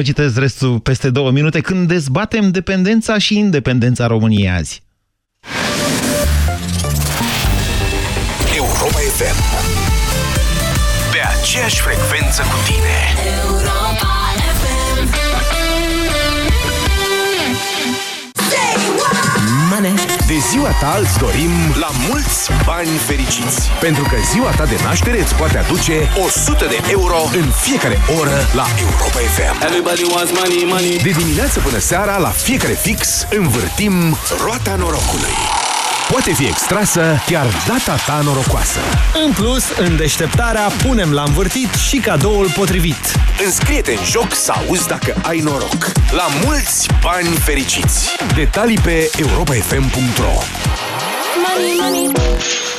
Vă 0.00 0.02
citesc 0.02 0.38
restul 0.38 0.80
peste 0.80 1.10
două 1.10 1.30
minute. 1.30 1.60
Când 1.60 1.88
dezbatem 1.88 2.50
dependența 2.50 3.18
și 3.18 3.38
independența 3.38 4.06
României 4.06 4.50
azi. 4.50 4.82
Europa 8.56 8.98
FM 9.18 9.38
Pe 11.12 11.18
aceeași 11.40 11.80
frecvență 11.80 12.42
cu 12.42 12.56
tine 12.66 12.98
De 20.26 20.38
ziua 20.50 20.70
ta 20.80 20.98
îți 21.02 21.18
dorim 21.18 21.50
la 21.80 21.90
mulți 22.08 22.50
bani 22.64 22.88
fericiți. 22.88 23.70
Pentru 23.80 24.02
că 24.02 24.16
ziua 24.32 24.50
ta 24.50 24.64
de 24.64 24.76
naștere 24.84 25.20
îți 25.20 25.34
poate 25.34 25.58
aduce 25.58 26.08
100 26.26 26.64
de 26.64 26.80
euro 26.90 27.18
în 27.32 27.50
fiecare 27.50 27.98
oră 28.18 28.36
la 28.54 28.66
Europa 28.80 29.18
FM 29.36 29.62
Everybody 29.62 30.04
wants 30.14 30.32
money, 30.32 30.64
money. 30.64 31.00
De 31.02 31.10
dimineață 31.10 31.60
până 31.60 31.78
seara, 31.78 32.18
la 32.18 32.28
fiecare 32.30 32.72
fix, 32.72 33.26
învârtim 33.30 34.16
roata 34.44 34.74
norocului 34.74 35.65
poate 36.10 36.32
fi 36.32 36.44
extrasă 36.44 37.16
chiar 37.26 37.46
data 37.66 37.96
ta 38.06 38.20
norocoasă. 38.24 38.78
În 39.24 39.32
plus, 39.32 39.64
în 39.78 39.96
deșteptarea 39.96 40.68
punem 40.86 41.12
la 41.12 41.22
învârtit 41.22 41.74
și 41.74 41.96
cadoul 41.96 42.50
potrivit. 42.56 43.12
Înscrie-te 43.44 43.90
în 43.90 44.04
joc 44.04 44.34
să 44.34 44.52
auzi 44.52 44.86
dacă 44.86 45.14
ai 45.22 45.38
noroc. 45.38 45.92
La 46.10 46.26
mulți 46.44 46.88
bani 47.02 47.28
fericiți! 47.28 48.08
Detalii 48.34 48.78
pe 48.78 49.10
europafm.ro 49.16 50.32
Money, 51.46 51.76
money. 51.80 52.75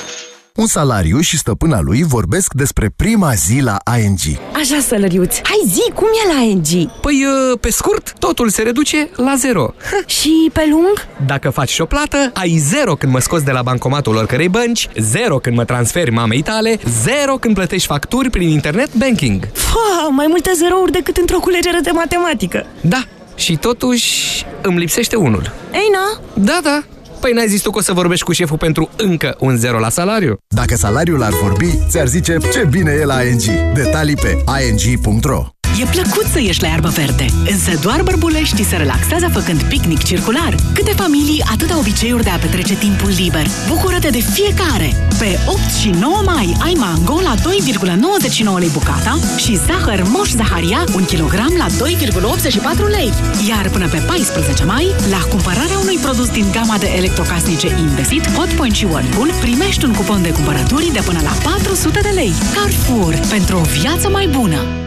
Un 0.57 0.67
salariu 0.67 1.19
și 1.19 1.37
stăpâna 1.37 1.79
lui 1.81 2.03
vorbesc 2.03 2.53
despre 2.53 2.91
prima 2.95 3.33
zi 3.33 3.59
la 3.59 3.77
ING. 4.03 4.19
Așa, 4.53 4.79
sălăriuț, 4.87 5.35
hai 5.43 5.61
zi, 5.67 5.91
cum 5.93 6.07
e 6.25 6.33
la 6.33 6.41
ING? 6.41 6.91
Păi, 7.01 7.25
pe 7.59 7.71
scurt, 7.71 8.13
totul 8.19 8.49
se 8.49 8.61
reduce 8.61 9.09
la 9.15 9.33
zero. 9.35 9.73
Și 10.05 10.49
pe 10.53 10.67
lung? 10.69 11.07
Dacă 11.25 11.49
faci 11.49 11.69
și 11.69 11.81
o 11.81 11.85
plată, 11.85 12.31
ai 12.33 12.57
zero 12.57 12.95
când 12.95 13.11
mă 13.11 13.19
scoți 13.19 13.45
de 13.45 13.51
la 13.51 13.61
bancomatul 13.61 14.15
oricărei 14.15 14.49
bănci, 14.49 14.89
zero 14.99 15.37
când 15.37 15.55
mă 15.55 15.65
transferi 15.65 16.11
mamei 16.11 16.41
tale, 16.41 16.79
zero 17.03 17.35
când 17.35 17.55
plătești 17.55 17.87
facturi 17.87 18.29
prin 18.29 18.49
internet 18.49 18.93
banking. 18.93 19.47
Fa, 19.53 20.07
mai 20.11 20.25
multe 20.29 20.51
zerouri 20.55 20.91
decât 20.91 21.17
într-o 21.17 21.39
culegere 21.39 21.79
de 21.79 21.91
matematică. 21.91 22.65
Da, 22.81 23.03
și 23.35 23.55
totuși 23.55 24.45
îmi 24.61 24.79
lipsește 24.79 25.15
unul. 25.15 25.53
Ei, 25.73 25.89
na? 25.91 26.21
Da, 26.43 26.59
da. 26.63 26.83
Păi 27.19 27.31
n-ai 27.31 27.47
zis 27.47 27.61
tu 27.61 27.71
că 27.71 27.77
o 27.77 27.81
să 27.81 27.93
vorbești 27.93 28.25
cu 28.25 28.31
șeful 28.31 28.57
pentru 28.57 28.89
încă 28.97 29.35
un 29.39 29.57
zero 29.57 29.79
la 29.79 29.89
salariu? 29.89 30.37
Dacă 30.47 30.75
salariul 30.75 31.23
ar 31.23 31.33
vorbi, 31.33 31.79
ți-ar 31.89 32.07
zice 32.07 32.37
ce 32.51 32.65
bine 32.69 32.91
e 32.91 33.05
la 33.05 33.23
ING. 33.23 33.73
Detalii 33.73 34.15
pe 34.15 34.43
ing.ro 34.69 35.56
E 35.79 35.85
plăcut 35.91 36.25
să 36.31 36.39
ieși 36.39 36.61
la 36.61 36.67
iarbă 36.67 36.87
verde, 36.87 37.25
însă 37.49 37.71
doar 37.81 38.01
bărbuleștii 38.01 38.63
se 38.63 38.75
relaxează 38.75 39.29
făcând 39.33 39.63
picnic 39.63 40.03
circular. 40.03 40.55
Câte 40.73 40.91
familii, 40.91 41.43
atâta 41.51 41.77
obiceiuri 41.77 42.23
de 42.23 42.29
a 42.29 42.37
petrece 42.37 42.75
timpul 42.75 43.09
liber. 43.09 43.45
Bucură-te 43.67 44.09
de 44.09 44.19
fiecare! 44.19 45.07
Pe 45.19 45.39
8 45.45 45.59
și 45.81 45.89
9 45.89 46.21
mai 46.25 46.55
ai 46.63 46.73
mango 46.77 47.19
la 47.21 47.35
2,99 47.35 48.57
lei 48.57 48.69
bucata 48.73 49.19
și 49.37 49.55
zahăr 49.55 50.03
moș 50.07 50.29
zaharia 50.29 50.83
1 50.95 51.05
kg 51.05 51.33
la 51.57 51.67
2,84 51.67 52.89
lei. 52.89 53.13
Iar 53.49 53.69
până 53.69 53.87
pe 53.87 53.97
14 53.97 54.63
mai, 54.63 54.85
la 55.09 55.21
cumpărarea 55.29 55.77
unui 55.77 55.97
produs 56.01 56.29
din 56.29 56.45
gama 56.51 56.77
de 56.77 56.93
electrocasnice 56.95 57.67
Indesit, 57.79 58.31
Hotpoint 58.31 58.75
și 58.75 58.85
Whirlpool, 58.85 59.31
primești 59.41 59.85
un 59.85 59.93
cupon 59.93 60.21
de 60.21 60.31
cumpărături 60.31 60.91
de 60.93 61.01
până 61.05 61.19
la 61.23 61.51
400 61.51 61.99
de 61.99 62.11
lei. 62.13 62.33
Carrefour, 62.53 63.19
pentru 63.29 63.57
o 63.57 63.61
viață 63.61 64.09
mai 64.09 64.27
bună! 64.27 64.86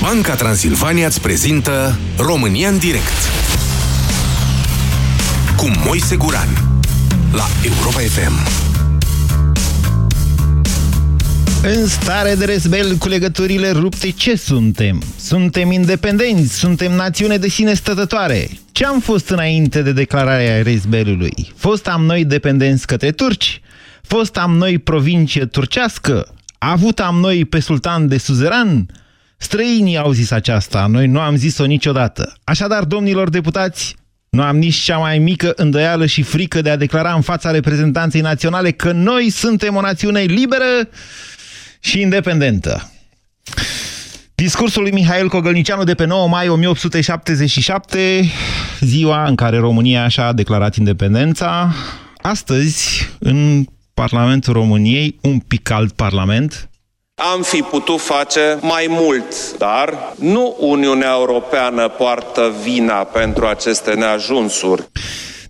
Banca 0.00 0.34
Transilvania 0.34 1.06
îți 1.06 1.20
prezintă 1.20 1.98
România 2.16 2.68
în 2.68 2.78
direct 2.78 3.18
cu 5.56 5.70
Moise 5.86 6.16
Guran 6.16 6.48
la 7.32 7.46
Europa 7.64 7.98
FM. 7.98 8.32
În 11.62 11.86
stare 11.86 12.34
de 12.34 12.44
răzbel 12.44 12.96
cu 12.96 13.08
legăturile 13.08 13.70
rupte, 13.70 14.10
ce 14.10 14.36
suntem? 14.36 15.02
Suntem 15.18 15.70
independenți, 15.70 16.58
suntem 16.58 16.92
națiune 16.92 17.36
de 17.36 17.48
sine 17.48 17.74
stătătoare. 17.74 18.48
Ce 18.72 18.86
am 18.86 19.00
fost 19.00 19.28
înainte 19.28 19.82
de 19.82 19.92
declararea 19.92 20.62
răzbelului? 20.62 21.52
Fost 21.56 21.86
am 21.86 22.04
noi 22.04 22.24
dependenți 22.24 22.86
către 22.86 23.10
turci? 23.10 23.60
Fost 24.02 24.36
am 24.36 24.56
noi 24.56 24.78
provincie 24.78 25.44
turcească? 25.44 26.34
Avut 26.58 27.00
am 27.00 27.14
noi 27.14 27.44
pe 27.44 27.60
sultan 27.60 28.08
de 28.08 28.18
suzeran? 28.18 28.86
Străinii 29.42 29.96
au 29.96 30.12
zis 30.12 30.30
aceasta, 30.30 30.86
noi 30.86 31.06
nu 31.06 31.20
am 31.20 31.36
zis-o 31.36 31.64
niciodată. 31.64 32.32
Așadar, 32.44 32.84
domnilor 32.84 33.28
deputați, 33.28 33.96
nu 34.30 34.42
am 34.42 34.56
nici 34.56 34.74
cea 34.74 34.98
mai 34.98 35.18
mică 35.18 35.52
îndoială 35.56 36.06
și 36.06 36.22
frică 36.22 36.62
de 36.62 36.70
a 36.70 36.76
declara 36.76 37.14
în 37.14 37.20
fața 37.20 37.50
reprezentanței 37.50 38.20
naționale 38.20 38.70
că 38.70 38.92
noi 38.92 39.30
suntem 39.30 39.76
o 39.76 39.80
națiune 39.80 40.20
liberă 40.20 40.88
și 41.80 42.00
independentă. 42.00 42.90
Discursul 44.34 44.82
lui 44.82 44.90
Mihail 44.90 45.28
Cogălnicianu 45.28 45.84
de 45.84 45.94
pe 45.94 46.04
9 46.04 46.28
mai 46.28 46.48
1877, 46.48 48.30
ziua 48.80 49.24
în 49.24 49.34
care 49.34 49.58
România 49.58 50.08
și-a 50.08 50.32
declarat 50.32 50.76
independența. 50.76 51.74
Astăzi, 52.16 53.08
în 53.18 53.64
Parlamentul 53.94 54.52
României, 54.52 55.18
un 55.20 55.38
pic 55.38 55.70
alt 55.70 55.92
parlament, 55.92 56.69
am 57.20 57.42
fi 57.42 57.62
putut 57.62 58.00
face 58.00 58.58
mai 58.60 58.86
mult, 58.88 59.58
dar 59.58 59.94
nu 60.18 60.56
Uniunea 60.58 61.10
Europeană 61.12 61.88
poartă 61.88 62.52
vina 62.62 62.94
pentru 62.94 63.46
aceste 63.46 63.94
neajunsuri. 63.94 64.88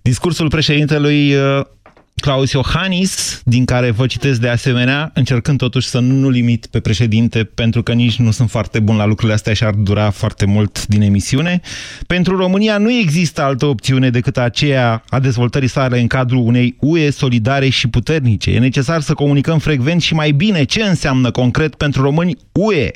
Discursul 0.01 0.47
președintelui 0.49 1.35
uh, 1.35 1.61
Claus 2.21 2.51
Iohannis, 2.51 3.41
din 3.45 3.65
care 3.65 3.91
vă 3.91 4.05
citesc 4.05 4.39
de 4.39 4.47
asemenea, 4.47 5.11
încercând 5.13 5.57
totuși 5.57 5.87
să 5.87 5.99
nu 5.99 6.29
limit 6.29 6.65
pe 6.65 6.79
președinte, 6.79 7.43
pentru 7.43 7.83
că 7.83 7.91
nici 7.93 8.15
nu 8.15 8.31
sunt 8.31 8.49
foarte 8.49 8.79
bun 8.79 8.95
la 8.95 9.05
lucrurile 9.05 9.33
astea 9.33 9.53
și 9.53 9.63
ar 9.63 9.73
dura 9.73 10.09
foarte 10.09 10.45
mult 10.45 10.87
din 10.87 11.01
emisiune. 11.01 11.61
Pentru 12.07 12.37
România 12.37 12.77
nu 12.77 12.91
există 12.91 13.41
altă 13.41 13.65
opțiune 13.65 14.09
decât 14.09 14.37
aceea 14.37 15.03
a 15.09 15.19
dezvoltării 15.19 15.67
sale 15.67 15.99
în 15.99 16.07
cadrul 16.07 16.45
unei 16.45 16.75
UE 16.79 17.09
solidare 17.09 17.69
și 17.69 17.87
puternice. 17.87 18.51
E 18.51 18.59
necesar 18.59 19.01
să 19.01 19.13
comunicăm 19.13 19.59
frecvent 19.59 20.01
și 20.01 20.13
mai 20.13 20.31
bine 20.31 20.63
ce 20.63 20.81
înseamnă 20.81 21.31
concret 21.31 21.75
pentru 21.75 22.01
români 22.01 22.37
UE 22.51 22.91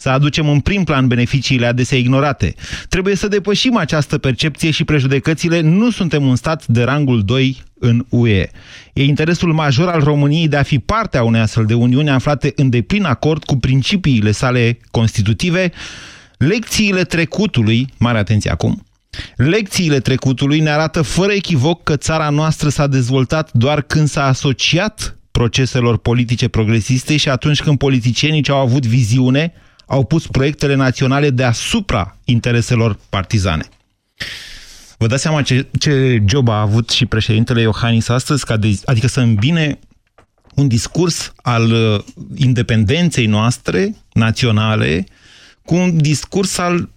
să 0.00 0.08
aducem 0.08 0.48
în 0.48 0.60
prim 0.60 0.84
plan 0.84 1.06
beneficiile 1.06 1.66
adesea 1.66 1.98
ignorate. 1.98 2.54
Trebuie 2.88 3.14
să 3.14 3.28
depășim 3.28 3.76
această 3.76 4.18
percepție 4.18 4.70
și 4.70 4.84
prejudecățile. 4.84 5.60
Nu 5.60 5.90
suntem 5.90 6.26
un 6.26 6.36
stat 6.36 6.66
de 6.66 6.82
rangul 6.82 7.22
2 7.24 7.62
în 7.78 8.04
UE. 8.08 8.48
E 8.92 9.04
interesul 9.04 9.52
major 9.52 9.88
al 9.88 10.00
României 10.00 10.48
de 10.48 10.56
a 10.56 10.62
fi 10.62 10.78
parte 10.78 11.18
a 11.18 11.22
unei 11.22 11.40
astfel 11.40 11.64
de 11.64 11.74
uniuni 11.74 12.10
aflate 12.10 12.52
în 12.56 12.70
deplin 12.70 13.04
acord 13.04 13.44
cu 13.44 13.56
principiile 13.56 14.30
sale 14.30 14.78
constitutive. 14.90 15.72
Lecțiile 16.36 17.04
trecutului, 17.04 17.86
mare 17.98 18.18
atenție 18.18 18.50
acum, 18.50 18.84
Lecțiile 19.36 20.00
trecutului 20.00 20.60
ne 20.60 20.70
arată 20.70 21.02
fără 21.02 21.32
echivoc 21.32 21.82
că 21.82 21.96
țara 21.96 22.30
noastră 22.30 22.68
s-a 22.68 22.86
dezvoltat 22.86 23.52
doar 23.52 23.82
când 23.82 24.08
s-a 24.08 24.24
asociat 24.24 25.16
proceselor 25.30 25.98
politice 25.98 26.48
progresiste 26.48 27.16
și 27.16 27.28
atunci 27.28 27.62
când 27.62 27.78
politicienii 27.78 28.42
ce 28.42 28.50
au 28.50 28.58
avut 28.58 28.86
viziune, 28.86 29.52
au 29.90 30.04
pus 30.04 30.26
proiectele 30.26 30.74
naționale 30.74 31.30
deasupra 31.30 32.16
intereselor 32.24 32.98
partizane. 33.08 33.64
Vă 34.98 35.06
dați 35.06 35.22
seama 35.22 35.42
ce, 35.42 35.66
ce 35.78 36.22
job 36.26 36.48
a 36.48 36.60
avut 36.60 36.90
și 36.90 37.06
președintele 37.06 37.60
Iohannis 37.60 38.08
astăzi, 38.08 38.44
ca 38.44 38.56
de, 38.56 38.78
adică 38.84 39.06
să 39.06 39.20
îmbine 39.20 39.78
un 40.54 40.68
discurs 40.68 41.32
al 41.42 41.72
uh, 41.72 42.00
independenței 42.34 43.26
noastre 43.26 43.94
naționale 44.12 45.06
cu 45.64 45.74
un 45.74 45.96
discurs 45.96 46.58
al 46.58 46.88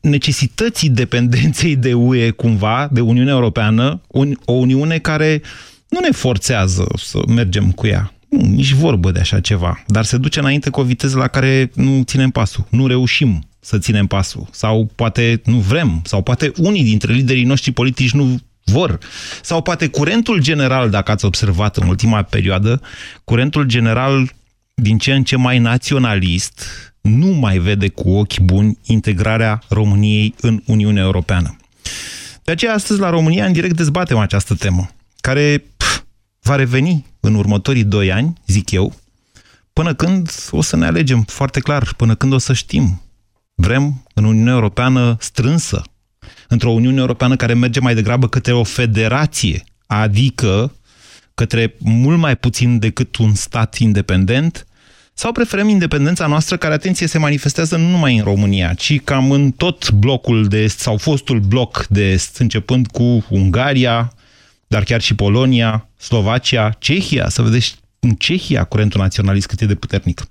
necesității 0.00 0.88
dependenței 0.88 1.76
de 1.76 1.94
UE 1.94 2.30
cumva, 2.30 2.88
de 2.92 3.00
Uniunea 3.00 3.34
Europeană, 3.34 4.00
un, 4.06 4.36
o 4.44 4.52
Uniune 4.52 4.98
care 4.98 5.42
nu 5.88 6.00
ne 6.00 6.10
forțează 6.10 6.86
să 6.96 7.20
mergem 7.28 7.70
cu 7.72 7.86
ea 7.86 8.15
Nu, 8.36 8.46
nici 8.46 8.72
vorbă 8.72 9.10
de 9.10 9.18
așa 9.18 9.40
ceva, 9.40 9.82
dar 9.86 10.04
se 10.04 10.16
duce 10.16 10.38
înainte 10.38 10.70
cu 10.70 10.80
o 10.80 10.84
viteză 10.84 11.18
la 11.18 11.28
care 11.28 11.70
nu 11.74 12.02
ținem 12.02 12.30
pasul. 12.30 12.66
Nu 12.70 12.86
reușim 12.86 13.48
să 13.60 13.78
ținem 13.78 14.06
pasul. 14.06 14.48
Sau 14.50 14.90
poate 14.94 15.40
nu 15.44 15.58
vrem, 15.58 16.00
sau 16.04 16.22
poate 16.22 16.52
unii 16.56 16.84
dintre 16.84 17.12
liderii 17.12 17.44
noștri 17.44 17.72
politici 17.72 18.12
nu 18.12 18.40
vor. 18.64 18.98
Sau 19.42 19.62
poate 19.62 19.86
curentul 19.86 20.40
general, 20.40 20.90
dacă 20.90 21.10
ați 21.10 21.24
observat 21.24 21.76
în 21.76 21.88
ultima 21.88 22.22
perioadă, 22.22 22.80
curentul 23.24 23.64
general 23.64 24.34
din 24.74 24.98
ce 24.98 25.14
în 25.14 25.22
ce 25.22 25.36
mai 25.36 25.58
naționalist 25.58 26.66
nu 27.00 27.26
mai 27.26 27.58
vede 27.58 27.88
cu 27.88 28.10
ochi 28.10 28.38
buni 28.38 28.78
integrarea 28.84 29.62
României 29.68 30.34
în 30.40 30.62
Uniunea 30.66 31.02
Europeană. 31.02 31.56
De 32.44 32.52
aceea, 32.52 32.74
astăzi, 32.74 33.00
la 33.00 33.10
România, 33.10 33.44
în 33.44 33.52
direct 33.52 33.76
dezbatem 33.76 34.18
această 34.18 34.54
temă, 34.54 34.90
care 35.20 35.64
pf, 35.76 36.02
va 36.42 36.54
reveni 36.54 37.04
în 37.26 37.34
următorii 37.34 37.84
doi 37.84 38.12
ani, 38.12 38.32
zic 38.46 38.70
eu, 38.70 38.94
până 39.72 39.94
când 39.94 40.30
o 40.50 40.62
să 40.62 40.76
ne 40.76 40.86
alegem 40.86 41.22
foarte 41.22 41.60
clar, 41.60 41.94
până 41.96 42.14
când 42.14 42.32
o 42.32 42.38
să 42.38 42.52
știm. 42.52 43.02
Vrem 43.54 44.04
în 44.14 44.24
Uniunea 44.24 44.52
Europeană 44.52 45.16
strânsă, 45.20 45.82
într-o 46.48 46.70
Uniune 46.70 46.98
Europeană 47.00 47.36
care 47.36 47.54
merge 47.54 47.80
mai 47.80 47.94
degrabă 47.94 48.28
către 48.28 48.52
o 48.52 48.62
federație, 48.62 49.64
adică 49.86 50.72
către 51.34 51.74
mult 51.78 52.18
mai 52.18 52.36
puțin 52.36 52.78
decât 52.78 53.16
un 53.16 53.34
stat 53.34 53.76
independent, 53.76 54.66
sau 55.18 55.32
preferăm 55.32 55.68
independența 55.68 56.26
noastră, 56.26 56.56
care, 56.56 56.74
atenție, 56.74 57.06
se 57.06 57.18
manifestează 57.18 57.76
nu 57.76 57.88
numai 57.88 58.16
în 58.16 58.24
România, 58.24 58.74
ci 58.74 59.00
cam 59.00 59.30
în 59.30 59.50
tot 59.50 59.90
blocul 59.90 60.46
de 60.46 60.62
est 60.62 60.78
sau 60.78 60.96
fostul 60.96 61.40
bloc 61.40 61.86
de 61.88 62.10
est, 62.10 62.36
începând 62.36 62.86
cu 62.86 63.24
Ungaria, 63.28 64.12
dar 64.66 64.82
chiar 64.82 65.00
și 65.00 65.14
Polonia, 65.14 65.88
Slovacia, 65.98 66.76
Cehia, 66.78 67.28
să 67.28 67.42
vedeți 67.42 67.76
în 67.98 68.10
Cehia 68.10 68.64
curentul 68.64 69.00
naționalist 69.00 69.46
cât 69.46 69.60
e 69.60 69.66
de 69.66 69.74
puternic. 69.74 70.22
0372069599, 70.22 70.28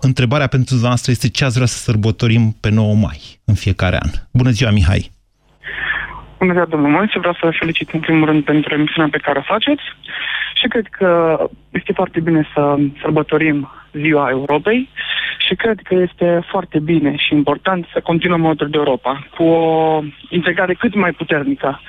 întrebarea 0.00 0.46
pentru 0.46 0.76
noastră 0.76 1.10
este 1.10 1.28
ce 1.28 1.44
ați 1.44 1.54
vrea 1.54 1.66
să 1.66 1.78
sărbătorim 1.78 2.56
pe 2.60 2.68
9 2.68 2.94
mai 2.94 3.40
în 3.44 3.54
fiecare 3.54 3.98
an. 4.02 4.10
Bună 4.30 4.50
ziua, 4.50 4.70
Mihai! 4.70 5.18
Bună 6.40 6.52
ziua, 6.52 6.64
domnul 6.64 6.90
Moise. 6.90 7.18
Vreau 7.18 7.32
să 7.32 7.40
vă 7.42 7.50
felicit 7.50 7.90
în 7.90 8.00
primul 8.00 8.26
rând 8.26 8.44
pentru 8.44 8.74
emisiunea 8.74 9.10
pe 9.10 9.18
care 9.18 9.38
o 9.38 9.42
faceți 9.42 9.82
și 10.54 10.68
cred 10.68 10.86
că 10.90 11.38
este 11.70 11.92
foarte 11.92 12.20
bine 12.20 12.48
să 12.54 12.76
sărbătorim 13.00 13.70
Ziua 13.92 14.28
Europei 14.30 14.88
și 15.46 15.54
cred 15.54 15.80
că 15.84 15.94
este 15.94 16.42
foarte 16.48 16.78
bine 16.78 17.16
și 17.16 17.34
important 17.34 17.86
să 17.92 18.00
continuăm 18.00 18.44
alături 18.44 18.70
de 18.70 18.76
Europa 18.76 19.26
cu 19.36 19.42
o 19.42 20.02
integrare 20.28 20.74
cât 20.74 20.94
mai 20.94 21.12
puternică. 21.12 21.80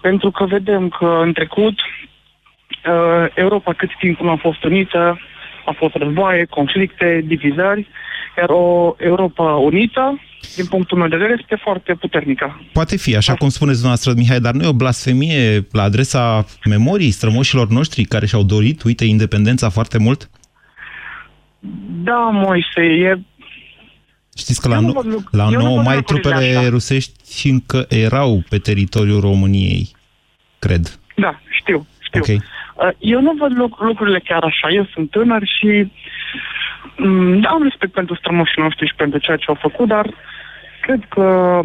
Pentru 0.00 0.30
că 0.30 0.44
vedem 0.44 0.88
că 0.88 1.20
în 1.22 1.32
trecut 1.32 1.78
uh, 1.80 3.26
Europa 3.34 3.72
cât 3.72 3.90
timp 3.98 4.20
nu 4.20 4.30
a 4.30 4.36
fost 4.36 4.64
unită, 4.64 5.20
a 5.64 5.72
fost 5.72 5.94
războaie, 5.94 6.44
conflicte, 6.44 7.22
divizări, 7.24 7.88
iar 8.38 8.48
o 8.48 8.94
Europa 8.98 9.54
unită 9.54 10.20
din 10.56 10.66
punctul 10.66 10.98
meu 10.98 11.08
de 11.08 11.16
vedere, 11.16 11.38
este 11.40 11.60
foarte 11.62 11.94
puternică. 11.94 12.60
Poate 12.72 12.96
fi, 12.96 13.16
așa 13.16 13.34
cum 13.34 13.48
spuneți 13.48 13.80
dumneavoastră, 13.80 14.12
Mihai, 14.16 14.40
dar 14.40 14.54
nu 14.54 14.62
e 14.62 14.68
o 14.68 14.72
blasfemie 14.72 15.66
la 15.72 15.82
adresa 15.82 16.44
memoriei 16.64 17.10
strămoșilor 17.10 17.68
noștri 17.68 18.04
care 18.04 18.26
și-au 18.26 18.42
dorit, 18.42 18.82
uite, 18.82 19.04
independența 19.04 19.68
foarte 19.68 19.98
mult? 19.98 20.30
Da, 22.02 22.30
Moise, 22.32 22.80
e... 22.80 23.18
Știți 24.38 24.60
că 24.60 24.68
la, 24.68 24.80
nu, 24.80 25.22
la 25.30 25.48
9 25.48 25.82
mai 25.82 26.02
trupele 26.02 26.66
rusești 26.68 27.50
încă 27.50 27.86
erau 27.88 28.42
pe 28.48 28.58
teritoriul 28.58 29.20
României, 29.20 29.88
cred. 30.58 30.98
Da, 31.16 31.40
știu, 31.60 31.86
știu. 31.98 32.20
Okay. 32.20 32.40
Uh, 32.74 32.90
eu 32.98 33.20
nu 33.20 33.32
văd 33.38 33.52
lucrurile 33.78 34.18
chiar 34.18 34.42
așa. 34.42 34.68
Eu 34.70 34.88
sunt 34.94 35.10
tânăr 35.10 35.42
și 35.58 35.66
Mm, 35.76 35.90
da, 37.40 37.48
am 37.48 37.62
respect 37.62 37.92
pentru 37.92 38.14
strămoșii 38.14 38.62
noștri 38.62 38.86
și 38.86 38.94
pentru 38.94 39.18
ceea 39.18 39.36
ce 39.36 39.44
au 39.48 39.58
făcut, 39.60 39.88
dar 39.88 40.14
cred 40.80 41.00
că 41.08 41.60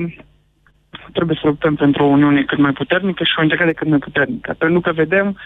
trebuie 1.14 1.38
să 1.42 1.48
luptăm 1.48 1.76
pentru 1.76 2.04
o 2.04 2.08
Uniune 2.08 2.44
cât 2.44 2.58
mai 2.58 2.72
puternică 2.72 3.24
și 3.24 3.34
o 3.38 3.44
integrare 3.44 3.74
cât 3.74 3.88
mai 3.88 3.98
puternică. 3.98 4.56
Pentru 4.58 4.80
că 4.80 4.92
vedem, 4.92 5.38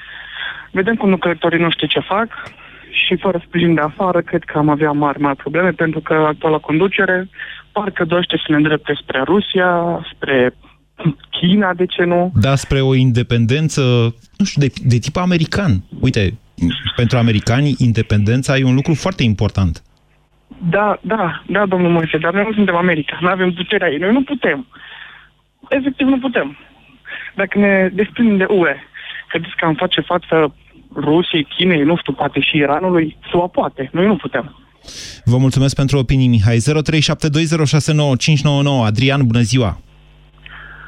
vedem 0.72 0.96
cu 0.96 1.06
lucrătorii 1.06 1.60
noștri 1.60 1.88
ce 1.88 2.00
fac 2.00 2.28
și 2.90 3.16
fără 3.16 3.44
sprijin 3.46 3.74
de 3.74 3.82
afară, 3.82 4.22
cred 4.22 4.44
că 4.44 4.58
am 4.58 4.70
avea 4.70 4.92
mari, 4.92 5.20
mari 5.20 5.38
probleme, 5.38 5.72
pentru 5.72 6.00
că 6.00 6.14
actuala 6.14 6.58
conducere 6.58 7.30
parcă 7.72 8.06
dorește 8.06 8.36
să 8.38 8.46
ne 8.48 8.56
îndrepte 8.56 8.94
spre 9.02 9.22
Rusia, 9.26 10.00
spre 10.14 10.56
China, 11.30 11.74
de 11.74 11.86
ce 11.86 12.04
nu? 12.04 12.32
Da, 12.42 12.56
spre 12.56 12.82
o 12.82 12.96
independență, 12.96 13.82
nu 14.38 14.46
știu, 14.46 14.62
de, 14.62 14.74
de 14.84 14.98
tip 14.98 15.16
american. 15.16 15.72
Uite, 16.00 16.34
pentru 16.96 17.18
americani, 17.18 17.76
independența 17.78 18.58
e 18.58 18.64
un 18.64 18.76
lucru 18.76 18.94
foarte 18.94 19.24
important. 19.24 19.84
Da, 20.70 21.00
da, 21.02 21.44
da, 21.48 21.66
domnul 21.66 21.92
Moise, 21.92 22.18
dar 22.18 22.34
noi 22.34 22.44
nu 22.44 22.54
suntem 22.54 22.76
America, 22.76 23.18
nu 23.22 23.28
avem 23.28 23.54
puterea 23.54 23.90
ei, 23.90 23.98
noi 23.98 24.12
nu 24.12 24.24
putem. 24.24 24.68
Efectiv 25.70 26.08
nu 26.08 26.20
putem. 26.20 26.58
Dacă 27.36 27.60
ne 27.60 27.90
desprindem 27.94 28.38
de 28.38 28.46
UE, 28.50 28.76
credeți 29.28 29.56
că 29.56 29.66
am 29.66 29.74
face 29.74 30.02
față 30.02 30.56
Rusiei, 30.96 31.44
Chinei, 31.44 31.84
nu 31.84 31.98
știu, 31.98 32.14
poate 32.14 32.40
și 32.40 32.58
Iranului, 32.58 33.18
SUA 33.30 33.48
poate, 33.48 33.90
noi 33.92 34.06
nu 34.06 34.16
putem. 34.16 34.56
Vă 35.24 35.38
mulțumesc 35.38 35.76
pentru 35.76 35.98
opinii, 35.98 36.28
Mihai. 36.28 36.58
0372069599. 36.58 36.62
Adrian, 38.86 39.28
bună 39.28 39.42
ziua! 39.42 39.80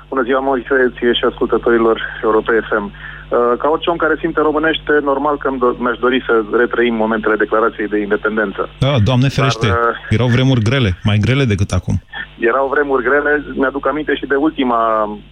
Bună 0.09 0.23
ziua, 0.23 0.39
Moise, 0.39 0.93
ție 0.97 1.13
și 1.13 1.23
ascultătorilor 1.29 2.01
Europei 2.23 2.59
FM. 2.69 2.91
Uh, 3.29 3.53
ca 3.62 3.68
orice 3.69 3.89
om 3.89 3.95
care 3.95 4.15
simte 4.19 4.41
românește, 4.41 4.94
normal 5.03 5.38
că 5.38 5.47
mi-aș 5.77 5.97
dori 5.97 6.24
să 6.27 6.33
retrăim 6.62 6.95
momentele 6.95 7.35
declarației 7.35 7.88
de 7.88 8.00
independență. 8.00 8.69
Da, 8.79 8.94
Doamne 9.03 9.27
ferește, 9.27 9.68
Dar, 9.68 9.77
uh, 9.77 9.95
erau 10.09 10.27
vremuri 10.27 10.62
grele, 10.62 10.89
mai 11.03 11.18
grele 11.25 11.45
decât 11.45 11.71
acum. 11.71 11.95
Erau 12.39 12.68
vremuri 12.74 13.03
grele, 13.03 13.45
mi-aduc 13.56 13.88
aminte 13.88 14.15
și 14.15 14.25
de 14.25 14.35
ultima, 14.35 14.79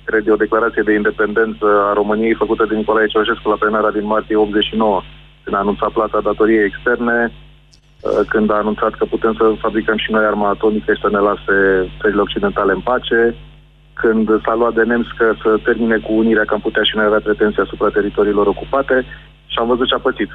cred 0.03 0.27
eu, 0.27 0.35
declarație 0.35 0.81
de 0.85 0.93
independență 0.93 1.65
a 1.89 1.93
României 1.93 2.41
făcută 2.41 2.65
de 2.69 2.75
Nicolae 2.75 3.07
Ceaușescu 3.07 3.49
la 3.49 3.61
plenara 3.61 3.91
din 3.91 4.05
martie 4.05 4.35
89, 4.35 5.01
când 5.43 5.55
a 5.55 5.59
anunțat 5.59 5.91
plata 5.91 6.19
datoriei 6.23 6.65
externe, 6.65 7.31
uh, 7.31 8.25
când 8.27 8.51
a 8.51 8.61
anunțat 8.63 8.93
că 8.95 9.05
putem 9.05 9.33
să 9.39 9.45
fabricăm 9.59 9.97
și 9.97 10.11
noi 10.11 10.25
arma 10.25 10.49
atomică 10.49 10.93
și 10.93 11.01
să 11.01 11.09
ne 11.11 11.21
lase 11.29 11.55
țările 12.01 12.21
occidentale 12.21 12.71
în 12.71 12.79
pace, 12.79 13.35
când 14.01 14.25
s-a 14.43 14.53
luat 14.55 14.73
de 14.73 14.83
Nems 14.83 15.07
că 15.17 15.33
să 15.41 15.59
termine 15.63 15.97
cu 15.97 16.11
unirea, 16.13 16.45
că 16.45 16.53
am 16.53 16.65
putea 16.67 16.83
și 16.83 16.95
noi 16.95 17.05
avea 17.05 17.27
pretenții 17.27 17.61
asupra 17.61 17.89
teritoriilor 17.89 18.47
ocupate 18.47 19.05
și 19.51 19.57
am 19.59 19.67
văzut 19.67 19.87
ce 19.87 19.95
a 19.95 20.05
pățit. 20.07 20.31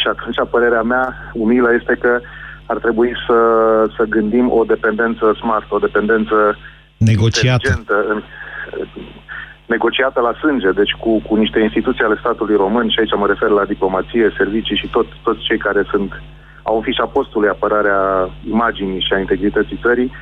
Și 0.00 0.06
atunci 0.12 0.50
părerea 0.50 0.82
mea 0.82 1.06
umilă 1.32 1.68
este 1.74 1.94
că 2.00 2.20
ar 2.66 2.78
trebui 2.78 3.12
să, 3.26 3.38
să 3.96 4.02
gândim 4.04 4.46
o 4.50 4.64
dependență 4.64 5.24
smart, 5.40 5.66
o 5.70 5.78
dependență 5.78 6.56
negociată. 6.96 7.70
În, 8.08 8.22
negociată 9.74 10.20
la 10.20 10.34
sânge, 10.42 10.70
deci 10.70 10.94
cu, 11.02 11.10
cu 11.28 11.34
niște 11.36 11.60
instituții 11.60 12.04
ale 12.04 12.16
statului 12.22 12.56
român, 12.56 12.88
și 12.88 12.98
aici 12.98 13.16
mă 13.16 13.26
refer 13.26 13.48
la 13.48 13.64
diplomație, 13.64 14.34
servicii 14.36 14.76
și 14.76 14.88
tot, 14.96 15.06
toți 15.22 15.44
cei 15.48 15.58
care 15.58 15.82
sunt 15.90 16.10
au 16.62 16.76
în 16.76 16.82
fișa 16.82 17.06
postului 17.06 17.48
apărarea 17.48 18.00
imaginii 18.54 19.04
și 19.06 19.12
a 19.12 19.18
integrității 19.18 19.82
țării, 19.82 20.12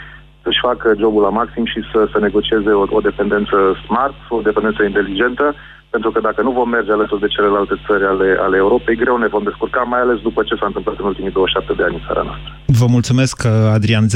să-și 0.49 0.67
facă 0.69 0.87
jobul 1.03 1.23
la 1.27 1.37
maxim 1.41 1.65
și 1.73 1.81
să, 1.91 1.99
să 2.13 2.19
negocieze 2.27 2.71
o, 2.81 2.85
o 2.99 3.01
dependență 3.09 3.57
smart, 3.87 4.17
o 4.37 4.41
dependență 4.49 4.81
inteligentă, 4.83 5.47
pentru 5.95 6.11
că 6.13 6.19
dacă 6.29 6.41
nu 6.47 6.53
vom 6.59 6.69
merge 6.77 6.93
alături 6.93 7.25
de 7.25 7.33
celelalte 7.37 7.75
țări 7.87 8.05
ale, 8.13 8.29
ale 8.47 8.57
Europei, 8.65 9.01
greu 9.03 9.17
ne 9.17 9.35
vom 9.35 9.45
descurca, 9.49 9.83
mai 9.93 10.01
ales 10.05 10.19
după 10.29 10.41
ce 10.49 10.55
s-a 10.55 10.67
întâmplat 10.71 10.97
în 10.99 11.07
ultimii 11.11 11.37
27 11.39 11.73
de 11.79 11.85
ani 11.87 11.99
în 11.99 12.05
țara 12.07 12.23
noastră. 12.29 12.51
Vă 12.81 12.87
mulțumesc, 12.97 13.37
Adrian. 13.77 14.05
0372069599 14.07 14.11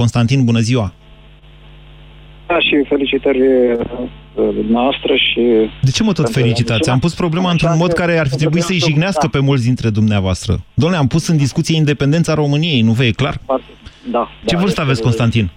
Constantin, 0.00 0.40
bună 0.50 0.62
ziua! 0.68 0.86
Da, 2.46 2.60
și 2.60 2.84
felicitări 2.88 3.40
uh, 3.40 4.46
noastră 4.68 5.14
și... 5.16 5.40
De 5.82 5.90
ce 5.90 6.02
mă 6.02 6.12
tot 6.12 6.30
felicitați? 6.30 6.90
Am 6.90 6.98
pus 6.98 7.14
problema 7.14 7.50
într-un 7.50 7.76
mod 7.76 7.92
care 7.92 8.18
ar 8.18 8.28
fi 8.28 8.36
trebuit 8.36 8.62
să-i 8.62 8.78
jignească 8.78 9.28
pe 9.28 9.38
mulți 9.38 9.64
dintre 9.64 9.90
dumneavoastră. 9.90 10.64
Domnule, 10.74 11.00
am 11.00 11.06
pus 11.06 11.28
în 11.28 11.36
discuție 11.36 11.76
independența 11.76 12.34
României, 12.34 12.80
nu 12.80 12.92
vă 12.92 13.04
e 13.04 13.10
clar? 13.10 13.40
Da. 14.10 14.30
Ce 14.44 14.54
da, 14.54 14.60
vârstă 14.60 14.80
aveți, 14.80 15.02
Constantin? 15.02 15.50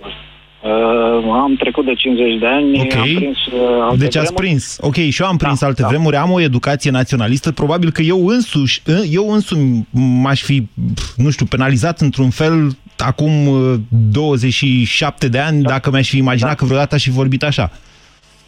Uh, 0.64 1.32
am 1.32 1.56
trecut 1.60 1.86
de 1.86 1.94
50 1.94 2.40
de 2.40 2.46
ani, 2.46 2.82
okay. 2.82 3.00
am 3.00 3.16
prins 3.16 3.38
uh, 3.38 3.60
alte 3.82 3.98
Deci 3.98 4.16
ați 4.16 4.34
vremuri. 4.34 4.46
prins. 4.46 4.78
Ok, 4.82 4.96
și 4.96 5.22
eu 5.22 5.28
am 5.28 5.38
prins 5.38 5.60
da, 5.60 5.68
alte 5.68 5.82
da. 5.82 5.88
vremuri, 5.88 6.16
am 6.16 6.32
o 6.32 6.42
educație 6.42 6.92
naționalistă, 6.92 7.52
probabil 7.52 7.92
că 7.92 8.02
eu 8.02 8.28
însuși, 8.28 8.82
eu 9.12 9.32
însumi 9.32 9.88
m-aș 10.22 10.42
fi, 10.42 10.68
nu 11.16 11.30
știu, 11.30 11.46
penalizat 11.46 12.00
într-un 12.00 12.30
fel 12.30 12.78
acum 13.02 13.32
27 14.12 15.26
uh, 15.26 15.32
de 15.32 15.40
ani, 15.40 15.62
da. 15.62 15.70
dacă 15.70 15.90
mi-aș 15.90 16.10
fi 16.10 16.18
imaginat 16.18 16.50
da. 16.50 16.56
că 16.56 16.66
vreodată 16.66 16.96
aș 16.96 17.04
fi 17.04 17.10
vorbit 17.10 17.44
așa. 17.44 17.72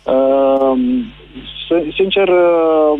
Uh, 0.03 0.79
sincer, 1.95 2.27
uh, 2.27 2.99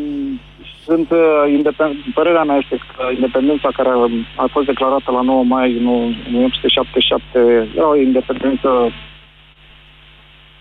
sunt 0.86 1.12
uh, 1.12 1.54
independ... 1.58 1.96
părerea 2.14 2.44
mea 2.44 2.58
este 2.62 2.76
că 2.76 3.04
independența 3.14 3.70
care 3.74 3.90
a 4.36 4.48
fost 4.52 4.66
declarată 4.66 5.12
la 5.12 5.22
9 5.22 5.44
mai 5.44 5.78
în 5.78 5.86
1877 5.88 7.70
era 7.76 7.90
o 7.90 7.96
independență 7.96 8.70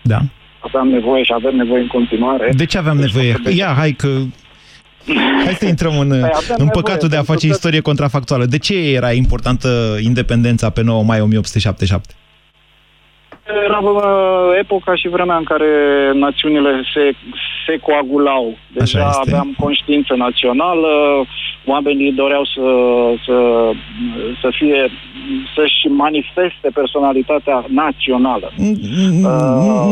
da. 0.01 0.19
aveam 0.59 0.87
nevoie 0.87 1.23
și 1.23 1.33
avem 1.35 1.55
nevoie 1.55 1.81
în 1.81 1.87
continuare. 1.87 2.51
De 2.55 2.65
ce 2.65 2.77
aveam 2.77 2.97
nevoie? 2.97 3.35
Ia, 3.55 3.73
hai 3.77 3.91
că... 3.91 4.07
Hai 5.45 5.53
să 5.53 5.65
intrăm 5.65 5.99
în, 5.99 6.09
Păi 6.09 6.29
în 6.57 6.69
păcatul 6.69 7.09
de 7.09 7.15
a 7.15 7.23
face 7.23 7.47
istorie 7.47 7.79
contrafactuală. 7.79 8.45
De 8.45 8.57
ce 8.57 8.93
era 8.93 9.11
importantă 9.11 9.97
independența 10.01 10.69
pe 10.69 10.81
9 10.81 11.03
mai 11.03 11.21
1877? 11.21 12.13
Era 13.65 13.77
uh, 13.77 14.59
epoca 14.59 14.95
și 14.95 15.07
vremea 15.07 15.35
în 15.35 15.43
care 15.43 15.65
națiunile 16.13 16.69
se, 16.93 17.11
se 17.65 17.77
coagulau. 17.77 18.57
Deja 18.73 18.99
Așa 18.99 19.07
este. 19.09 19.29
aveam 19.29 19.55
conștiință 19.59 20.13
națională, 20.17 20.87
oamenii 21.65 22.11
doreau 22.11 22.45
să, 22.45 22.67
să, 23.25 23.37
să 24.41 24.49
fie 24.57 24.91
să-și 25.55 25.87
manifeste 25.87 26.69
personalitatea 26.73 27.65
națională. 27.67 28.51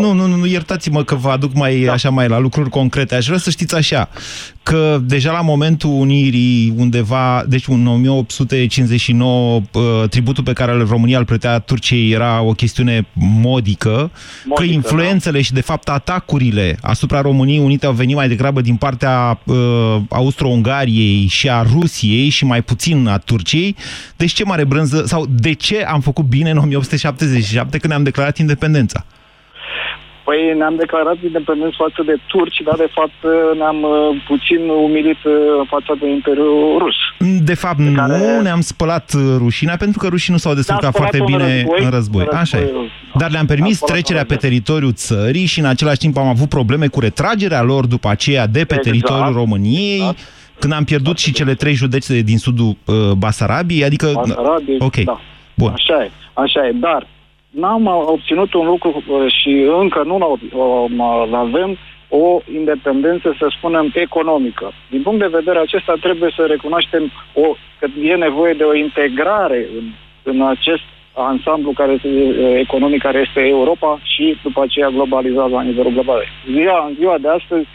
Nu, 0.02 0.14
nu, 0.14 0.26
nu, 0.28 0.36
nu, 0.36 0.46
iertați-mă 0.46 1.04
că 1.04 1.16
vă 1.16 1.30
aduc 1.30 1.54
mai 1.54 1.80
da. 1.80 1.92
așa 1.92 2.10
mai 2.10 2.28
la 2.28 2.40
lucruri 2.40 2.70
concrete. 2.70 3.16
Aș 3.16 3.26
vrea 3.26 3.38
să 3.38 3.50
știți 3.50 3.76
așa, 3.76 4.10
că 4.68 5.00
deja 5.04 5.32
la 5.32 5.42
momentul 5.42 5.90
unirii 5.90 6.74
undeva, 6.78 7.44
deci 7.48 7.68
în 7.68 7.88
1859, 7.88 9.62
uh, 9.72 10.10
tributul 10.10 10.44
pe 10.44 10.54
care 10.54 10.86
România 10.90 11.18
îl 11.18 11.26
plătea 11.26 11.60
Turciei 11.60 12.12
era 12.12 12.42
o 12.42 12.52
chestiune 12.52 13.08
modică, 13.14 13.90
modică 13.90 14.12
că 14.56 14.64
influențele 14.64 15.38
da. 15.38 15.44
și 15.44 15.54
de 15.54 15.62
fapt 15.62 15.90
atacurile 15.90 16.78
asupra 16.82 17.22
României 17.22 17.60
Unite 17.60 17.86
au 17.86 17.94
venit 17.94 18.16
mai 18.16 18.28
degrabă 18.28 18.62
din 18.62 18.76
partea 18.76 19.40
uh, 19.44 19.56
Austro-Ungariei 20.10 21.28
și 21.28 21.50
a 21.50 21.62
Rusiei 21.62 22.30
și 22.30 22.46
mai 22.46 22.62
puțin 22.62 23.08
a 23.08 23.18
Turciei. 23.18 23.76
Deci 24.16 24.32
ce 24.32 24.44
mare 24.44 24.64
brânză, 24.64 25.04
sau 25.06 25.26
de 25.30 25.54
ce 25.54 25.84
am 25.84 26.02
făcut 26.02 26.26
bine 26.26 26.50
în 26.50 26.58
1877 26.58 27.78
când 27.78 27.92
ne-am 27.92 28.04
declarat 28.04 28.38
independența? 28.38 29.06
Păi 30.28 30.54
ne-am 30.58 30.76
declarat 30.76 31.18
independenți 31.24 31.76
față 31.76 32.02
de 32.06 32.16
turci, 32.28 32.62
dar 32.66 32.76
de 32.76 32.90
fapt 32.98 33.20
ne-am 33.58 33.82
uh, 33.84 34.24
puțin 34.28 34.62
umilit 34.70 35.24
uh, 35.24 35.34
față 35.68 35.98
de 36.00 36.10
Imperiul 36.10 36.78
Rus. 36.78 36.96
De 37.44 37.54
fapt, 37.54 37.78
de 37.78 37.92
care... 37.92 38.18
nu 38.18 38.42
ne-am 38.42 38.62
spălat 38.62 39.14
uh, 39.14 39.22
rușinea, 39.38 39.78
pentru 39.78 40.00
că 40.00 40.08
rușii 40.08 40.32
nu 40.32 40.38
s-au 40.38 40.54
descurcat 40.54 40.96
foarte 40.96 41.22
bine 41.26 41.44
în 41.44 41.50
război. 41.50 41.84
În 41.84 41.90
război. 41.90 42.24
război. 42.24 42.40
Așa 42.42 42.58
e. 42.58 42.74
Dar 43.14 43.32
le-am 43.32 43.46
permis 43.46 43.80
trecerea 43.80 44.26
pe 44.26 44.36
teritoriul 44.36 44.94
țării 44.94 45.46
și 45.46 45.60
în 45.60 45.66
același 45.66 45.98
timp 45.98 46.18
am 46.18 46.28
avut 46.28 46.50
probleme 46.50 46.88
cu 46.88 47.00
retragerea 47.00 47.62
lor 47.62 47.86
după 47.86 48.10
aceea 48.10 48.48
de 48.48 48.60
pe 48.66 48.76
exact. 48.76 48.84
teritoriul 48.84 49.34
României. 49.34 49.96
Exact. 49.96 50.18
Când 50.60 50.74
am 50.74 50.84
pierdut 50.84 51.18
exact. 51.18 51.28
și 51.28 51.34
cele 51.34 51.54
trei 51.54 51.74
județe 51.74 52.20
din 52.22 52.38
sudul 52.38 52.78
uh, 52.86 52.96
Basarabiei, 53.18 53.84
adică... 53.84 54.12
Basarabiei, 54.14 54.78
ok. 54.80 54.96
da. 54.96 55.20
Bun. 55.54 55.72
Așa 55.74 56.04
e, 56.04 56.12
așa 56.34 56.68
e, 56.68 56.72
dar 56.72 57.08
n-am 57.50 57.86
obținut 57.86 58.54
un 58.54 58.66
lucru 58.66 59.04
și 59.28 59.50
încă 59.80 60.04
nu 60.04 60.40
avem 61.32 61.78
o 62.10 62.40
independență, 62.54 63.36
să 63.40 63.48
spunem, 63.58 63.92
economică. 63.94 64.72
Din 64.90 65.02
punct 65.02 65.20
de 65.20 65.38
vedere 65.38 65.60
acesta 65.60 65.94
trebuie 66.02 66.32
să 66.36 66.46
recunoaștem 66.46 67.12
o, 67.34 67.56
că 67.80 67.88
e 68.02 68.16
nevoie 68.16 68.54
de 68.54 68.64
o 68.64 68.76
integrare 68.76 69.68
în, 69.78 69.86
în 70.24 70.42
acest 70.42 70.84
ansamblu 71.14 71.72
care 71.72 71.92
este, 71.92 72.10
economic 72.60 73.02
care 73.02 73.26
este 73.28 73.48
Europa 73.48 74.00
și 74.04 74.38
după 74.44 74.62
aceea 74.62 74.90
globalizat 74.90 75.50
la 75.50 75.62
nivelul 75.62 75.92
global. 75.92 76.24
Ziua, 76.52 76.86
în 76.88 76.96
ziua 77.00 77.18
de 77.18 77.28
astăzi 77.28 77.68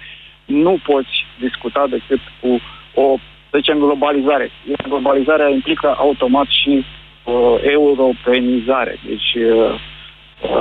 nu 0.44 0.78
poți 0.84 1.26
discuta 1.40 1.86
decât 1.90 2.20
cu 2.40 2.60
o, 2.94 3.16
să 3.50 3.58
zicem, 3.58 3.78
globalizare. 3.78 4.50
Globalizarea 4.88 5.48
implică 5.48 5.94
automat 5.98 6.46
și 6.48 6.84
uh, 7.24 7.56
europenizare. 7.60 8.98
Deci 9.06 9.34
uh, 9.34 9.80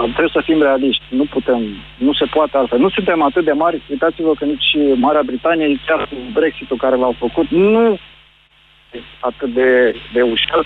trebuie 0.01 0.30
să 0.34 0.41
fim 0.44 0.62
realiști. 0.62 1.03
Nu 1.10 1.25
putem, 1.25 1.62
nu 1.98 2.13
se 2.13 2.25
poate 2.25 2.58
altfel. 2.58 2.80
Nu 2.80 2.89
suntem 2.89 3.22
atât 3.22 3.46
de 3.46 3.51
mari. 3.51 3.82
Uitați-vă 3.89 4.34
că 4.34 4.46
nici 4.46 4.77
Marea 4.96 5.22
Britanie, 5.25 5.80
chiar 5.86 6.08
cu 6.08 6.15
Brexit-ul 6.34 6.77
care 6.77 6.96
l-au 6.96 7.15
făcut, 7.18 7.50
nu 7.50 8.00
atât 9.20 9.53
de, 9.53 9.96
de 10.13 10.22
ușor 10.22 10.65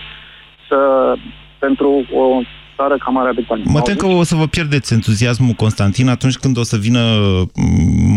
să, 0.68 1.14
pentru 1.60 2.06
o 2.14 2.42
țară 2.76 2.98
ca 2.98 3.10
Marea 3.10 3.32
Britanie. 3.34 3.64
Mă 3.68 3.82
tem 3.82 3.96
că 3.96 4.06
o 4.06 4.24
să 4.24 4.36
vă 4.36 4.48
pierdeți 4.48 4.94
entuziasmul, 4.94 5.54
Constantin, 5.54 6.08
atunci 6.08 6.38
când 6.38 6.58
o 6.58 6.64
să 6.64 6.78
vină 6.78 7.02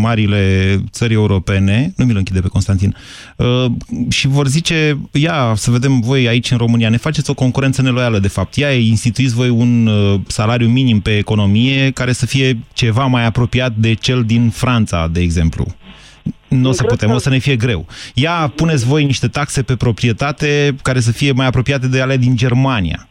marile 0.01 0.75
țări 0.91 1.13
europene, 1.13 1.93
nu 1.95 2.05
mi-l 2.05 2.17
închide 2.17 2.39
pe 2.39 2.47
Constantin, 2.47 2.95
uh, 3.35 3.65
și 4.09 4.27
vor 4.27 4.47
zice, 4.47 4.99
ia, 5.11 5.53
să 5.55 5.71
vedem 5.71 5.99
voi 5.99 6.27
aici 6.27 6.51
în 6.51 6.57
România, 6.57 6.89
ne 6.89 6.97
faceți 6.97 7.29
o 7.29 7.33
concurență 7.33 7.81
neloială, 7.81 8.19
de 8.19 8.27
fapt. 8.27 8.55
Ia, 8.55 8.71
instituiți 8.71 9.35
voi 9.35 9.49
un 9.49 9.87
uh, 9.87 10.19
salariu 10.27 10.67
minim 10.67 10.99
pe 10.99 11.17
economie 11.17 11.91
care 11.91 12.11
să 12.11 12.25
fie 12.25 12.59
ceva 12.73 13.05
mai 13.05 13.25
apropiat 13.25 13.75
de 13.75 13.93
cel 13.93 14.23
din 14.23 14.49
Franța, 14.49 15.07
de 15.11 15.19
exemplu. 15.19 15.65
Nu 16.47 16.69
o 16.69 16.71
să 16.71 16.83
putem, 16.83 17.11
o 17.11 17.17
să 17.17 17.29
ne 17.29 17.37
fie 17.37 17.55
greu. 17.55 17.85
Ia, 18.13 18.51
puneți 18.55 18.85
voi 18.85 19.05
niște 19.05 19.27
taxe 19.27 19.61
pe 19.61 19.75
proprietate 19.75 20.75
care 20.81 20.99
să 20.99 21.11
fie 21.11 21.31
mai 21.31 21.45
apropiate 21.45 21.87
de 21.87 22.01
ale 22.01 22.17
din 22.17 22.35
Germania. 22.35 23.08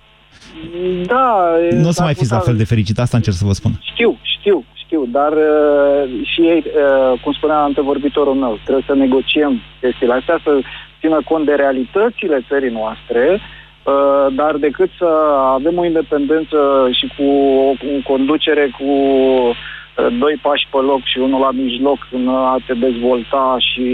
Da. 1.06 1.56
Nu 1.70 1.88
o 1.88 1.90
să 1.90 2.02
mai 2.02 2.14
fiți 2.14 2.32
la 2.32 2.38
fel 2.38 2.56
de 2.56 2.64
fericit, 2.64 2.98
asta 2.98 3.16
încerc 3.16 3.36
să 3.36 3.44
vă 3.44 3.52
spun. 3.52 3.72
Știu, 3.80 4.18
știu, 4.22 4.64
știu, 4.74 5.06
dar 5.10 5.32
uh, 5.32 6.02
și 6.22 6.40
ei, 6.40 6.64
uh, 6.66 7.20
cum 7.22 7.32
spunea 7.32 7.58
antevorbitorul 7.58 8.34
meu, 8.34 8.58
trebuie 8.62 8.84
să 8.86 8.94
negociem 8.94 9.60
chestiile 9.80 10.12
astea, 10.12 10.40
să 10.44 10.60
țină 11.00 11.18
cont 11.24 11.44
de 11.46 11.52
realitățile 11.52 12.44
țării 12.48 12.70
noastre, 12.70 13.40
uh, 13.40 14.26
dar 14.34 14.56
decât 14.56 14.90
să 14.98 15.08
avem 15.54 15.78
o 15.78 15.84
independență 15.84 16.58
și 16.90 17.06
cu 17.16 17.22
o, 17.22 17.70
o 17.70 18.00
conducere 18.04 18.70
cu 18.78 18.90
uh, 18.90 20.06
doi 20.18 20.38
pași 20.42 20.68
pe 20.70 20.76
loc 20.76 21.02
și 21.04 21.18
unul 21.18 21.40
la 21.40 21.50
mijloc 21.50 21.98
în 22.12 22.28
a 22.28 22.56
te 22.66 22.74
dezvolta 22.74 23.56
și 23.58 23.86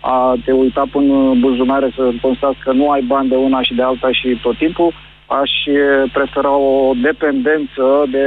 a 0.00 0.34
te 0.44 0.52
uita 0.52 0.84
până 0.90 1.14
în 1.14 1.40
buzunare 1.40 1.92
să 1.96 2.10
constați 2.20 2.58
că 2.64 2.72
nu 2.72 2.90
ai 2.90 3.02
bani 3.02 3.28
de 3.28 3.34
una 3.34 3.62
și 3.62 3.74
de 3.74 3.82
alta 3.82 4.12
și 4.12 4.38
tot 4.42 4.56
timpul, 4.56 4.92
aș 5.26 5.50
prefera 6.12 6.56
o 6.56 6.92
dependență 7.02 7.84
de 8.10 8.26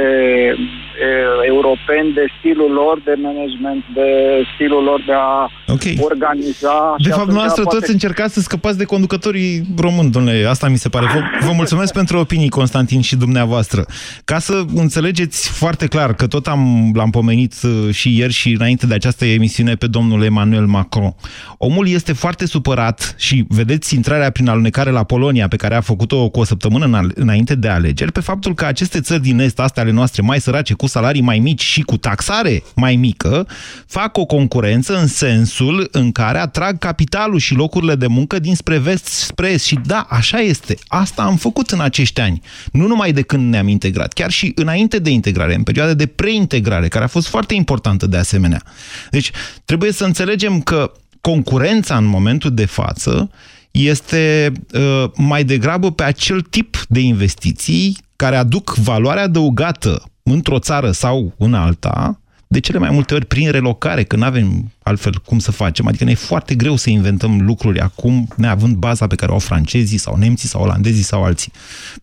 e, 1.06 1.08
europeni, 1.46 2.12
de 2.12 2.24
stilul 2.38 2.72
lor 2.72 3.00
de 3.04 3.14
management, 3.22 3.84
de 3.94 4.08
stilul 4.54 4.82
lor 4.82 5.02
de 5.06 5.12
a 5.12 5.50
okay. 5.74 5.96
organiza. 6.00 6.94
De 6.98 7.10
fapt, 7.10 7.30
noastră 7.30 7.62
poate... 7.62 7.78
toți 7.78 7.90
încercați 7.92 8.34
să 8.34 8.40
scăpați 8.40 8.78
de 8.78 8.84
conducătorii 8.84 9.66
români, 9.78 10.10
domnule, 10.10 10.46
asta 10.48 10.68
mi 10.68 10.76
se 10.76 10.88
pare. 10.88 11.06
Vă, 11.06 11.46
vă 11.46 11.52
mulțumesc 11.52 11.92
pentru 11.92 12.18
opinii, 12.18 12.48
Constantin, 12.48 13.00
și 13.00 13.16
dumneavoastră. 13.16 13.84
Ca 14.24 14.38
să 14.38 14.64
înțelegeți 14.74 15.50
foarte 15.50 15.86
clar 15.86 16.14
că 16.14 16.26
tot 16.26 16.46
am 16.46 16.92
l-am 16.94 17.10
pomenit 17.10 17.54
uh, 17.62 17.94
și 17.94 18.18
ieri 18.18 18.32
și 18.32 18.52
înainte 18.58 18.86
de 18.86 18.94
această 18.94 19.24
emisiune 19.24 19.74
pe 19.74 19.86
domnul 19.86 20.22
Emmanuel 20.22 20.66
Macron. 20.66 21.14
Omul 21.58 21.88
este 21.88 22.12
foarte 22.12 22.46
supărat 22.46 23.14
și 23.18 23.44
vedeți 23.48 23.94
intrarea 23.94 24.30
prin 24.30 24.48
alunecare 24.48 24.90
la 24.90 25.04
Polonia 25.04 25.48
pe 25.48 25.56
care 25.56 25.74
a 25.74 25.80
făcut-o 25.80 26.28
cu 26.28 26.40
o 26.40 26.44
săptămână 26.44 26.86
înainte 27.14 27.54
de 27.54 27.68
alegeri, 27.68 28.12
pe 28.12 28.20
faptul 28.20 28.54
că 28.54 28.64
aceste 28.64 29.00
țări 29.00 29.22
din 29.22 29.38
Est, 29.38 29.58
astea 29.58 29.82
ale 29.82 29.92
noastre, 29.92 30.22
mai 30.22 30.40
sărace, 30.40 30.74
cu 30.74 30.86
salarii 30.86 31.20
mai 31.20 31.38
mici 31.38 31.62
și 31.62 31.80
cu 31.80 31.96
taxare 31.96 32.62
mai 32.74 32.96
mică, 32.96 33.46
fac 33.86 34.16
o 34.16 34.24
concurență 34.24 34.98
în 34.98 35.06
sensul 35.06 35.88
în 35.92 36.12
care 36.12 36.38
atrag 36.38 36.78
capitalul 36.78 37.38
și 37.38 37.54
locurile 37.54 37.94
de 37.94 38.06
muncă 38.06 38.38
dinspre 38.38 38.78
vest 38.78 39.04
spre 39.04 39.48
est. 39.48 39.64
Și 39.64 39.78
da, 39.86 40.06
așa 40.10 40.38
este. 40.38 40.76
Asta 40.86 41.22
am 41.22 41.36
făcut 41.36 41.70
în 41.70 41.80
acești 41.80 42.20
ani. 42.20 42.40
Nu 42.72 42.86
numai 42.86 43.12
de 43.12 43.22
când 43.22 43.50
ne-am 43.50 43.68
integrat, 43.68 44.12
chiar 44.12 44.30
și 44.30 44.52
înainte 44.54 44.98
de 44.98 45.10
integrare, 45.10 45.54
în 45.54 45.62
perioada 45.62 45.94
de 45.94 46.06
preintegrare, 46.06 46.88
care 46.88 47.04
a 47.04 47.08
fost 47.08 47.28
foarte 47.28 47.54
importantă 47.54 48.06
de 48.06 48.16
asemenea. 48.16 48.62
Deci, 49.10 49.30
trebuie 49.64 49.92
să 49.92 50.04
înțelegem 50.04 50.60
că 50.60 50.92
concurența 51.20 51.96
în 51.96 52.04
momentul 52.04 52.54
de 52.54 52.64
față 52.64 53.30
este 53.70 54.52
uh, 54.74 55.10
mai 55.16 55.44
degrabă 55.44 55.92
pe 55.92 56.02
acel 56.02 56.40
tip 56.40 56.76
de 56.88 57.00
investiții 57.00 57.96
care 58.16 58.36
aduc 58.36 58.74
valoare 58.74 59.20
adăugată 59.20 60.02
într-o 60.22 60.58
țară 60.58 60.90
sau 60.90 61.34
în 61.38 61.54
alta, 61.54 62.20
de 62.46 62.60
cele 62.60 62.78
mai 62.78 62.90
multe 62.90 63.14
ori 63.14 63.24
prin 63.24 63.50
relocare, 63.50 64.02
că 64.02 64.16
nu 64.16 64.24
avem 64.24 64.72
altfel 64.82 65.12
cum 65.24 65.38
să 65.38 65.52
facem. 65.52 65.86
Adică 65.86 66.04
ne 66.04 66.10
e 66.10 66.14
foarte 66.14 66.54
greu 66.54 66.76
să 66.76 66.90
inventăm 66.90 67.40
lucruri 67.40 67.80
acum, 67.80 68.28
neavând 68.36 68.76
baza 68.76 69.06
pe 69.06 69.14
care 69.14 69.30
o 69.30 69.34
au 69.34 69.40
francezii 69.40 69.98
sau 69.98 70.16
nemții 70.16 70.48
sau 70.48 70.62
olandezii 70.62 71.02
sau 71.02 71.24
alții. 71.24 71.52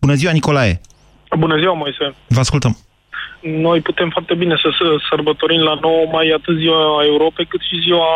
Bună 0.00 0.14
ziua, 0.14 0.32
Nicolae! 0.32 0.80
Bună 1.38 1.58
ziua, 1.58 1.74
Moise! 1.74 2.14
Vă 2.28 2.40
ascultăm! 2.40 2.76
Noi 3.40 3.80
putem 3.80 4.08
foarte 4.10 4.34
bine 4.34 4.54
să 4.62 4.68
sărbătorim 5.10 5.60
la 5.60 5.78
9 5.80 6.08
mai 6.12 6.28
atât 6.28 6.56
ziua 6.58 7.04
Europei 7.04 7.46
cât 7.46 7.60
și 7.60 7.80
ziua 7.80 8.06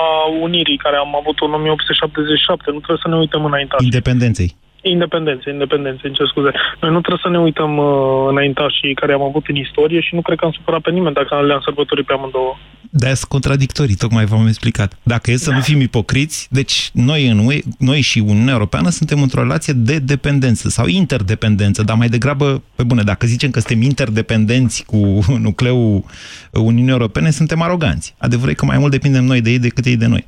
Unirii, 0.40 0.76
care 0.76 0.96
am 0.96 1.16
avut 1.20 1.36
în 1.40 1.52
1877. 1.52 2.70
Nu 2.70 2.78
trebuie 2.78 3.04
să 3.04 3.08
ne 3.08 3.16
uităm 3.16 3.44
înainte. 3.44 3.76
Independenței. 3.78 4.56
Independență, 4.82 5.50
independență, 5.50 6.00
îmi 6.04 6.14
cer 6.14 6.26
scuze. 6.26 6.50
Noi 6.80 6.90
nu 6.90 7.00
trebuie 7.00 7.24
să 7.26 7.30
ne 7.30 7.38
uităm 7.38 7.76
uh, 7.76 7.86
înaintașii 8.28 8.94
care 8.94 9.12
am 9.12 9.22
avut 9.22 9.44
în 9.46 9.56
istorie 9.56 10.00
și 10.00 10.14
nu 10.14 10.20
cred 10.20 10.38
că 10.38 10.44
am 10.44 10.50
supărat 10.52 10.80
pe 10.80 10.90
nimeni 10.90 11.14
dacă 11.14 11.40
le-am 11.46 11.60
sărbătorit 11.64 12.06
pe 12.06 12.12
amândouă. 12.12 12.56
de 12.90 13.06
sunt 13.06 13.30
contradictorii, 13.30 13.94
tocmai 13.94 14.24
v-am 14.24 14.46
explicat. 14.46 14.98
Dacă 15.02 15.30
e 15.30 15.36
să 15.36 15.50
nu 15.50 15.60
fim 15.60 15.80
ipocriți, 15.80 16.48
deci 16.50 16.90
noi, 16.92 17.28
în 17.28 17.38
UE, 17.46 17.58
noi 17.78 18.00
și 18.00 18.18
Uniunea 18.18 18.52
Europeană 18.52 18.88
suntem 18.88 19.22
într-o 19.22 19.40
relație 19.40 19.72
de 19.76 19.98
dependență 19.98 20.68
sau 20.68 20.86
interdependență, 20.86 21.82
dar 21.82 21.96
mai 21.96 22.08
degrabă, 22.08 22.62
pe 22.74 22.82
bune, 22.82 23.02
dacă 23.02 23.26
zicem 23.26 23.50
că 23.50 23.60
suntem 23.60 23.82
interdependenți 23.82 24.84
cu 24.84 25.18
nucleul 25.38 26.04
Uniunii 26.52 26.90
Europene, 26.90 27.30
suntem 27.30 27.62
aroganți. 27.62 28.14
Adevărul 28.18 28.50
e 28.50 28.54
că 28.54 28.64
mai 28.64 28.78
mult 28.78 28.90
depindem 28.90 29.24
noi 29.24 29.40
de 29.40 29.50
ei 29.50 29.58
decât 29.58 29.84
ei 29.84 29.96
de 29.96 30.06
noi. 30.06 30.26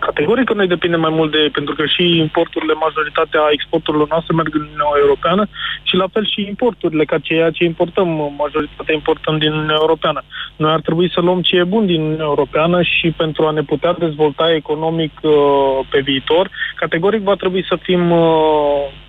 Categoric 0.00 0.44
că 0.44 0.54
noi 0.54 0.66
depindem 0.66 1.00
mai 1.00 1.14
mult 1.18 1.30
de, 1.30 1.48
pentru 1.52 1.74
că 1.74 1.84
și 1.86 2.04
importurile, 2.16 2.72
majoritatea 2.72 3.42
exporturilor 3.50 4.08
noastre 4.08 4.34
merg 4.34 4.54
în 4.54 4.60
Uniunea 4.60 5.00
Europeană 5.04 5.48
și 5.82 5.94
la 5.96 6.06
fel 6.12 6.26
și 6.32 6.40
importurile, 6.52 7.04
ca 7.04 7.18
ceea 7.18 7.50
ce 7.50 7.64
importăm, 7.64 8.08
majoritatea 8.38 8.94
importăm 8.94 9.38
din 9.38 9.52
Uniunea 9.52 9.80
Europeană. 9.80 10.20
Noi 10.56 10.72
ar 10.72 10.80
trebui 10.80 11.10
să 11.14 11.20
luăm 11.20 11.40
ce 11.42 11.56
e 11.56 11.64
bun 11.64 11.86
din 11.86 12.00
Uniunea 12.00 12.24
Europeană 12.24 12.82
și 12.82 13.10
pentru 13.16 13.46
a 13.46 13.50
ne 13.50 13.62
putea 13.62 13.92
dezvolta 13.92 14.54
economic 14.54 15.12
uh, 15.22 15.32
pe 15.90 16.00
viitor, 16.00 16.50
categoric 16.76 17.22
va 17.22 17.34
trebui 17.34 17.64
să 17.68 17.78
fim 17.82 18.10
uh, 18.10 18.22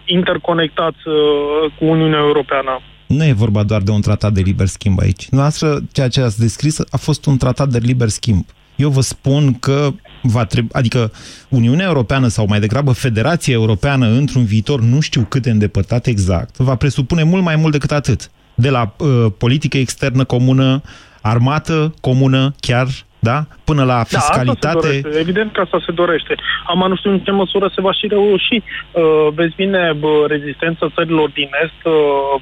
interconectați 0.05 1.07
uh, 1.07 1.71
cu 1.77 1.85
Uniunea 1.85 2.19
Europeană. 2.19 2.79
Nu 3.07 3.25
e 3.25 3.33
vorba 3.33 3.63
doar 3.63 3.81
de 3.81 3.91
un 3.91 4.01
tratat 4.01 4.31
de 4.31 4.41
liber 4.41 4.67
schimb 4.67 4.99
aici. 4.99 5.27
Noastră, 5.29 5.79
ceea 5.91 6.07
ce 6.07 6.21
ați 6.21 6.39
descris 6.39 6.79
a 6.79 6.97
fost 6.97 7.25
un 7.25 7.37
tratat 7.37 7.67
de 7.67 7.79
liber 7.81 8.07
schimb. 8.07 8.45
Eu 8.75 8.89
vă 8.89 9.01
spun 9.01 9.59
că 9.59 9.89
va 10.23 10.45
trebui, 10.45 10.69
adică 10.73 11.11
Uniunea 11.49 11.85
Europeană 11.85 12.27
sau 12.27 12.45
mai 12.47 12.59
degrabă 12.59 12.91
Federația 12.91 13.53
Europeană 13.53 14.07
într-un 14.07 14.45
viitor 14.45 14.81
nu 14.81 14.99
știu 14.99 15.25
cât 15.29 15.41
de 15.41 15.49
îndepărtat 15.49 16.05
exact, 16.05 16.57
va 16.57 16.75
presupune 16.75 17.23
mult 17.23 17.43
mai 17.43 17.55
mult 17.55 17.71
decât 17.71 17.91
atât. 17.91 18.31
De 18.55 18.69
la 18.69 18.95
uh, 18.97 19.25
politică 19.37 19.77
externă 19.77 20.23
comună, 20.23 20.81
armată 21.21 21.93
comună, 22.01 22.55
chiar 22.59 22.87
da? 23.23 23.39
Până 23.63 23.83
la 23.83 24.03
fiscalitate. 24.03 24.57
Da, 24.59 24.69
asta 24.69 24.79
se 24.79 25.01
dorește. 25.01 25.19
Evident 25.19 25.51
că 25.53 25.61
asta 25.61 25.79
se 25.85 25.91
dorește. 25.91 26.35
Am 26.67 26.85
nu 26.87 26.95
știu 26.95 27.11
în 27.11 27.19
ce 27.19 27.31
măsură 27.31 27.71
se 27.75 27.81
va 27.81 27.91
și 27.91 28.07
reuși. 28.07 28.57
Uh, 28.91 29.27
vezi 29.35 29.55
bine 29.55 29.93
bă, 29.99 30.25
rezistența 30.27 30.91
țărilor 30.95 31.29
din 31.29 31.49
Est 31.63 31.81
uh, 31.83 31.93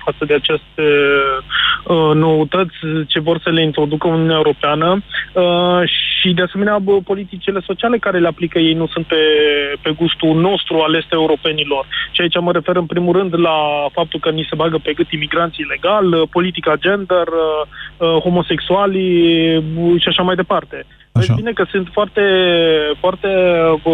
față 0.05 0.25
de 0.25 0.33
aceste 0.33 0.85
uh, 1.83 2.11
noutăți 2.13 2.77
ce 3.07 3.19
vor 3.19 3.39
să 3.43 3.49
le 3.49 3.61
introducă 3.61 4.07
Uniunea 4.07 4.35
Europeană 4.35 4.89
uh, 5.33 5.81
și 5.85 6.29
de 6.33 6.41
asemenea 6.41 6.77
bă, 6.79 6.93
politicile 7.11 7.61
sociale 7.65 7.97
care 7.97 8.19
le 8.19 8.27
aplică 8.27 8.59
ei 8.59 8.73
nu 8.73 8.87
sunt 8.87 9.05
pe, 9.05 9.21
pe 9.81 9.91
gustul 9.91 10.35
nostru 10.47 10.75
al 10.77 10.95
este 10.95 11.13
europenilor. 11.21 11.85
Și 12.11 12.21
aici 12.21 12.39
mă 12.39 12.51
refer 12.51 12.75
în 12.75 12.85
primul 12.85 13.17
rând 13.17 13.39
la 13.39 13.57
faptul 13.91 14.19
că 14.19 14.29
ni 14.29 14.47
se 14.49 14.55
bagă 14.55 14.77
pe 14.83 14.93
gât 14.93 15.11
imigranții 15.11 15.65
ilegal, 15.67 16.13
uh, 16.13 16.27
politica 16.31 16.73
gender, 16.75 17.27
uh, 17.27 17.61
uh, 17.97 18.21
homosexualii 18.25 19.57
uh, 19.57 20.01
și 20.01 20.07
așa 20.07 20.23
mai 20.23 20.35
departe 20.35 20.70
departe. 20.71 20.99
Așa. 21.11 21.25
Vezi 21.25 21.39
bine 21.39 21.51
că 21.51 21.65
sunt 21.71 21.87
foarte, 21.91 22.23
foarte 22.99 23.29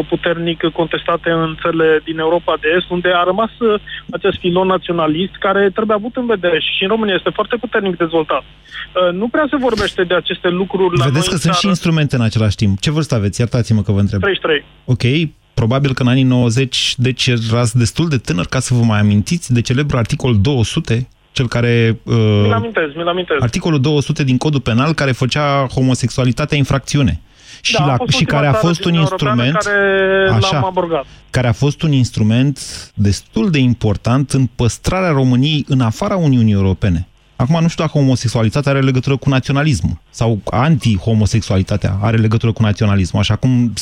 puternic 0.10 0.60
contestate 0.80 1.30
în 1.30 1.58
țările 1.62 2.02
din 2.04 2.18
Europa 2.20 2.54
de 2.62 2.68
Est, 2.78 2.90
unde 2.90 3.10
a 3.22 3.24
rămas 3.24 3.52
uh, 3.60 3.80
acest 4.12 4.38
filon 4.38 4.68
naționalist 4.68 5.36
care 5.40 5.70
trebuie 5.70 5.96
avut 5.98 6.16
în 6.16 6.26
vedere 6.26 6.60
și 6.60 6.84
în 6.84 6.90
România 6.90 7.14
este 7.18 7.30
foarte 7.30 7.56
puternic 7.56 7.98
dezvoltat. 7.98 8.44
Uh, 8.44 9.14
nu 9.14 9.28
prea 9.28 9.48
se 9.50 9.56
vorbește 9.68 10.04
de 10.04 10.16
aceste 10.16 10.50
lucruri 10.50 10.90
Vedeți 10.90 11.06
la 11.06 11.12
Vedeți 11.12 11.30
că 11.30 11.36
sunt 11.36 11.54
și 11.54 11.68
instrumente 11.68 12.16
în 12.16 12.22
același 12.22 12.56
timp. 12.56 12.80
Ce 12.80 12.92
vârstă 12.92 13.16
aveți? 13.16 13.40
Iertați-mă 13.40 13.82
că 13.82 13.92
vă 13.92 14.00
întreb. 14.00 14.22
33. 14.22 14.64
Ok, 14.86 15.04
probabil 15.54 15.94
că 15.94 16.02
în 16.02 16.08
anii 16.08 16.24
90, 16.24 16.94
deci 16.98 17.28
erați 17.28 17.78
destul 17.78 18.08
de 18.08 18.18
tânăr 18.18 18.46
ca 18.46 18.60
să 18.60 18.74
vă 18.74 18.84
mai 18.84 19.00
amintiți 19.00 19.54
de 19.54 19.62
celebrul 19.62 20.00
articol 20.00 20.38
200 20.42 21.08
cel 21.38 21.48
care... 21.48 22.00
Uh, 22.04 22.16
mi-l 22.44 22.54
amintez, 22.54 22.90
mi-l 22.96 23.08
amintez. 23.08 23.38
Articolul 23.40 23.82
200 23.82 24.24
din 24.24 24.38
codul 24.38 24.60
penal 24.60 24.94
care 24.94 25.12
făcea 25.12 25.68
homosexualitatea 25.74 26.58
infracțiune. 26.58 27.22
Și, 27.62 27.74
da, 27.74 27.86
la, 27.86 27.94
a 27.94 27.96
fost 27.98 28.18
și 28.18 28.26
care 28.26 28.48
a 28.48 28.54
fost 28.54 28.86
un 28.86 28.94
instrument 28.94 29.56
care 29.56 30.30
așa, 30.34 30.58
aborgat. 30.66 31.06
care 31.30 31.48
a 31.48 31.52
fost 31.52 31.82
un 31.82 31.92
instrument 31.92 32.60
destul 32.94 33.50
de 33.50 33.58
important 33.58 34.32
în 34.32 34.46
păstrarea 34.56 35.10
României 35.10 35.66
în 35.68 35.82
afara 35.82 36.16
Uniunii 36.16 36.54
Europene. 36.54 37.08
Acum 37.36 37.62
nu 37.62 37.68
știu 37.68 37.84
dacă 37.84 37.98
homosexualitatea 37.98 38.72
are 38.72 38.82
legătură 38.82 39.16
cu 39.16 39.30
naționalismul 39.30 39.98
sau 40.10 40.40
anti-homosexualitatea 40.52 41.98
are 42.02 42.18
legătură 42.18 42.52
cu 42.52 42.62
naționalismul, 42.62 43.22
așa 43.22 43.36
cum 43.36 43.74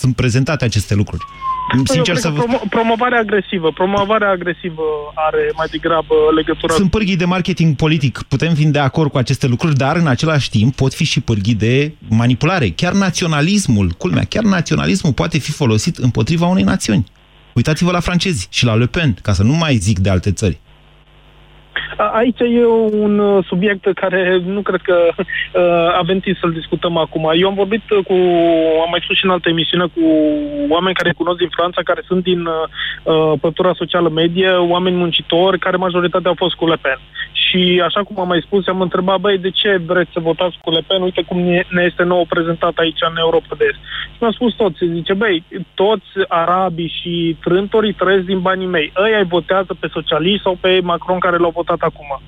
sunt 0.00 0.16
prezentate 0.16 0.64
aceste 0.64 0.94
lucruri. 0.94 1.24
Sincer 1.84 2.16
să 2.16 2.28
vă... 2.28 2.34
Promo 2.34 2.60
promovarea 2.68 3.18
agresivă. 3.18 3.72
Promovarea 3.72 4.30
agresivă 4.30 4.82
are 5.14 5.50
mai 5.56 5.66
degrabă 5.70 6.14
legătură... 6.34 6.72
Sunt 6.72 6.90
pârghii 6.90 7.16
de 7.16 7.24
marketing 7.24 7.76
politic. 7.76 8.22
Putem 8.28 8.54
fi 8.54 8.66
de 8.66 8.78
acord 8.78 9.10
cu 9.10 9.18
aceste 9.18 9.46
lucruri, 9.46 9.76
dar 9.76 9.96
în 9.96 10.06
același 10.06 10.50
timp 10.50 10.74
pot 10.74 10.94
fi 10.94 11.04
și 11.04 11.20
pârghii 11.20 11.54
de 11.54 11.92
manipulare. 12.08 12.68
Chiar 12.68 12.92
naționalismul, 12.92 13.90
culmea, 13.98 14.24
chiar 14.24 14.44
naționalismul 14.44 15.12
poate 15.12 15.38
fi 15.38 15.52
folosit 15.52 15.96
împotriva 15.96 16.46
unei 16.46 16.62
națiuni. 16.62 17.06
Uitați-vă 17.52 17.90
la 17.90 18.00
francezi 18.00 18.46
și 18.50 18.64
la 18.64 18.74
Le 18.74 18.86
Pen, 18.86 19.16
ca 19.22 19.32
să 19.32 19.42
nu 19.42 19.52
mai 19.52 19.76
zic 19.76 19.98
de 19.98 20.10
alte 20.10 20.32
țări. 20.32 20.58
Aici 21.96 22.40
e 22.40 22.66
un 23.04 23.18
uh, 23.18 23.44
subiect 23.44 23.92
care 23.94 24.40
nu 24.44 24.60
cred 24.60 24.80
că 24.80 24.96
uh, 25.14 25.94
avem 25.98 26.18
timp 26.18 26.36
să-l 26.36 26.52
discutăm 26.52 26.96
acum. 26.96 27.32
Eu 27.34 27.48
am 27.48 27.54
vorbit 27.54 27.82
cu, 27.88 28.14
am 28.84 28.90
mai 28.90 29.00
spus 29.02 29.16
și 29.16 29.24
în 29.24 29.30
altă 29.30 29.48
emisiune, 29.48 29.84
cu 29.84 30.04
oameni 30.68 30.94
care 30.94 31.12
cunosc 31.12 31.38
din 31.38 31.48
Franța, 31.50 31.80
care 31.84 32.02
sunt 32.06 32.22
din 32.22 32.46
uh, 32.46 33.32
pătura 33.40 33.72
socială 33.74 34.08
medie, 34.08 34.50
oameni 34.50 34.96
muncitori, 34.96 35.58
care 35.58 35.76
majoritatea 35.76 36.28
au 36.28 36.36
fost 36.38 36.54
cu 36.54 36.66
Le 36.66 36.76
Pen. 36.80 36.98
Și 37.32 37.82
așa 37.84 38.02
cum 38.02 38.20
am 38.20 38.28
mai 38.28 38.44
spus, 38.46 38.66
am 38.66 38.80
întrebat, 38.80 39.20
băi, 39.20 39.38
de 39.38 39.50
ce 39.50 39.80
vreți 39.86 40.12
să 40.12 40.20
votați 40.20 40.56
cu 40.60 40.70
Le 40.70 40.82
Pen? 40.86 41.02
Uite 41.02 41.22
cum 41.22 41.38
ne 41.68 41.82
este 41.82 42.02
nou 42.02 42.24
prezentat 42.28 42.76
aici 42.76 42.98
în 43.10 43.16
Europa 43.16 43.54
de 43.58 43.64
Est. 43.68 43.78
Și 44.12 44.18
mi-au 44.20 44.32
spus 44.32 44.54
toți, 44.54 44.78
zice, 44.92 45.14
băi, 45.14 45.44
toți 45.74 46.08
arabii 46.28 46.94
și 47.00 47.36
trântorii 47.40 47.92
trăiesc 47.92 48.24
din 48.24 48.40
banii 48.40 48.66
mei. 48.66 48.92
Ăia 49.04 49.18
îi 49.18 49.32
votează 49.36 49.76
pe 49.80 49.88
socialiști 49.92 50.42
sau 50.42 50.56
pe 50.60 50.80
Macron 50.82 51.18
care 51.18 51.36
l-au 51.36 51.50
votat 51.50 51.77
acum. 51.82 52.20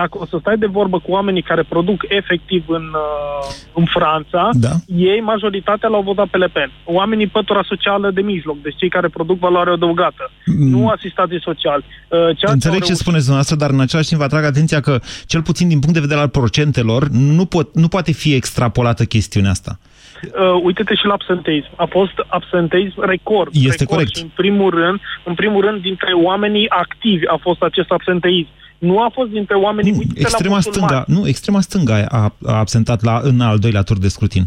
Dacă 0.00 0.18
o 0.18 0.26
să 0.26 0.36
stai 0.40 0.56
de 0.56 0.66
vorbă 0.66 0.98
cu 0.98 1.10
oamenii 1.10 1.42
care 1.42 1.62
produc 1.62 2.00
efectiv 2.08 2.64
în, 2.68 2.86
uh, 2.92 3.54
în 3.74 3.84
Franța, 3.84 4.50
da. 4.52 4.70
ei, 4.86 5.20
majoritatea 5.20 5.88
l-au 5.88 6.02
votat 6.02 6.28
pe 6.28 6.36
Le 6.36 6.46
Pen. 6.46 6.70
Oamenii 6.84 7.26
pătura 7.26 7.62
socială 7.68 8.10
de 8.10 8.20
mijloc, 8.20 8.56
deci 8.62 8.76
cei 8.76 8.88
care 8.88 9.08
produc 9.08 9.38
valoare 9.38 9.70
adăugată, 9.70 10.30
mm. 10.46 10.68
nu 10.68 10.88
asistații 10.88 11.40
sociali. 11.40 11.84
Uh, 12.08 12.50
Înțeleg 12.50 12.82
ce 12.82 12.94
spuneți 12.94 13.26
dumneavoastră, 13.28 13.56
dar 13.56 13.70
în 13.70 13.80
același 13.80 14.08
timp 14.08 14.20
vă 14.20 14.26
atrag 14.26 14.44
atenția 14.44 14.80
că, 14.80 14.98
cel 15.26 15.42
puțin 15.42 15.68
din 15.68 15.78
punct 15.78 15.94
de 15.94 16.06
vedere 16.06 16.20
al 16.20 16.28
procentelor, 16.28 17.08
nu, 17.08 17.44
pot, 17.44 17.74
nu 17.74 17.88
poate 17.88 18.12
fi 18.12 18.34
extrapolată 18.34 19.04
chestiunea 19.04 19.50
asta. 19.50 19.78
Uh, 20.22 20.60
uite-te 20.62 20.94
și 20.94 21.06
la 21.06 21.12
absenteism. 21.12 21.68
A 21.76 21.86
fost 21.90 22.16
absenteism 22.26 23.00
record. 23.00 23.50
Este 23.52 23.68
record. 23.68 23.88
corect. 23.88 24.16
Și 24.16 24.22
în 24.22 24.30
primul 24.34 24.70
rând, 24.70 25.00
în 25.24 25.34
primul 25.34 25.60
rând, 25.64 25.82
dintre 25.82 26.12
oamenii 26.12 26.68
activi 26.68 27.26
a 27.26 27.38
fost 27.40 27.62
acest 27.62 27.90
absenteism 27.90 28.48
nu 28.84 29.00
a 29.00 29.08
fost 29.12 29.30
dintre 29.30 29.56
oamenii... 29.56 29.92
Nu, 29.92 30.02
extrema 30.14 30.60
stânga, 30.60 31.04
nu, 31.06 31.28
extrema 31.28 31.60
stânga 31.60 32.04
a, 32.08 32.34
a 32.46 32.58
absentat 32.58 33.02
la, 33.02 33.20
în 33.22 33.40
al 33.40 33.58
doilea 33.58 33.82
tur 33.82 33.98
de 33.98 34.08
scrutin. 34.08 34.44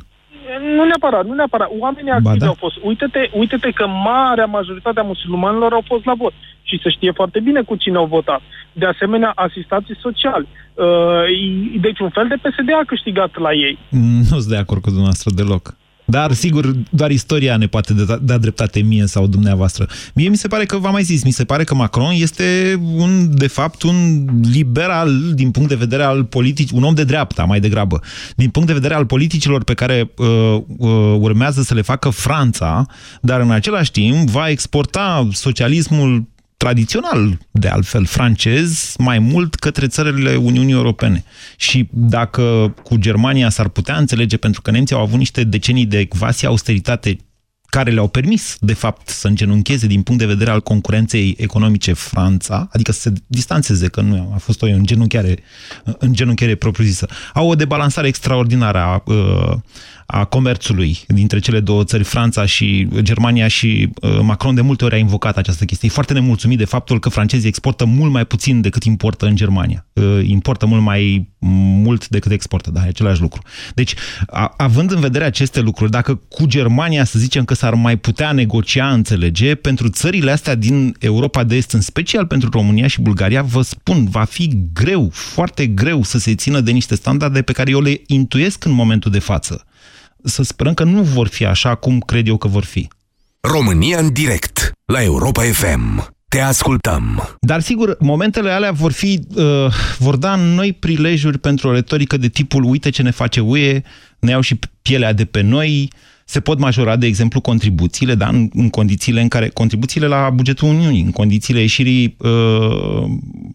Nu 0.76 0.84
neapărat, 0.84 1.26
nu 1.26 1.34
neapărat. 1.34 1.70
Oamenii 1.80 2.12
activi 2.12 2.38
da. 2.38 2.48
au 2.48 2.54
fost. 2.54 2.76
Uite-te, 2.84 3.30
uite-te 3.34 3.70
că 3.72 3.88
marea 3.88 4.46
majoritatea 4.46 5.04
musulmanilor 5.04 5.74
au 5.74 5.84
fost 5.86 6.06
la 6.06 6.14
vot. 6.14 6.34
Și 6.64 6.80
se 6.84 6.90
știe 6.90 7.12
foarte 7.12 7.40
bine 7.40 7.62
cu 7.62 7.76
cine 7.76 7.98
au 7.98 8.06
votat. 8.06 8.42
De 8.74 8.86
asemenea, 8.86 9.32
asistații 9.36 9.98
sociali. 10.02 10.48
Uh, 10.74 11.82
deci 11.82 12.00
un 12.00 12.10
fel 12.10 12.28
de 12.28 12.36
PSD 12.36 12.70
a 12.82 12.86
câștigat 12.86 13.38
la 13.38 13.52
ei. 13.54 13.78
Nu 13.90 14.24
sunt 14.24 14.44
de 14.44 14.58
acord 14.58 14.82
cu 14.82 14.88
dumneavoastră 14.88 15.32
deloc. 15.36 15.76
Dar, 16.10 16.34
sigur, 16.34 16.76
doar 16.90 17.12
istoria 17.12 17.58
ne 17.58 17.68
poate 17.68 17.94
da, 17.94 18.18
da 18.22 18.38
dreptate 18.38 18.80
mie 18.80 19.06
sau 19.06 19.28
dumneavoastră. 19.28 19.88
Mie 20.14 20.30
mi 20.30 20.38
se 20.38 20.48
pare 20.48 20.66
că, 20.66 20.78
v-am 20.78 20.92
mai 20.92 21.04
zis, 21.04 21.24
mi 21.24 21.32
se 21.32 21.44
pare 21.44 21.64
că 21.64 21.76
Macron 21.76 22.14
este, 22.14 22.80
un, 22.96 23.30
de 23.36 23.48
fapt, 23.48 23.82
un 23.82 24.26
liberal 24.42 25.34
din 25.34 25.52
punct 25.52 25.70
de 25.70 25.76
vedere 25.76 26.04
al 26.04 26.24
politicii, 26.24 26.78
un 26.78 26.84
om 26.84 26.94
de 26.94 27.04
dreapta, 27.04 27.44
mai 27.44 27.60
degrabă. 27.60 28.02
Din 28.36 28.50
punct 28.50 28.68
de 28.68 28.74
vedere 28.74 28.94
al 28.94 29.06
politicilor 29.06 29.64
pe 29.64 29.74
care 29.74 30.12
uh, 30.18 30.28
uh, 30.78 30.90
urmează 31.20 31.62
să 31.62 31.74
le 31.74 31.82
facă 31.82 32.10
Franța, 32.10 32.86
dar 33.22 33.40
în 33.40 33.52
același 33.52 33.92
timp 33.92 34.30
va 34.30 34.50
exporta 34.50 35.28
socialismul 35.32 36.28
tradițional, 36.58 37.38
de 37.52 37.68
altfel, 37.68 38.06
francez, 38.06 38.96
mai 38.98 39.20
mult 39.20 39.56
către 39.56 39.88
țările 39.88 40.36
Uniunii 40.36 40.74
Europene. 40.74 41.24
Și 41.58 41.90
dacă 41.92 42.74
cu 42.84 42.98
Germania 42.98 43.50
s-ar 43.50 43.68
putea 43.68 43.98
înțelege, 43.98 44.38
pentru 44.38 44.62
că 44.62 44.72
nemții 44.72 44.96
au 44.96 45.02
avut 45.02 45.18
niște 45.18 45.44
decenii 45.44 45.86
de 45.86 46.06
quasi 46.06 46.46
austeritate 46.46 47.18
care 47.70 47.92
le-au 47.92 48.08
permis, 48.08 48.58
de 48.60 48.74
fapt, 48.74 49.10
să 49.10 49.28
îngenuncheze 49.28 49.88
din 49.88 50.02
punct 50.02 50.22
de 50.22 50.28
vedere 50.28 50.52
al 50.52 50.62
concurenței 50.62 51.36
economice 51.38 51.94
Franța, 51.94 52.68
adică 52.72 52.92
să 52.92 53.00
se 53.00 53.14
distanțeze, 53.28 53.88
că 53.88 54.02
nu 54.02 54.32
a 54.34 54.38
fost 54.38 54.62
o 54.62 54.66
îngenunchiare, 54.66 55.38
îngenunchiare 55.98 56.56
propriu-zisă. 56.56 57.08
Au 57.34 57.50
o 57.50 57.56
debalansare 57.56 58.08
extraordinară 58.08 58.78
a, 58.78 59.04
a 60.10 60.26
comerțului 60.26 61.00
dintre 61.08 61.40
cele 61.40 61.60
două 61.60 61.84
țări, 61.84 62.04
Franța 62.04 62.46
și 62.46 62.88
Germania 63.00 63.48
și 63.48 63.90
uh, 64.02 64.20
Macron 64.22 64.56
de 64.56 64.62
multe 64.62 64.86
ori 64.86 64.96
a 64.96 64.98
invocat 64.98 65.38
această 65.38 65.66
chestie. 65.66 65.88
E 65.88 65.94
foarte 65.94 66.14
nemulțumit 66.14 66.58
de 66.58 66.66
faptul 66.66 67.00
că 67.00 67.10
francezii 67.10 67.48
exportă 67.48 67.86
mult 67.86 68.12
mai 68.12 68.26
puțin 68.26 68.62
decât 68.62 68.84
importă 68.84 69.26
în 69.26 69.36
Germania. 69.36 69.86
Uh, 69.94 70.20
importă 70.24 70.66
mult 70.66 70.82
mai 70.82 71.30
mult 71.40 72.08
decât 72.08 72.32
exportă, 72.32 72.72
da, 72.72 72.86
e 72.86 72.88
același 72.88 73.22
lucru. 73.22 73.42
Deci, 73.76 73.94
a, 74.28 74.54
având 74.58 74.92
în 74.92 75.00
vedere 75.00 75.24
aceste 75.24 75.60
lucruri, 75.60 75.92
dacă 75.92 76.16
cu 76.16 76.46
Germania 76.46 77.04
să 77.04 77.20
zicem 77.20 77.46
că 77.46 77.54
s-ar 77.54 77.74
mai 77.74 77.98
putea 77.98 78.32
negocia, 78.32 78.92
înțelege, 78.92 79.56
pentru 79.56 79.90
țările 79.90 80.32
astea 80.32 80.56
din 80.56 80.96
Europa 81.00 81.44
de 81.44 81.56
Est, 81.56 81.72
în 81.72 81.82
special 81.82 82.26
pentru 82.26 82.50
România 82.52 82.88
și 82.88 83.02
Bulgaria, 83.02 83.42
vă 83.42 83.62
spun, 83.62 84.08
va 84.10 84.24
fi 84.24 84.54
greu, 84.74 85.10
foarte 85.14 85.68
greu 85.68 86.04
să 86.04 86.18
se 86.18 86.36
țină 86.36 86.60
de 86.60 86.72
niște 86.72 86.96
standarde 86.96 87.42
pe 87.42 87.52
care 87.52 87.72
eu 87.72 87.82
le 87.82 88.02
intuiesc 88.06 88.66
în 88.66 88.72
momentul 88.72 89.12
de 89.12 89.20
față. 89.20 89.67
Să 90.28 90.44
sperăm 90.44 90.74
că 90.74 90.84
nu 90.84 91.02
vor 91.02 91.28
fi 91.28 91.46
așa 91.46 91.76
cum 91.76 92.00
cred 92.00 92.28
eu 92.28 92.38
că 92.38 92.48
vor 92.48 92.64
fi. 92.64 92.88
România 93.40 94.00
în 94.00 94.14
direct, 94.14 94.72
la 94.86 95.04
Europa 95.04 95.44
FM. 95.44 96.16
Te 96.28 96.40
ascultăm. 96.40 97.38
Dar 97.40 97.62
sigur, 97.62 97.98
momentele 98.00 98.52
alea 98.52 98.72
vor 98.72 98.92
fi, 98.92 99.20
uh, 99.36 99.44
vor 99.98 100.16
da 100.16 100.36
noi 100.36 100.74
prilejuri 100.74 101.38
pentru 101.38 101.68
o 101.68 101.72
retorică 101.72 102.18
de 102.18 102.28
tipul 102.28 102.64
uite 102.64 102.90
ce 102.90 103.02
ne 103.02 103.12
face 103.12 103.40
UE, 103.40 103.82
ne 104.20 104.32
iau 104.32 104.42
și 104.42 104.60
pielea 104.82 105.14
de 105.14 105.26
pe 105.26 105.42
noi, 105.42 105.90
se 106.26 106.40
pot 106.40 106.60
majora, 106.60 106.96
de 106.96 107.06
exemplu, 107.06 107.42
contribuțiile, 107.42 108.16
da, 108.16 108.28
în, 108.28 108.50
în 108.54 108.70
condițiile 108.70 109.22
în 109.22 109.28
care, 109.28 109.50
contribuțiile 109.50 110.08
la 110.08 110.30
bugetul 110.30 110.68
Uniunii, 110.68 111.02
în 111.02 111.12
condițiile 111.12 111.60
ieșirii 111.60 112.16
uh, 112.20 113.04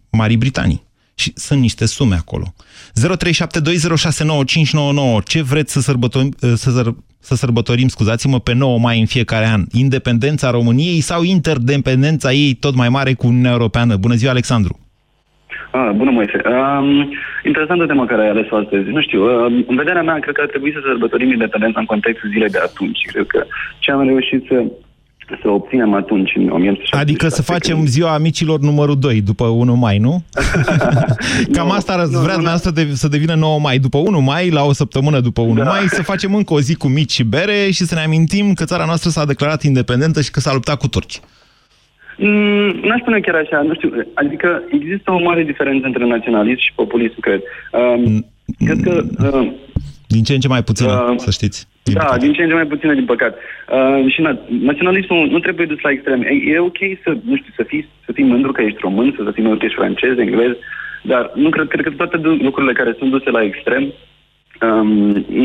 Marii 0.09 0.37
Britanii. 0.37 0.83
Și 1.15 1.31
sunt 1.35 1.59
niște 1.59 1.85
sume 1.85 2.15
acolo. 2.15 2.53
0372069599. 2.93 5.23
Ce 5.25 5.41
vreți 5.41 5.73
să 5.73 5.79
sărbătorim, 5.79 6.29
să, 6.39 6.69
săr, 6.69 6.85
să 7.19 7.35
sărbătorim, 7.35 7.87
scuzați-mă, 7.87 8.39
pe 8.39 8.53
9 8.53 8.79
mai 8.79 8.99
în 8.99 9.05
fiecare 9.05 9.45
an? 9.45 9.61
Independența 9.71 10.51
României 10.51 10.99
sau 10.99 11.23
interdependența 11.23 12.31
ei 12.31 12.53
tot 12.53 12.75
mai 12.75 12.89
mare 12.89 13.13
cu 13.13 13.27
Uniunea 13.27 13.51
Europeană? 13.51 13.95
Bună 13.95 14.13
ziua, 14.13 14.31
Alexandru! 14.31 14.77
Ah, 15.71 15.89
bună, 15.95 16.11
Moise. 16.11 16.41
Um, 16.45 17.13
interesantă 17.43 17.85
tema 17.85 18.05
care 18.05 18.21
ai 18.21 18.29
ales-o 18.29 18.55
astăzi. 18.55 18.89
Nu 18.89 19.01
știu, 19.01 19.23
uh, 19.23 19.63
în 19.67 19.75
vederea 19.75 20.03
mea, 20.03 20.19
cred 20.19 20.35
că 20.35 20.41
ar 20.41 20.47
trebui 20.47 20.71
să 20.71 20.79
sărbătorim 20.83 21.31
independența 21.31 21.79
în 21.79 21.85
contextul 21.85 22.29
zilei 22.29 22.49
de 22.49 22.59
atunci. 22.63 22.99
Cred 23.11 23.27
că 23.27 23.45
ce 23.79 23.91
am 23.91 24.05
reușit 24.05 24.45
să 24.47 24.63
să 25.41 25.49
obținem 25.49 25.93
atunci 25.93 26.31
în 26.35 26.49
1976. 26.49 27.01
Adică 27.01 27.27
să 27.27 27.41
facem 27.41 27.75
când... 27.75 27.87
ziua 27.87 28.13
amicilor 28.13 28.59
numărul 28.59 28.99
2 28.99 29.21
după 29.21 29.45
1 29.45 29.75
mai, 29.75 29.97
nu? 29.97 30.23
Cam 31.55 31.67
no, 31.67 31.73
asta 31.73 31.93
ar 31.93 32.05
no, 32.07 32.19
vrea 32.19 32.35
no, 32.35 32.55
să, 32.55 32.71
de, 32.71 32.87
să 32.93 33.07
devină 33.07 33.33
9 33.33 33.59
mai. 33.59 33.77
După 33.77 33.97
1 33.97 34.19
mai, 34.19 34.49
la 34.49 34.63
o 34.63 34.73
săptămână 34.73 35.19
după 35.19 35.41
1 35.41 35.53
da. 35.53 35.63
mai, 35.63 35.81
să 35.85 36.03
facem 36.03 36.35
încă 36.35 36.53
o 36.53 36.59
zi 36.59 36.75
cu 36.75 36.87
mici 36.87 37.11
și 37.11 37.23
bere 37.23 37.71
și 37.71 37.83
să 37.83 37.95
ne 37.95 38.01
amintim 38.01 38.53
că 38.53 38.63
țara 38.63 38.85
noastră 38.85 39.09
s-a 39.09 39.25
declarat 39.25 39.63
independentă 39.63 40.21
și 40.21 40.31
că 40.31 40.39
s-a 40.39 40.53
luptat 40.53 40.77
cu 40.77 40.87
turci. 40.87 41.19
Mm, 42.17 42.69
n-aș 42.87 42.99
spune 42.99 43.19
chiar 43.19 43.35
așa, 43.35 43.61
nu 43.61 43.73
știu, 43.73 43.89
adică 44.13 44.63
există 44.71 45.11
o 45.11 45.21
mare 45.21 45.43
diferență 45.43 45.85
între 45.85 46.05
naționalism 46.05 46.59
și 46.59 46.73
populism, 46.75 47.19
cred. 47.19 47.41
Um, 47.71 48.01
mm, 48.01 48.25
cred 48.65 48.79
că... 48.81 49.03
Uh, 49.33 49.51
din 50.15 50.23
ce 50.27 50.33
în 50.33 50.43
ce 50.43 50.53
mai 50.55 50.63
puțină, 50.69 50.93
uh, 50.93 51.15
să 51.25 51.31
știți. 51.37 51.59
Din 51.83 51.93
da, 51.93 52.03
păcate. 52.03 52.25
din 52.25 52.33
ce 52.33 52.41
în 52.43 52.49
ce 52.51 52.59
mai 52.61 52.71
puțină, 52.73 52.93
din 52.93 53.05
păcat. 53.13 53.33
Uh, 53.37 54.11
și 54.13 54.21
na, 54.21 54.31
naționalismul 54.71 55.27
nu 55.35 55.39
trebuie 55.39 55.71
dus 55.71 55.81
la 55.81 55.91
extrem. 55.91 56.21
E, 56.21 56.33
e 56.53 56.69
ok 56.69 56.81
să, 57.03 57.09
nu 57.29 57.35
știu, 57.39 57.53
să 57.59 57.63
fii, 57.69 57.83
să 58.05 58.11
fii 58.11 58.31
mândru 58.33 58.51
că 58.51 58.61
ești 58.61 58.85
român, 58.87 59.07
să 59.17 59.31
fii 59.35 59.43
mândru 59.43 59.59
că 59.59 59.65
ești 59.65 59.79
francez, 59.81 60.17
englez, 60.17 60.53
dar 61.11 61.31
nu 61.43 61.49
cred, 61.49 61.67
cred 61.67 61.83
că 61.85 61.91
toate 61.91 62.17
lucrurile 62.47 62.73
care 62.73 62.95
sunt 62.97 63.09
duse 63.09 63.29
la 63.29 63.43
extrem 63.43 63.83
um, 64.61 64.87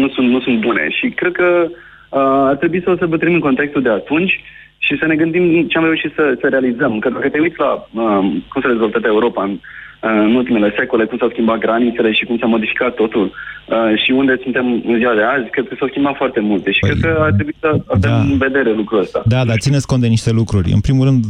nu, 0.01 0.09
sunt, 0.09 0.29
nu 0.29 0.41
sunt 0.41 0.61
bune. 0.61 0.89
Și 0.91 1.07
cred 1.09 1.33
că 1.33 1.49
uh, 1.69 2.43
ar 2.51 2.57
trebui 2.57 2.83
să 2.83 2.91
o 2.91 2.97
sărbătorim 2.97 3.35
în 3.35 3.47
contextul 3.49 3.83
de 3.83 3.89
atunci 3.89 4.41
și 4.79 4.99
să 4.99 5.07
ne 5.07 5.17
gândim 5.17 5.67
ce 5.69 5.79
am 5.79 5.85
reușit 5.85 6.13
să, 6.15 6.37
să 6.41 6.47
realizăm. 6.49 6.99
Că 6.99 7.09
dacă 7.11 7.29
te 7.29 7.41
uiți 7.41 7.59
la 7.59 7.89
um, 7.93 8.45
cum 8.49 8.61
s-a 8.63 8.69
dezvoltat 8.69 9.05
Europa 9.05 9.43
în 9.45 9.59
în 10.01 10.35
ultimele 10.35 10.75
secole, 10.79 11.05
cum 11.05 11.19
s-au 11.19 11.29
schimbat 11.31 11.59
granițele 11.59 12.13
și 12.13 12.25
cum 12.25 12.39
s-a 12.39 12.47
modificat 12.47 12.95
totul 12.95 13.25
uh, 13.25 14.03
și 14.03 14.11
unde 14.11 14.39
suntem 14.43 14.83
în 14.87 14.97
ziua 14.99 15.15
de 15.15 15.23
azi, 15.23 15.51
cred 15.51 15.69
că 15.69 15.75
s-au 15.79 15.89
schimbat 15.89 16.17
foarte 16.17 16.41
multe 16.41 16.71
și 16.73 16.79
păi, 16.81 16.91
cred 16.91 17.03
că 17.03 17.21
ar 17.21 17.33
trebui 17.33 17.55
să 17.61 17.69
avem 17.87 18.11
da. 18.11 18.21
în 18.21 18.39
vedere 18.39 18.73
lucrul 18.73 19.01
ăsta. 19.01 19.23
Da, 19.27 19.45
dar 19.45 19.57
țineți 19.59 19.87
cont 19.87 20.01
de 20.01 20.07
niște 20.07 20.31
lucruri. 20.31 20.71
În 20.73 20.81
primul 20.81 21.05
rând, 21.05 21.25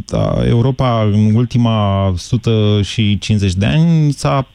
Europa 0.49 1.09
în 1.13 1.35
ultima 1.35 2.07
150 2.09 3.55
de 3.55 3.67
ani 3.67 4.11
s-a 4.11 4.47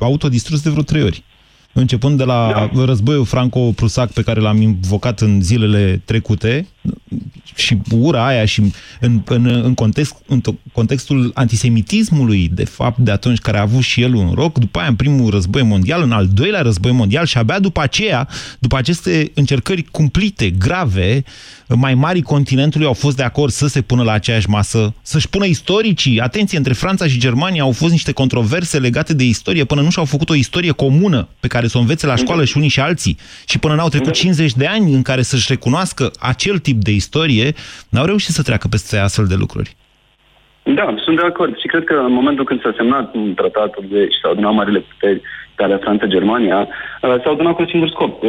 autodistrus 0.00 0.62
de 0.62 0.70
vreo 0.70 0.82
trei 0.82 1.02
ori 1.02 1.22
începând 1.80 2.18
de 2.18 2.24
la 2.24 2.70
da. 2.74 2.84
războiul 2.84 3.24
franco-prusac 3.24 4.12
pe 4.12 4.22
care 4.22 4.40
l-am 4.40 4.60
invocat 4.60 5.20
în 5.20 5.42
zilele 5.42 6.02
trecute 6.04 6.66
și 7.54 7.78
ura 7.90 8.26
aia 8.26 8.44
și 8.44 8.60
în, 9.00 9.22
în, 9.24 9.46
în, 9.46 9.74
context, 9.74 10.16
în 10.26 10.40
contextul 10.72 11.30
antisemitismului, 11.34 12.50
de 12.54 12.64
fapt, 12.64 12.98
de 12.98 13.10
atunci 13.10 13.38
care 13.38 13.58
a 13.58 13.60
avut 13.60 13.82
și 13.82 14.02
el 14.02 14.14
un 14.14 14.32
roc, 14.34 14.58
după 14.58 14.78
aia 14.78 14.88
în 14.88 14.94
primul 14.94 15.30
război 15.30 15.62
mondial, 15.62 16.02
în 16.02 16.12
al 16.12 16.26
doilea 16.26 16.62
război 16.62 16.92
mondial 16.92 17.26
și 17.26 17.38
abia 17.38 17.58
după 17.58 17.80
aceea, 17.80 18.28
după 18.58 18.76
aceste 18.76 19.30
încercări 19.34 19.82
cumplite, 19.82 20.50
grave, 20.50 21.24
mai 21.76 21.94
mari 21.94 22.20
continentului 22.20 22.86
au 22.86 22.92
fost 22.92 23.16
de 23.16 23.22
acord 23.22 23.50
să 23.50 23.66
se 23.66 23.82
pună 23.82 24.02
la 24.02 24.12
aceeași 24.12 24.50
masă, 24.50 24.94
să-și 25.02 25.28
pună 25.28 25.44
istoricii. 25.46 26.20
Atenție, 26.20 26.58
între 26.58 26.72
Franța 26.72 27.06
și 27.06 27.18
Germania 27.18 27.62
au 27.62 27.72
fost 27.72 27.92
niște 27.92 28.12
controverse 28.12 28.78
legate 28.78 29.14
de 29.14 29.24
istorie 29.24 29.64
până 29.64 29.80
nu 29.80 29.90
și-au 29.90 30.04
făcut 30.04 30.30
o 30.30 30.34
istorie 30.34 30.72
comună 30.72 31.28
pe 31.40 31.48
care 31.48 31.66
să 31.66 31.78
o 31.78 31.80
învețe 31.80 32.06
la 32.06 32.16
școală 32.16 32.44
și 32.44 32.56
unii 32.56 32.68
și 32.68 32.80
alții. 32.80 33.16
Și 33.48 33.58
până 33.58 33.74
n-au 33.74 33.88
trecut 33.88 34.12
50 34.12 34.52
de 34.52 34.66
ani 34.66 34.94
în 34.94 35.02
care 35.02 35.22
să-și 35.22 35.46
recunoască 35.48 36.10
acel 36.20 36.58
tip 36.58 36.76
de 36.82 36.90
istorie, 36.90 37.52
n-au 37.90 38.04
reușit 38.04 38.30
să 38.30 38.42
treacă 38.42 38.66
peste 38.70 38.98
astfel 38.98 39.26
de 39.26 39.34
lucruri. 39.38 39.76
Da, 40.62 40.94
sunt 41.04 41.16
de 41.16 41.26
acord 41.26 41.58
și 41.58 41.66
cred 41.66 41.84
că 41.84 41.94
în 41.94 42.12
momentul 42.12 42.44
când 42.44 42.60
s-a 42.60 42.72
semnat 42.76 43.14
un 43.14 43.34
tratatul 43.34 43.84
de, 43.88 44.00
și 44.02 44.18
s-au 44.22 44.30
adunat 44.30 44.54
marile 44.54 44.84
puteri, 44.88 45.20
care 45.54 45.78
Franța-Germania, 45.80 46.58
uh, 47.02 47.16
s-au 47.22 47.32
adunat 47.32 47.54
cu 47.54 47.62
un 47.62 47.68
singur 47.68 47.88
scop. 47.88 48.22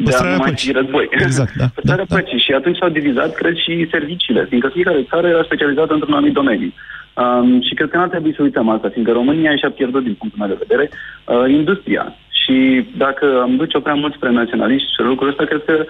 Um, 0.00 0.06
de 0.06 0.16
a 0.16 0.30
nu 0.30 0.36
mai 0.36 0.52
fi 0.56 0.72
război. 0.72 1.08
Exact, 1.10 1.54
da. 1.56 1.64
Păstrarea 1.74 2.04
da, 2.08 2.14
da. 2.14 2.36
Și 2.36 2.52
atunci 2.52 2.76
s-au 2.76 2.88
divizat, 2.88 3.34
cred, 3.34 3.56
și 3.56 3.88
serviciile, 3.90 4.46
fiindcă 4.48 4.68
fiecare 4.68 5.06
țară 5.10 5.26
era 5.28 5.42
specializată 5.42 5.92
într-un 5.92 6.12
anumit 6.12 6.34
domeniu. 6.34 6.72
Um, 7.14 7.62
și 7.62 7.74
cred 7.74 7.88
că 7.90 7.96
n-ar 7.96 8.08
trebui 8.08 8.34
să 8.34 8.42
uităm 8.42 8.68
asta, 8.68 8.88
fiindcă 8.88 9.12
România 9.12 9.56
și-a 9.56 9.70
pierdut, 9.70 10.02
din 10.02 10.14
punctul 10.14 10.46
meu 10.46 10.48
de 10.48 10.64
vedere, 10.66 10.90
uh, 10.90 11.50
industria. 11.50 12.14
Și 12.28 12.86
dacă 12.96 13.40
am 13.42 13.56
duce-o 13.56 13.80
prea 13.80 13.94
mult 13.94 14.14
spre 14.14 14.30
naționaliști 14.30 14.92
și 14.92 15.00
lucrul 15.00 15.28
ăsta, 15.28 15.44
cred 15.44 15.62
că 15.64 15.84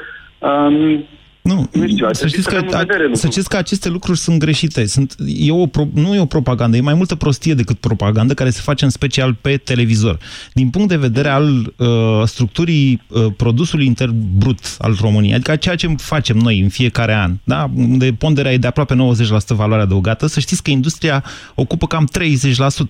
um, 0.47 1.05
nu, 1.43 1.69
nu 1.73 1.89
știu, 1.89 2.13
să, 2.13 2.27
știți 2.27 2.49
că, 2.49 2.65
să 3.13 3.27
știți 3.27 3.49
că 3.49 3.57
aceste 3.57 3.89
lucruri 3.89 4.19
sunt 4.19 4.39
greșite. 4.39 4.87
Sunt, 4.87 5.15
e 5.27 5.51
o, 5.51 5.67
nu 5.95 6.15
e 6.15 6.21
o 6.21 6.25
propagandă, 6.25 6.77
e 6.77 6.81
mai 6.81 6.95
multă 6.95 7.15
prostie 7.15 7.55
decât 7.55 7.79
propagandă 7.79 8.35
care 8.35 8.51
se 8.51 8.61
face 8.63 8.85
în 8.85 8.91
special 8.91 9.35
pe 9.35 9.57
televizor. 9.57 10.19
Din 10.53 10.71
punct 10.71 10.89
de 10.89 10.97
vedere 10.97 11.29
al 11.29 11.73
uh, 11.77 11.87
structurii 12.25 13.03
uh, 13.09 13.27
produsului 13.37 13.87
intern 13.87 14.15
brut 14.39 14.59
al 14.79 14.97
României, 15.01 15.35
adică 15.35 15.57
ceea 15.57 15.75
ce 15.75 15.95
facem 15.97 16.37
noi 16.37 16.61
în 16.61 16.69
fiecare 16.69 17.15
an, 17.15 17.37
da? 17.45 17.71
unde 17.75 18.13
ponderea 18.13 18.53
e 18.53 18.57
de 18.59 18.67
aproape 18.67 18.95
90% 18.95 18.99
valoare 19.47 19.83
adăugată, 19.83 20.27
să 20.27 20.41
știți 20.41 20.63
că 20.63 20.71
industria 20.71 21.25
ocupă 21.55 21.87
cam 21.87 22.09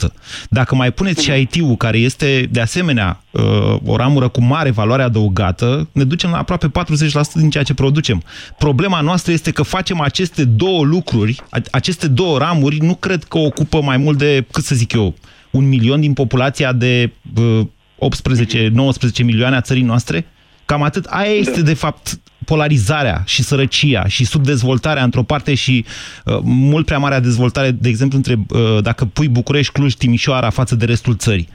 30%. 0.08 0.12
Dacă 0.48 0.74
mai 0.74 0.92
puneți 0.92 1.22
și 1.22 1.30
IT-ul, 1.30 1.76
care 1.76 1.98
este 1.98 2.48
de 2.50 2.60
asemenea 2.60 3.22
uh, 3.29 3.29
o 3.84 3.96
ramură 3.96 4.28
cu 4.28 4.42
mare 4.42 4.70
valoare 4.70 5.02
adăugată, 5.02 5.88
ne 5.92 6.04
ducem 6.04 6.30
la 6.30 6.38
aproape 6.38 6.68
40% 6.68 6.70
din 7.34 7.50
ceea 7.50 7.64
ce 7.64 7.74
producem. 7.74 8.22
Problema 8.58 9.00
noastră 9.00 9.32
este 9.32 9.50
că 9.50 9.62
facem 9.62 10.00
aceste 10.00 10.44
două 10.44 10.84
lucruri, 10.84 11.42
aceste 11.70 12.08
două 12.08 12.38
ramuri, 12.38 12.78
nu 12.78 12.94
cred 12.94 13.24
că 13.24 13.38
ocupă 13.38 13.82
mai 13.82 13.96
mult 13.96 14.18
de, 14.18 14.46
cât 14.50 14.64
să 14.64 14.74
zic 14.74 14.92
eu, 14.92 15.14
un 15.50 15.68
milion 15.68 16.00
din 16.00 16.12
populația 16.12 16.72
de 16.72 17.10
18-19 17.10 17.12
milioane 19.22 19.56
a 19.56 19.60
țării 19.60 19.82
noastre? 19.82 20.26
Cam 20.64 20.82
atât. 20.82 21.04
Aia 21.04 21.30
este, 21.30 21.62
de 21.62 21.74
fapt, 21.74 22.20
polarizarea 22.44 23.22
și 23.26 23.42
sărăcia 23.42 24.06
și 24.06 24.24
subdezvoltarea 24.24 25.02
într-o 25.02 25.22
parte 25.22 25.54
și 25.54 25.84
uh, 26.24 26.38
mult 26.42 26.86
prea 26.86 26.98
marea 26.98 27.20
dezvoltare, 27.20 27.70
de 27.70 27.88
exemplu, 27.88 28.16
între, 28.16 28.38
uh, 28.48 28.82
dacă 28.82 29.04
pui 29.04 29.28
București, 29.28 29.72
Cluj, 29.72 29.94
Timișoara 29.94 30.50
față 30.50 30.74
de 30.74 30.84
restul 30.84 31.16
țării. 31.16 31.48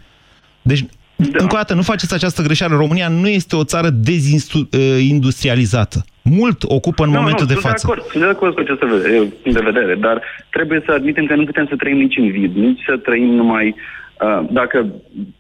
Deci 0.62 0.86
da. 1.16 1.28
Încă 1.32 1.54
o 1.54 1.58
dată, 1.58 1.74
nu 1.74 1.82
faceți 1.82 2.14
această 2.14 2.42
greșeală. 2.42 2.76
România 2.76 3.08
nu 3.08 3.28
este 3.28 3.56
o 3.56 3.64
țară 3.64 3.90
dezindustrializată. 3.90 6.06
Mult 6.22 6.64
ocupă 6.64 7.04
în 7.04 7.10
nu, 7.10 7.18
momentul 7.18 7.46
nu, 7.48 7.54
de 7.54 7.60
față. 7.60 7.86
De 7.86 7.92
acord, 7.92 8.10
sunt 8.12 8.24
de 8.24 8.30
acord 8.30 8.54
cu 8.54 8.60
această 8.60 8.86
punct 9.42 9.58
de 9.58 9.70
vedere, 9.72 9.96
dar 9.96 10.22
trebuie 10.50 10.82
să 10.86 10.92
admitem 10.92 11.26
că 11.26 11.36
nu 11.36 11.46
putem 11.46 11.66
să 11.70 11.76
trăim 11.76 11.98
nici 11.98 12.18
în 12.18 12.32
vid, 12.32 12.56
nici 12.56 12.84
să 12.86 12.98
trăim 12.98 13.30
numai 13.30 13.76
Uh, 14.22 14.48
dacă 14.52 14.86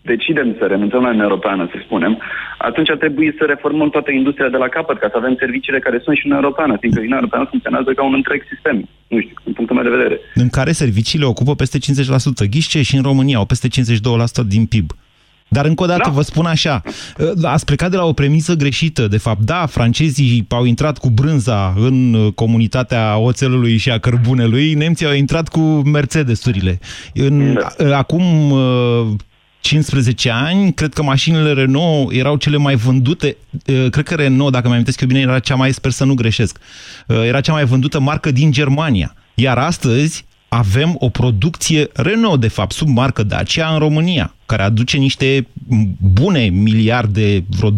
decidem 0.01 0.55
să 0.59 0.65
renunțăm 0.65 1.01
la 1.01 1.07
Uniunea 1.07 1.27
Europeană, 1.29 1.69
să 1.71 1.77
spunem, 1.83 2.21
atunci 2.57 2.89
ar 2.89 2.97
trebui 2.97 3.35
să 3.37 3.43
reformăm 3.45 3.89
toată 3.89 4.11
industria 4.11 4.49
de 4.49 4.57
la 4.57 4.67
capăt, 4.67 4.99
ca 4.99 5.07
să 5.11 5.17
avem 5.17 5.35
serviciile 5.39 5.79
care 5.79 6.01
sunt 6.03 6.17
și 6.17 6.25
în 6.25 6.31
Europeană, 6.31 6.77
fiindcă 6.79 6.99
Uniunea 6.99 7.21
Europeană 7.21 7.47
funcționează 7.49 7.93
ca 7.93 8.03
un 8.03 8.13
întreg 8.13 8.41
sistem, 8.51 8.89
nu 9.07 9.19
știu, 9.19 9.33
din 9.43 9.53
punctul 9.53 9.75
meu 9.75 9.85
de 9.85 9.97
vedere. 9.97 10.19
În 10.33 10.49
care 10.49 10.71
serviciile 10.71 11.25
ocupă 11.25 11.55
peste 11.55 11.77
50%. 11.77 12.49
Ghișce 12.49 12.81
și 12.81 12.95
în 12.95 13.03
România 13.03 13.37
au 13.37 13.45
peste 13.45 13.67
52% 13.67 13.71
din 14.47 14.65
PIB. 14.65 14.91
Dar 15.47 15.65
încă 15.65 15.83
o 15.83 15.85
dată 15.85 16.01
da. 16.03 16.09
vă 16.09 16.21
spun 16.21 16.45
așa, 16.45 16.81
ați 17.43 17.65
plecat 17.65 17.91
de 17.91 17.97
la 17.97 18.05
o 18.05 18.13
premisă 18.13 18.53
greșită. 18.53 19.07
De 19.07 19.17
fapt, 19.17 19.41
da, 19.41 19.65
francezii 19.65 20.45
au 20.49 20.65
intrat 20.65 20.97
cu 20.97 21.09
brânza 21.09 21.73
în 21.77 22.31
comunitatea 22.35 23.17
oțelului 23.17 23.77
și 23.77 23.91
a 23.91 23.97
cărbunelui, 23.97 24.73
nemții 24.73 25.05
au 25.05 25.13
intrat 25.13 25.47
cu 25.47 25.59
Mercedes-urile. 25.85 26.79
În, 27.13 27.59
da. 27.77 27.97
Acum 27.97 28.53
15 29.59 30.29
ani, 30.29 30.73
cred 30.73 30.93
că 30.93 31.03
mașinile 31.03 31.53
Renault 31.53 32.11
erau 32.13 32.35
cele 32.35 32.57
mai 32.57 32.75
vândute, 32.75 33.37
cred 33.65 34.03
că 34.03 34.15
Renault, 34.15 34.51
dacă 34.51 34.67
mi 34.67 34.73
amintesc 34.73 35.01
eu 35.01 35.07
bine, 35.07 35.19
era 35.19 35.39
cea 35.39 35.55
mai, 35.55 35.73
sper 35.73 35.91
să 35.91 36.03
nu 36.03 36.13
greșesc, 36.13 36.57
era 37.07 37.41
cea 37.41 37.51
mai 37.51 37.65
vândută 37.65 37.99
marcă 37.99 38.31
din 38.31 38.51
Germania. 38.51 39.15
Iar 39.33 39.57
astăzi 39.57 40.25
avem 40.57 40.95
o 40.99 41.09
producție 41.09 41.89
Renault, 41.93 42.39
de 42.39 42.47
fapt, 42.47 42.71
sub 42.71 42.87
marcă 42.87 43.23
Dacia 43.23 43.67
în 43.67 43.79
România, 43.79 44.35
care 44.45 44.61
aduce 44.61 44.97
niște 44.97 45.47
bune 45.97 46.45
miliarde, 46.45 47.43
vreo 47.49 47.71
2-3%, 47.71 47.75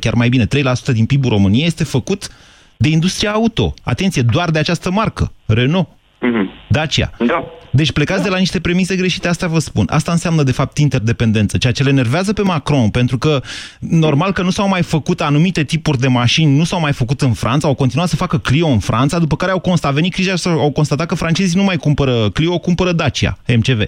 chiar 0.00 0.14
mai 0.14 0.28
bine, 0.28 0.46
3% 0.46 0.48
din 0.92 1.06
PIB-ul 1.06 1.30
României 1.30 1.66
este 1.66 1.84
făcut 1.84 2.28
de 2.76 2.88
industria 2.88 3.32
auto. 3.32 3.74
Atenție, 3.82 4.22
doar 4.22 4.50
de 4.50 4.58
această 4.58 4.90
marcă, 4.90 5.32
Renault. 5.46 5.88
Mm-hmm. 6.20 6.68
Dacia. 6.68 7.10
Da. 7.18 7.44
Deci 7.70 7.92
plecați 7.92 8.18
da. 8.18 8.24
de 8.24 8.30
la 8.30 8.38
niște 8.38 8.60
premise 8.60 8.96
greșite, 8.96 9.28
asta 9.28 9.46
vă 9.46 9.58
spun. 9.58 9.86
Asta 9.90 10.12
înseamnă, 10.12 10.42
de 10.42 10.52
fapt, 10.52 10.78
interdependență, 10.78 11.58
ceea 11.58 11.72
ce 11.72 11.82
le 11.82 11.90
nervează 11.90 12.32
pe 12.32 12.42
Macron, 12.42 12.88
pentru 12.88 13.18
că 13.18 13.40
normal 13.78 14.32
că 14.32 14.42
nu 14.42 14.50
s-au 14.50 14.68
mai 14.68 14.82
făcut 14.82 15.20
anumite 15.20 15.64
tipuri 15.64 15.98
de 15.98 16.08
mașini, 16.08 16.56
nu 16.56 16.64
s-au 16.64 16.80
mai 16.80 16.92
făcut 16.92 17.20
în 17.20 17.32
Franța, 17.32 17.68
au 17.68 17.74
continuat 17.74 18.08
să 18.08 18.16
facă 18.16 18.38
Clio 18.38 18.66
în 18.66 18.78
Franța, 18.78 19.18
după 19.18 19.36
care 19.36 19.50
au 19.50 19.58
constatat, 19.58 19.94
venit 19.94 20.12
criza 20.12 20.34
și 20.34 20.48
au 20.48 20.70
constatat 20.70 21.06
că 21.06 21.14
francezii 21.14 21.58
nu 21.58 21.64
mai 21.64 21.76
cumpără 21.76 22.30
Clio, 22.30 22.58
cumpără 22.58 22.92
Dacia, 22.92 23.38
MCV 23.56 23.82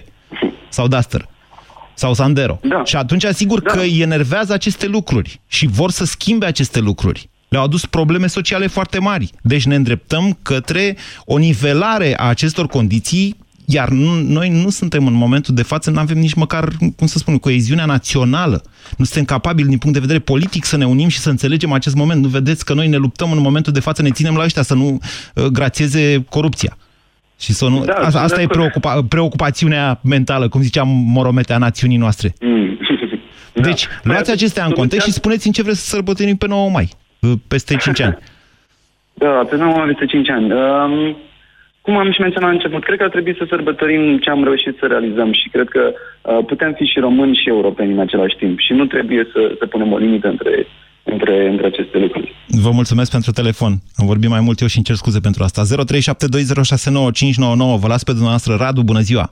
sau 0.69 0.87
Duster 0.87 1.27
sau 1.93 2.13
Sandero. 2.13 2.59
Da. 2.61 2.83
Și 2.83 2.95
atunci, 2.95 3.23
asigur 3.23 3.61
da. 3.61 3.71
că 3.71 3.79
îi 3.79 3.99
enervează 4.01 4.53
aceste 4.53 4.87
lucruri 4.87 5.39
și 5.47 5.67
vor 5.67 5.91
să 5.91 6.05
schimbe 6.05 6.45
aceste 6.45 6.79
lucruri 6.79 7.29
le-au 7.49 7.63
adus 7.63 7.85
probleme 7.85 8.27
sociale 8.27 8.67
foarte 8.67 8.99
mari. 8.99 9.29
Deci 9.41 9.65
ne 9.65 9.75
îndreptăm 9.75 10.37
către 10.41 10.97
o 11.25 11.37
nivelare 11.37 12.13
a 12.17 12.23
acestor 12.23 12.67
condiții, 12.67 13.35
iar 13.65 13.89
nu, 13.89 14.21
noi 14.21 14.49
nu 14.49 14.69
suntem 14.69 15.07
în 15.07 15.13
momentul 15.13 15.53
de 15.55 15.63
față, 15.63 15.91
nu 15.91 15.99
avem 15.99 16.17
nici 16.17 16.33
măcar, 16.33 16.67
cum 16.95 17.07
să 17.07 17.17
spun, 17.17 17.37
coeziunea 17.37 17.85
națională. 17.85 18.61
Nu 18.97 19.05
suntem 19.05 19.25
capabili 19.25 19.67
din 19.67 19.77
punct 19.77 19.95
de 19.95 20.01
vedere 20.01 20.19
politic 20.19 20.65
să 20.65 20.77
ne 20.77 20.85
unim 20.85 21.07
și 21.07 21.17
să 21.17 21.29
înțelegem 21.29 21.71
acest 21.71 21.95
moment. 21.95 22.21
Nu 22.21 22.27
vedeți 22.27 22.65
că 22.65 22.73
noi 22.73 22.87
ne 22.87 22.97
luptăm 22.97 23.31
în 23.31 23.41
momentul 23.41 23.73
de 23.73 23.79
față, 23.79 24.01
ne 24.01 24.11
ținem 24.11 24.35
la 24.35 24.43
ăștia 24.43 24.61
să 24.61 24.73
nu 24.73 24.99
uh, 25.35 25.45
grațieze 25.45 26.25
corupția. 26.29 26.77
Și 27.39 27.53
să 27.53 27.67
nu... 27.67 27.85
Da, 27.85 27.93
asta, 27.93 28.21
asta 28.21 28.41
e 28.41 28.47
preocupa, 28.47 29.05
preocupațiunea 29.09 29.99
mentală, 30.03 30.47
cum 30.47 30.61
ziceam 30.61 30.87
Moromete, 30.87 31.53
a 31.53 31.57
națiunii 31.57 31.97
noastre. 31.97 32.33
Mm. 32.41 32.77
Deci, 33.67 33.87
da. 34.03 34.11
luați 34.11 34.31
acestea 34.31 34.65
în 34.65 34.71
context 34.71 35.05
și 35.05 35.11
spuneți 35.11 35.47
în 35.47 35.53
ce 35.53 35.61
vreți 35.61 35.79
să 35.79 35.85
sărbătorim 35.85 36.35
pe 36.35 36.47
9 36.47 36.69
mai 36.69 36.89
peste 37.47 37.75
5 37.75 38.01
ani? 38.01 38.17
Da, 39.13 39.45
pe 39.49 39.55
9 39.55 39.85
peste 39.85 40.05
5 40.05 40.29
ani. 40.29 40.53
Um, 40.53 41.17
cum 41.81 41.97
am 41.97 42.11
și 42.11 42.21
menționat 42.21 42.49
la 42.49 42.55
început, 42.55 42.83
cred 42.83 42.97
că 42.97 43.03
ar 43.03 43.09
trebui 43.09 43.35
să 43.37 43.45
sărbătorim 43.49 44.17
ce 44.17 44.29
am 44.29 44.43
reușit 44.43 44.77
să 44.79 44.85
realizăm 44.85 45.33
și 45.33 45.49
cred 45.49 45.69
că 45.69 45.91
uh, 45.91 46.39
putem 46.45 46.73
fi 46.73 46.85
și 46.85 46.99
români 46.99 47.39
și 47.41 47.49
europeni 47.49 47.91
în 47.91 47.99
același 47.99 48.35
timp 48.35 48.59
și 48.59 48.73
nu 48.73 48.85
trebuie 48.85 49.27
să, 49.33 49.55
să 49.59 49.65
punem 49.65 49.91
o 49.91 49.97
limită 49.97 50.27
între, 50.27 50.67
între, 51.03 51.49
între 51.49 51.65
aceste 51.65 51.97
lucruri. 51.97 52.35
Vă 52.47 52.71
mulțumesc 52.71 53.11
pentru 53.11 53.31
telefon. 53.31 53.71
Am 53.95 54.05
vorbit 54.05 54.29
mai 54.29 54.39
mult 54.39 54.59
eu 54.59 54.67
și 54.67 54.77
îmi 54.77 54.85
cer 54.85 54.95
scuze 54.95 55.19
pentru 55.19 55.43
asta. 55.43 55.61
0372069599. 55.63 55.67
Vă 57.83 57.87
las 57.87 58.03
pe 58.03 58.11
dumneavoastră. 58.11 58.55
Radu, 58.59 58.81
bună 58.81 58.99
ziua! 58.99 59.31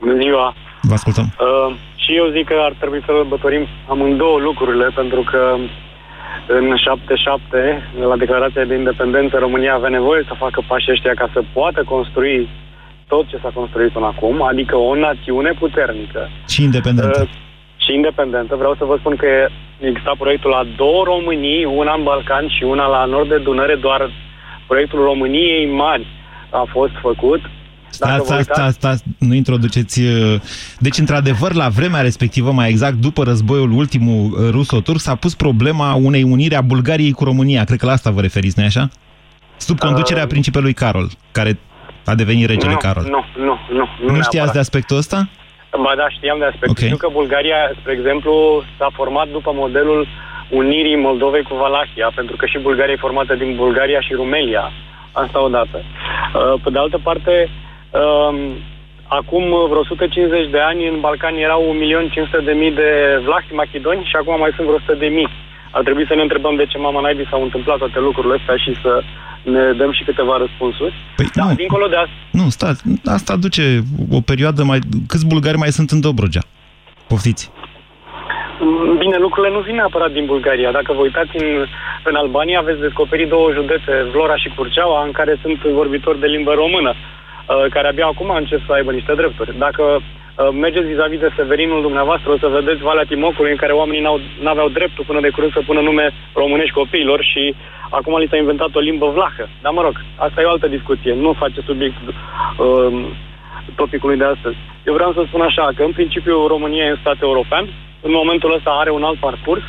Bună 0.00 0.16
ziua! 0.22 0.54
Vă 0.82 0.92
ascultăm. 0.92 1.24
Uh, 1.24 1.74
și 1.96 2.10
eu 2.20 2.26
zic 2.36 2.46
că 2.46 2.56
ar 2.68 2.74
trebui 2.80 3.00
să 3.06 3.12
sărbătorim 3.16 3.64
amândouă 3.88 4.38
lucrurile, 4.38 4.86
pentru 4.94 5.22
că 5.30 5.56
în 6.46 6.76
77, 6.76 7.82
la 8.08 8.16
declarația 8.16 8.64
de 8.64 8.74
independență, 8.74 9.38
România 9.38 9.74
avea 9.74 9.88
nevoie 9.88 10.22
să 10.26 10.34
facă 10.38 10.62
pașii 10.66 10.92
ăștia 10.92 11.14
ca 11.14 11.30
să 11.32 11.42
poată 11.52 11.82
construi 11.84 12.48
tot 13.06 13.26
ce 13.28 13.38
s-a 13.42 13.50
construit 13.54 13.92
până 13.92 14.06
acum, 14.06 14.42
adică 14.42 14.76
o 14.76 14.94
națiune 14.94 15.52
puternică. 15.58 16.28
Și 16.48 16.62
independentă. 16.62 17.20
Uh, 17.22 17.28
și 17.76 17.94
independentă. 17.94 18.56
Vreau 18.56 18.74
să 18.74 18.84
vă 18.84 18.96
spun 18.98 19.16
că 19.16 19.28
exista 19.78 20.12
proiectul 20.18 20.50
la 20.50 20.62
două 20.76 21.04
Românii, 21.04 21.64
una 21.64 21.94
în 21.94 22.02
Balcan 22.02 22.48
și 22.48 22.62
una 22.62 22.86
la 22.86 23.04
nord 23.04 23.28
de 23.28 23.38
Dunăre, 23.38 23.74
doar 23.74 24.10
proiectul 24.66 25.02
României 25.02 25.66
mari 25.66 26.06
a 26.50 26.64
fost 26.68 26.92
făcut 27.00 27.40
Stați, 27.92 28.24
stați, 28.24 28.42
stați, 28.42 28.74
stați, 28.74 29.02
nu 29.18 29.34
introduceți... 29.34 30.00
Uh, 30.00 30.40
deci, 30.78 30.98
într-adevăr, 30.98 31.52
la 31.54 31.68
vremea 31.68 32.00
respectivă, 32.00 32.50
mai 32.52 32.68
exact 32.68 32.94
după 32.94 33.22
războiul 33.22 33.72
ultimul 33.72 34.20
uh, 34.24 34.50
ruso-turc, 34.50 34.98
s-a 34.98 35.14
pus 35.14 35.34
problema 35.34 35.94
unei 35.94 36.22
uniri 36.22 36.54
a 36.54 36.60
Bulgariei 36.60 37.12
cu 37.12 37.24
România. 37.24 37.64
Cred 37.64 37.78
că 37.78 37.86
la 37.86 37.92
asta 37.92 38.10
vă 38.10 38.20
referiți, 38.20 38.58
nu 38.58 38.64
așa? 38.64 38.88
Sub 39.56 39.78
conducerea 39.78 40.22
uh... 40.22 40.28
principelui 40.28 40.72
Carol, 40.72 41.08
care 41.32 41.58
a 42.04 42.14
devenit 42.14 42.46
regele 42.46 42.72
nu, 42.72 42.76
Carol. 42.76 43.04
Nu, 43.04 43.24
nu, 43.44 43.54
nu. 43.78 43.86
Nu, 44.06 44.14
nu 44.14 44.22
știați 44.22 44.52
de 44.52 44.58
aspectul 44.58 44.96
ăsta? 44.96 45.28
Ba 45.82 45.92
da, 45.96 46.08
știam 46.08 46.38
de 46.38 46.44
aspectul. 46.44 46.70
Okay. 46.70 46.88
Știu 46.88 46.96
că 46.96 47.08
Bulgaria, 47.12 47.60
spre 47.80 47.92
exemplu, 47.92 48.32
s-a 48.78 48.88
format 48.92 49.28
după 49.28 49.50
modelul 49.54 50.06
unirii 50.50 50.96
Moldovei 50.96 51.42
cu 51.42 51.54
Valahia, 51.54 52.12
pentru 52.14 52.36
că 52.36 52.46
și 52.46 52.58
Bulgaria 52.58 52.92
e 52.94 53.06
formată 53.06 53.34
din 53.34 53.50
Bulgaria 53.56 54.00
și 54.00 54.12
Rumelia. 54.12 54.72
Asta 55.12 55.42
odată. 55.42 55.78
Pe 56.62 56.70
de 56.70 56.78
altă 56.78 56.98
parte, 57.02 57.32
Um, 57.48 57.71
acum 59.18 59.44
vreo 59.70 59.80
150 59.80 60.50
de 60.50 60.60
ani 60.60 60.88
în 60.88 61.00
Balcani 61.00 61.40
erau 61.40 61.62
1.500.000 61.74 62.74
de 62.74 62.90
vlahi 63.24 63.52
machidoni 63.52 64.08
și 64.10 64.16
acum 64.16 64.38
mai 64.38 64.52
sunt 64.56 64.66
vreo 64.66 64.78
100.000. 64.78 65.30
Ar 65.70 65.82
trebui 65.82 66.06
să 66.06 66.14
ne 66.14 66.22
întrebăm 66.22 66.56
de 66.56 66.66
ce 66.66 66.78
mama 66.78 67.00
naibii 67.00 67.30
s-au 67.30 67.42
întâmplat 67.42 67.78
toate 67.78 67.98
lucrurile 67.98 68.36
astea 68.38 68.56
și 68.56 68.72
să 68.82 69.02
ne 69.42 69.72
dăm 69.72 69.92
și 69.92 70.02
câteva 70.04 70.36
răspunsuri. 70.36 70.94
Păi, 71.16 71.26
da, 71.34 71.44
nu, 71.44 71.54
dincolo 71.54 71.86
de 71.86 71.96
asta... 71.96 72.12
Nu, 72.30 72.48
stați, 72.48 72.82
asta 73.04 73.36
duce 73.36 73.62
o 74.10 74.20
perioadă 74.20 74.62
mai... 74.62 74.78
Câți 75.06 75.26
bulgari 75.26 75.56
mai 75.56 75.68
sunt 75.68 75.90
în 75.90 76.00
Dobrogea? 76.00 76.42
Poftiți. 77.08 77.50
Bine, 78.98 79.16
lucrurile 79.18 79.54
nu 79.54 79.60
vin 79.60 79.74
neapărat 79.74 80.12
din 80.12 80.26
Bulgaria. 80.26 80.70
Dacă 80.72 80.92
vă 80.92 81.00
uitați 81.00 81.36
în, 81.36 81.48
în 82.04 82.14
Albania, 82.14 82.60
veți 82.60 82.80
descoperi 82.80 83.28
două 83.28 83.52
județe, 83.52 83.92
Vlora 84.12 84.36
și 84.36 84.52
Curceaua, 84.56 85.04
în 85.04 85.12
care 85.12 85.38
sunt 85.42 85.58
vorbitori 85.62 86.20
de 86.20 86.26
limbă 86.26 86.52
română. 86.52 86.94
Uh, 87.48 87.64
care 87.70 87.88
abia 87.88 88.06
acum 88.06 88.30
încep 88.30 88.60
să 88.66 88.72
aibă 88.72 88.92
niște 88.92 89.14
drepturi. 89.14 89.58
Dacă 89.58 89.82
uh, 89.82 90.48
mergeți 90.64 90.86
vis-a-vis 90.86 91.18
de 91.18 91.34
Severinul 91.36 91.80
dumneavoastră, 91.82 92.30
o 92.30 92.38
să 92.38 92.48
vedeți 92.48 92.82
Valea 92.82 93.10
Timocului, 93.12 93.50
în 93.50 93.56
care 93.56 93.72
oamenii 93.72 94.02
n-au, 94.02 94.20
aveau 94.44 94.68
dreptul 94.68 95.04
până 95.04 95.20
de 95.20 95.30
curând 95.30 95.52
să 95.52 95.62
pună 95.66 95.80
nume 95.80 96.10
românești 96.34 96.78
copiilor 96.80 97.22
și 97.22 97.54
acum 97.90 98.18
li 98.18 98.28
s-a 98.30 98.36
inventat 98.36 98.74
o 98.74 98.86
limbă 98.88 99.06
vlahă. 99.06 99.48
Dar 99.62 99.72
mă 99.72 99.82
rog, 99.82 99.94
asta 100.16 100.40
e 100.40 100.44
o 100.44 100.50
altă 100.50 100.68
discuție, 100.68 101.12
nu 101.14 101.32
face 101.32 101.60
subiect 101.60 101.96
uh, 102.06 103.04
topicului 103.76 104.16
de 104.16 104.24
astăzi. 104.24 104.56
Eu 104.86 104.94
vreau 104.94 105.12
să 105.12 105.22
spun 105.26 105.40
așa, 105.40 105.70
că 105.76 105.82
în 105.82 105.92
principiu 105.92 106.46
România 106.46 106.84
e 106.84 106.90
în 106.90 107.00
stat 107.00 107.16
european, 107.20 107.64
în 108.00 108.12
momentul 108.12 108.54
ăsta 108.54 108.70
are 108.70 108.90
un 108.90 109.02
alt 109.02 109.18
parcurs, 109.18 109.62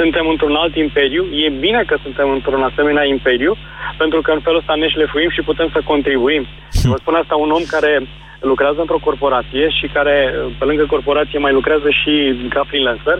suntem 0.00 0.26
într-un 0.28 0.54
alt 0.54 0.74
imperiu, 0.76 1.22
e 1.44 1.48
bine 1.48 1.82
că 1.86 1.96
suntem 2.02 2.28
într-un 2.30 2.62
asemenea 2.62 3.04
imperiu, 3.04 3.52
pentru 3.96 4.20
că 4.20 4.30
în 4.32 4.40
felul 4.40 4.58
ăsta 4.58 4.74
ne 4.74 4.88
șlefuim 4.88 5.30
și 5.30 5.48
putem 5.50 5.68
să 5.72 5.80
contribuim. 5.84 6.44
Și 6.78 6.86
vă 6.92 6.96
spun 6.98 7.14
asta 7.14 7.34
un 7.36 7.50
om 7.50 7.64
care 7.74 7.92
lucrează 8.40 8.80
într-o 8.80 9.04
corporație 9.06 9.68
și 9.78 9.86
care, 9.86 10.16
pe 10.58 10.64
lângă 10.64 10.84
corporație, 10.86 11.38
mai 11.38 11.52
lucrează 11.52 11.88
și 12.00 12.12
ca 12.54 12.62
freelancer 12.68 13.18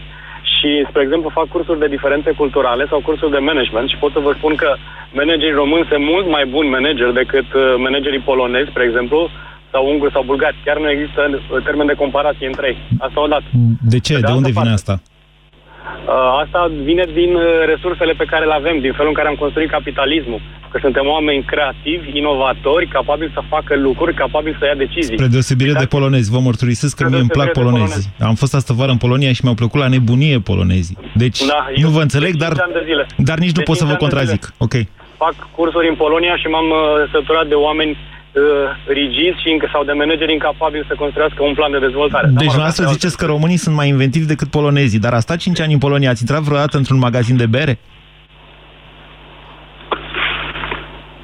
și, 0.56 0.70
spre 0.88 1.02
exemplu, 1.02 1.36
fac 1.38 1.46
cursuri 1.48 1.78
de 1.78 1.94
diferențe 1.96 2.30
culturale 2.30 2.84
sau 2.90 3.00
cursuri 3.00 3.34
de 3.36 3.46
management 3.50 3.88
și 3.88 4.00
pot 4.02 4.12
să 4.12 4.18
vă 4.26 4.32
spun 4.36 4.54
că 4.54 4.70
managerii 5.12 5.60
români 5.62 5.88
sunt 5.90 6.04
mult 6.12 6.26
mai 6.36 6.44
buni 6.54 6.68
manageri 6.68 7.18
decât 7.22 7.48
uh, 7.54 7.62
managerii 7.86 8.26
polonezi, 8.30 8.70
spre 8.70 8.84
exemplu, 8.84 9.30
sau 9.72 9.82
unguri 9.92 10.12
sau 10.12 10.22
bulgari. 10.30 10.56
Chiar 10.64 10.78
nu 10.78 10.90
există 10.90 11.22
uh, 11.30 11.62
termen 11.64 11.86
de 11.86 12.00
comparație 12.02 12.46
între 12.46 12.66
ei. 12.72 12.78
Asta 12.98 13.22
odată. 13.22 13.44
De 13.94 13.98
ce? 13.98 14.14
De, 14.14 14.20
de 14.20 14.32
unde 14.32 14.50
vine 14.50 14.72
asta? 14.72 14.94
Uh, 16.08 16.42
asta 16.42 16.70
vine 16.82 17.04
din 17.20 17.34
uh, 17.34 17.42
resursele 17.66 18.12
pe 18.12 18.24
care 18.24 18.44
le 18.46 18.56
avem, 18.60 18.80
din 18.80 18.92
felul 18.92 19.08
în 19.08 19.14
care 19.14 19.28
am 19.28 19.34
construit 19.34 19.70
capitalismul. 19.70 20.40
Că 20.70 20.78
suntem 20.80 21.06
oameni 21.06 21.42
creativi, 21.42 22.18
inovatori, 22.18 22.86
capabili 22.86 23.30
să 23.34 23.42
facă 23.48 23.76
lucruri, 23.76 24.14
capabili 24.14 24.56
să 24.58 24.64
ia 24.66 24.74
decizii. 24.74 25.16
Spre 25.18 25.26
deosebire 25.26 25.72
de 25.72 25.86
polonezi, 25.86 26.30
vă 26.30 26.38
mărturisesc 26.38 26.96
că 26.96 27.08
mie 27.08 27.18
îmi 27.18 27.28
plac 27.28 27.50
polonezii. 27.52 27.86
Polonezi. 27.86 28.30
Am 28.30 28.34
fost 28.34 28.54
astă 28.54 28.72
vară 28.72 28.90
în 28.90 28.96
Polonia 28.96 29.32
și 29.32 29.40
mi-au 29.42 29.54
plăcut 29.54 29.80
la 29.80 29.88
nebunie 29.88 30.38
polonezii. 30.38 30.96
Deci 31.14 31.38
da, 31.46 31.66
nu 31.82 31.88
vă 31.88 32.00
înțeleg, 32.00 32.34
dar, 32.34 32.52
dar 33.16 33.38
nici 33.38 33.56
nu 33.56 33.62
pot 33.62 33.76
să 33.76 33.84
vă 33.84 33.94
contrazic. 33.94 34.52
Ok. 34.58 34.74
Fac 35.16 35.34
cursuri 35.56 35.88
în 35.88 35.94
Polonia 35.94 36.36
și 36.36 36.46
m-am 36.46 36.68
uh, 36.70 37.10
săturat 37.12 37.46
de 37.46 37.54
oameni 37.54 37.96
Uh, 38.32 38.42
rigizi 38.86 39.40
și 39.42 39.50
sau 39.72 39.84
de 39.84 39.92
manageri 39.92 40.32
incapabili 40.32 40.84
să 40.88 40.94
construiască 40.98 41.42
un 41.42 41.54
plan 41.54 41.70
de 41.70 41.78
dezvoltare. 41.78 42.26
Deci 42.26 42.36
dumneavoastră 42.36 42.84
ziceți 42.86 43.16
că 43.16 43.24
românii 43.26 43.56
sunt 43.56 43.74
mai 43.74 43.88
inventivi 43.88 44.26
decât 44.26 44.48
polonezii, 44.50 44.98
dar 44.98 45.12
a 45.14 45.20
stat 45.20 45.36
5 45.36 45.60
ani 45.60 45.72
în 45.72 45.78
Polonia, 45.78 46.10
ați 46.10 46.20
intrat 46.20 46.40
vreodată 46.42 46.76
într-un 46.76 46.98
magazin 46.98 47.36
de 47.36 47.46
bere? 47.46 47.78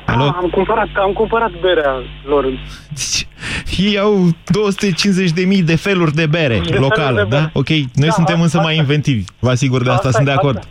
Alo? 0.07 0.23
am 0.25 0.49
cumpărat, 0.53 0.88
am 0.95 1.12
cumpărat 1.12 1.51
berea 1.61 2.03
lor. 2.25 2.45
Deci, 2.88 3.27
Ei 3.79 3.99
au 3.99 4.29
250.000 5.59 5.64
de 5.64 5.77
feluri 5.77 6.12
de 6.14 6.27
bere 6.27 6.61
De 6.71 6.77
locală, 6.79 7.05
feluri 7.05 7.29
de 7.29 7.37
bere. 7.37 7.43
da? 7.43 7.51
Ok, 7.53 7.69
noi 7.69 7.87
Da, 7.95 8.11
suntem 8.11 8.40
însă 8.40 8.57
asta- 8.57 8.69
mai 8.69 8.77
inventivi. 8.77 9.25
Vă 9.38 9.51
asigur 9.51 9.83
de 9.83 9.90
asta, 9.90 10.09
Asta 10.09 10.11
sunt 10.11 10.25
de 10.25 10.31
e- 10.31 10.35
acord. 10.35 10.57
asta- 10.57 10.69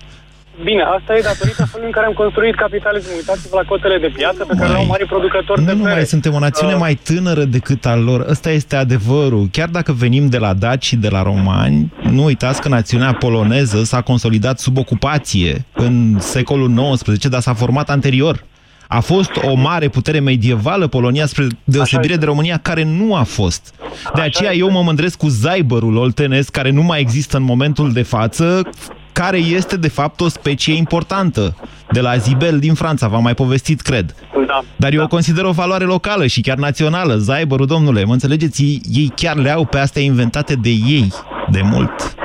Bine, 0.63 0.81
asta 0.81 1.15
e 1.17 1.21
datorită 1.21 1.65
felului 1.65 1.85
în 1.85 1.91
care 1.91 2.05
am 2.05 2.13
construit 2.13 2.55
capitalismul. 2.55 3.15
Uitați-vă 3.15 3.55
la 3.55 3.67
cotele 3.67 3.97
de 3.97 4.11
piață 4.15 4.45
pe 4.45 4.53
care 4.57 4.69
le 4.71 4.77
au 4.77 4.85
mari 4.85 5.05
producători 5.05 5.63
de 5.65 5.71
Nu 5.71 5.77
bere. 5.77 5.89
numai, 5.89 6.05
suntem 6.05 6.33
o 6.33 6.39
națiune 6.39 6.73
Uh, 6.73 6.79
mai 6.79 6.93
tânără 6.95 7.43
decât 7.43 7.85
al 7.85 8.03
lor. 8.03 8.25
Ăsta 8.29 8.49
este 8.51 8.75
adevărul. 8.75 9.47
Chiar 9.51 9.69
dacă 9.69 9.91
venim 9.91 10.27
de 10.29 10.37
la 10.37 10.53
daci 10.53 10.85
și 10.85 10.95
de 10.95 11.09
la 11.09 11.21
romani, 11.21 11.93
nu 12.11 12.23
uitați 12.23 12.61
că 12.61 12.67
națiunea 12.67 13.13
poloneză 13.13 13.83
s-a 13.83 14.01
consolidat 14.01 14.59
sub 14.59 14.77
ocupație 14.77 15.65
în 15.73 16.15
secolul 16.19 16.93
XIX, 16.93 17.27
dar 17.27 17.41
s-a 17.41 17.53
format 17.53 17.89
anterior. 17.89 18.43
A 18.87 18.99
fost 18.99 19.31
o 19.41 19.53
mare 19.53 19.87
putere 19.87 20.19
medievală 20.19 20.87
Polonia 20.87 21.25
spre 21.25 21.47
deosebire 21.63 22.15
de 22.15 22.25
România, 22.25 22.57
care 22.61 22.83
nu 22.83 23.15
a 23.15 23.23
fost. 23.23 23.73
De 24.15 24.21
aceea 24.21 24.53
eu 24.53 24.71
mă 24.71 24.81
mândresc 24.81 25.17
cu 25.17 25.27
zaibărul 25.27 25.95
oltenesc, 25.97 26.51
care 26.51 26.69
nu 26.69 26.81
mai 26.83 26.99
există 26.99 27.37
în 27.37 27.43
momentul 27.43 27.93
de 27.93 28.01
față, 28.01 28.69
care 29.13 29.37
este 29.37 29.77
de 29.77 29.89
fapt 29.89 30.21
o 30.21 30.27
specie 30.27 30.73
importantă 30.73 31.55
de 31.91 32.01
la 32.01 32.15
Zibel 32.15 32.59
din 32.59 32.73
Franța, 32.73 33.07
v-am 33.07 33.23
mai 33.23 33.33
povestit, 33.33 33.81
cred. 33.81 34.15
Da. 34.47 34.59
Dar 34.75 34.93
eu 34.93 35.03
o 35.03 35.07
consider 35.07 35.43
o 35.43 35.51
valoare 35.51 35.83
locală 35.83 36.25
și 36.25 36.41
chiar 36.41 36.57
națională, 36.57 37.13
zaibărul, 37.15 37.65
domnule, 37.65 38.03
mă 38.03 38.13
înțelegeți? 38.13 38.63
Ei, 38.63 38.81
ei 38.93 39.11
chiar 39.15 39.35
le 39.35 39.49
au 39.49 39.65
pe 39.65 39.77
astea 39.77 40.01
inventate 40.01 40.53
de 40.55 40.69
ei, 40.69 41.07
de 41.49 41.61
mult. 41.71 42.15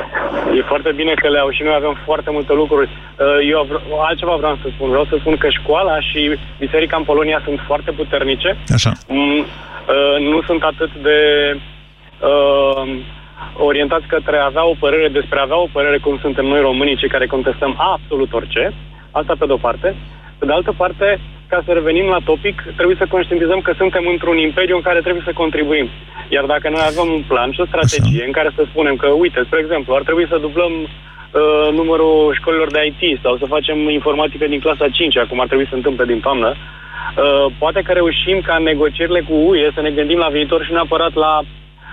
E 0.59 0.63
foarte 0.73 0.93
bine 1.01 1.13
că 1.23 1.29
le 1.29 1.39
au 1.39 1.51
și 1.51 1.63
noi 1.63 1.75
avem 1.77 1.97
foarte 2.05 2.31
multe 2.31 2.53
lucruri. 2.53 2.89
Uh, 2.89 3.51
Eu 3.51 3.67
vr- 3.69 3.85
altceva 4.09 4.35
vreau 4.37 4.59
să 4.63 4.69
spun. 4.75 4.89
Vreau 4.89 5.05
să 5.11 5.17
spun 5.21 5.37
că 5.37 5.49
școala 5.49 6.01
și 6.01 6.21
biserica 6.59 6.97
în 6.97 7.03
Polonia 7.11 7.41
sunt 7.45 7.59
foarte 7.67 7.91
puternice. 7.91 8.57
Așa. 8.75 8.93
Mm, 9.09 9.39
uh, 9.39 10.17
Nu 10.33 10.43
sunt 10.49 10.63
atât 10.63 10.91
de 11.03 11.19
uh, 12.31 12.89
orientați 13.57 14.07
către 14.07 14.37
a 14.37 14.45
avea 14.45 14.65
o 14.65 14.75
părere 14.79 15.09
despre 15.09 15.39
a 15.39 15.43
avea 15.43 15.59
o 15.59 15.73
părere 15.73 15.99
cum 15.99 16.19
suntem 16.21 16.47
noi 16.47 16.61
românii, 16.61 16.97
cei 16.97 17.09
care 17.09 17.27
contestăm 17.27 17.75
absolut 17.95 18.33
orice. 18.33 18.73
Asta 19.11 19.35
pe 19.39 19.47
de-o 19.47 19.57
parte. 19.57 19.95
Pe 20.39 20.47
de 20.47 20.53
altă 20.53 20.73
parte, 20.77 21.21
ca 21.49 21.63
să 21.65 21.73
revenim 21.73 22.07
la 22.07 22.21
topic, 22.25 22.57
trebuie 22.77 22.97
să 22.99 23.07
conștientizăm 23.15 23.61
că 23.61 23.73
suntem 23.77 24.05
într-un 24.07 24.39
imperiu 24.39 24.77
în 24.77 24.87
care 24.89 25.01
trebuie 25.01 25.23
să 25.27 25.41
contribuim. 25.43 25.89
Iar 26.29 26.45
dacă 26.45 26.69
noi 26.69 26.85
avem 26.87 27.09
un 27.17 27.23
plan 27.31 27.51
și 27.53 27.61
o 27.61 27.71
strategie 27.73 28.25
în 28.27 28.33
care 28.33 28.51
să 28.57 28.63
spunem 28.71 28.97
că, 28.97 29.09
uite, 29.09 29.43
spre 29.47 29.59
exemplu, 29.61 29.95
ar 29.95 30.03
trebui 30.03 30.27
să 30.29 30.45
dublăm 30.47 30.73
uh, 30.83 31.69
numărul 31.73 32.35
școlilor 32.39 32.71
de 32.71 32.81
IT 32.91 33.21
sau 33.23 33.37
să 33.37 33.53
facem 33.55 33.89
informatică 33.89 34.47
din 34.47 34.61
clasa 34.61 34.89
5, 34.89 35.17
acum 35.17 35.41
ar 35.41 35.47
trebui 35.47 35.65
să 35.65 35.71
se 35.71 35.77
întâmple 35.77 36.05
din 36.05 36.21
toamnă, 36.21 36.51
uh, 36.55 37.47
poate 37.59 37.81
că 37.83 37.93
reușim 37.93 38.41
ca 38.41 38.55
în 38.57 38.63
negocierile 38.63 39.21
cu 39.21 39.35
UE 39.35 39.71
să 39.75 39.81
ne 39.81 39.91
gândim 39.91 40.19
la 40.19 40.29
viitor 40.29 40.65
și 40.65 40.73
neapărat 40.73 41.15
la 41.15 41.39
uh, 41.39 41.47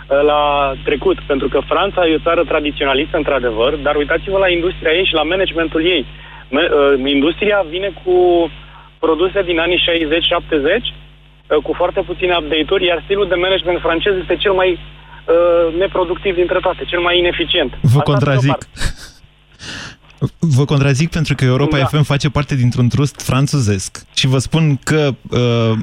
la 0.08 0.74
trecut, 0.84 1.18
pentru 1.20 1.48
că 1.48 1.60
Franța 1.66 2.08
e 2.08 2.16
o 2.16 2.26
țară 2.28 2.44
tradiționalistă, 2.44 3.18
într-adevăr, 3.18 3.76
dar 3.76 3.96
uitați-vă 3.96 4.38
la 4.38 4.50
industria 4.50 4.92
ei 4.92 5.06
și 5.06 5.14
la 5.14 5.24
managementul 5.24 5.86
ei. 5.86 6.06
Me- 6.50 6.70
uh, 6.72 7.12
industria 7.12 7.66
vine 7.70 7.90
cu 8.04 8.16
produse 9.00 9.42
din 9.42 9.60
anii 9.60 9.84
60-70, 9.88 10.94
uh, 11.48 11.58
cu 11.64 11.74
foarte 11.74 12.02
puține 12.02 12.36
update-uri, 12.40 12.86
iar 12.86 13.02
stilul 13.04 13.28
de 13.28 13.36
management 13.36 13.80
francez 13.80 14.14
este 14.22 14.36
cel 14.36 14.52
mai 14.52 14.70
uh, 14.80 15.78
neproductiv 15.78 16.36
dintre 16.36 16.60
toate, 16.62 16.84
cel 16.88 17.00
mai 17.00 17.18
ineficient. 17.18 17.72
Vă 17.82 17.88
Asta 17.88 18.00
pe 18.00 18.04
de-o 18.04 18.14
contrazic. 18.14 18.58
Parte. 20.20 20.34
Vă 20.40 20.66
contrazic 20.66 21.10
pentru 21.10 21.36
că 21.36 21.46
Europa 21.46 21.78
Da. 21.78 21.86
FM 21.86 22.02
face 22.02 22.30
parte 22.30 22.56
dintr-un 22.56 22.88
trust 22.88 23.22
franțuzesc 23.22 24.06
și 24.14 24.28
vă 24.28 24.38
spun 24.38 24.80
că, 24.84 25.16
uh, 25.30 25.40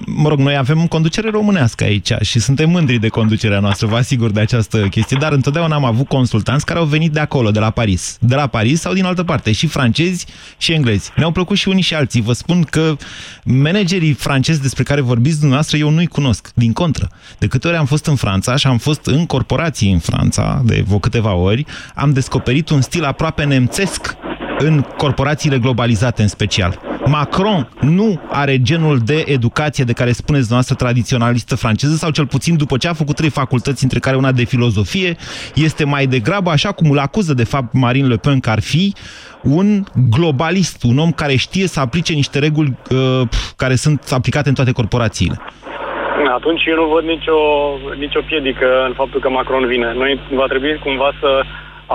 mă 0.07 0.29
rog, 0.29 0.39
noi 0.39 0.57
avem 0.57 0.87
conducere 0.87 1.31
românească 1.31 1.85
aici 1.85 2.13
și 2.21 2.39
suntem 2.41 2.71
mândri 2.71 2.99
de 2.99 3.09
conducerea 3.09 3.61
noastră, 3.61 3.87
vă 3.87 3.97
asigur 3.97 4.31
de 4.31 4.41
această 4.41 4.79
chestie, 4.79 5.17
dar 5.21 5.33
întotdeauna 5.33 5.75
am 5.75 5.85
avut 5.85 6.09
consultanți 6.09 6.65
care 6.65 6.79
au 6.79 6.85
venit 6.85 7.13
de 7.13 7.21
acolo, 7.21 7.51
de 7.51 7.59
la 7.59 7.71
Paris, 7.71 8.17
de 8.21 8.35
la 8.35 8.47
Paris 8.47 8.81
sau 8.81 8.93
din 8.93 9.05
altă 9.05 9.23
parte, 9.23 9.53
și 9.53 9.67
francezi 9.67 10.27
și 10.59 10.73
englezi. 10.73 11.11
Ne-au 11.17 11.31
plăcut 11.31 11.57
și 11.57 11.69
unii 11.69 11.83
și 11.83 11.95
alții. 11.95 12.21
Vă 12.21 12.33
spun 12.33 12.63
că 12.63 12.97
managerii 13.45 14.13
francezi 14.13 14.61
despre 14.61 14.83
care 14.83 15.01
vorbiți 15.01 15.37
dumneavoastră, 15.37 15.77
eu 15.77 15.91
nu-i 15.91 16.07
cunosc, 16.07 16.51
din 16.55 16.73
contră. 16.73 17.11
De 17.39 17.47
câte 17.47 17.69
ori 17.69 17.77
am 17.77 17.87
fost 17.87 18.07
în 18.07 18.15
Franța 18.17 18.57
și 18.57 18.67
am 18.67 18.79
fost 18.79 19.07
în 19.07 19.27
corporații 19.27 19.93
în 19.93 19.99
Franța, 19.99 20.63
de 20.65 20.83
vreo 20.87 20.99
câteva 20.99 21.35
ori, 21.35 21.65
am 21.95 22.13
descoperit 22.13 22.69
un 22.69 22.81
stil 22.81 23.05
aproape 23.05 23.45
nemțesc 23.45 24.17
în 24.59 24.85
corporațiile 24.97 25.59
globalizate 25.59 26.23
în 26.23 26.29
special. 26.29 26.79
Macron 27.07 27.69
nu 27.81 28.21
are 28.29 28.63
genul 28.63 28.99
de 28.99 29.25
educație 29.27 29.85
de 29.85 29.93
care 29.93 30.11
spuneți 30.11 30.49
dumneavoastră 30.49 30.75
tradiționalistă 30.85 31.57
franceză, 31.57 31.95
sau 31.95 32.11
cel 32.11 32.27
puțin 32.27 32.57
după 32.57 32.77
ce 32.77 32.89
a 32.89 32.93
făcut 32.93 33.17
trei 33.17 33.31
facultăți, 33.31 33.83
între 33.83 33.99
care 33.99 34.17
una 34.17 34.33
de 34.33 34.45
filozofie, 34.45 35.17
este 35.55 35.85
mai 35.85 36.07
degrabă, 36.07 36.51
așa 36.51 36.73
cum 36.73 36.91
îl 36.91 36.99
acuză 36.99 37.35
de 37.35 37.45
fapt 37.45 37.73
Marine 37.73 38.07
Le 38.07 38.17
Pen 38.17 38.41
că 38.41 38.51
ar 38.51 38.61
fi, 38.61 38.95
un 39.43 39.85
globalist, 40.11 40.83
un 40.83 40.99
om 40.99 41.11
care 41.11 41.37
știe 41.37 41.67
să 41.67 41.81
aplice 41.81 42.13
niște 42.13 42.39
reguli 42.39 42.77
uh, 42.91 43.29
care 43.57 43.75
sunt 43.75 44.01
aplicate 44.11 44.49
în 44.49 44.55
toate 44.55 44.73
corporațiile. 44.73 45.41
Atunci 46.35 46.63
eu 46.67 46.77
nu 46.77 46.87
văd 46.95 47.05
nicio, 47.05 47.39
nicio 47.99 48.21
piedică 48.31 48.67
în 48.87 48.93
faptul 48.93 49.21
că 49.21 49.29
Macron 49.29 49.67
vine. 49.67 49.93
Noi 49.95 50.21
va 50.31 50.47
trebui 50.47 50.79
cumva 50.79 51.11
să 51.21 51.43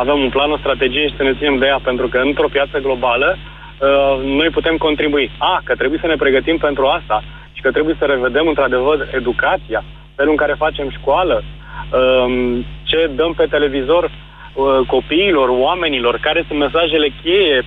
avem 0.03 0.19
un 0.19 0.29
plan, 0.29 0.51
o 0.51 0.57
strategie 0.57 1.07
și 1.07 1.15
să 1.15 1.23
ne 1.23 1.33
ținem 1.37 1.57
de 1.57 1.65
ea, 1.65 1.79
pentru 1.83 2.07
că 2.07 2.17
într-o 2.17 2.53
piață 2.55 2.79
globală 2.79 3.37
uh, 3.37 4.23
noi 4.23 4.49
putem 4.49 4.77
contribui. 4.77 5.31
A, 5.37 5.61
că 5.63 5.75
trebuie 5.75 5.99
să 6.01 6.07
ne 6.07 6.15
pregătim 6.15 6.57
pentru 6.57 6.85
asta 6.85 7.23
și 7.53 7.61
că 7.61 7.71
trebuie 7.71 7.95
să 7.99 8.05
revedem 8.05 8.47
într-adevăr 8.47 9.07
educația, 9.11 9.83
felul 10.15 10.31
în 10.31 10.37
care 10.37 10.63
facem 10.65 10.89
școală, 10.89 11.43
um, 11.43 12.65
ce 12.83 13.09
dăm 13.15 13.33
pe 13.33 13.45
televizor 13.45 14.03
uh, 14.03 14.79
copiilor, 14.87 15.49
oamenilor, 15.49 16.17
care 16.21 16.43
sunt 16.47 16.59
mesajele 16.59 17.09
cheie 17.23 17.63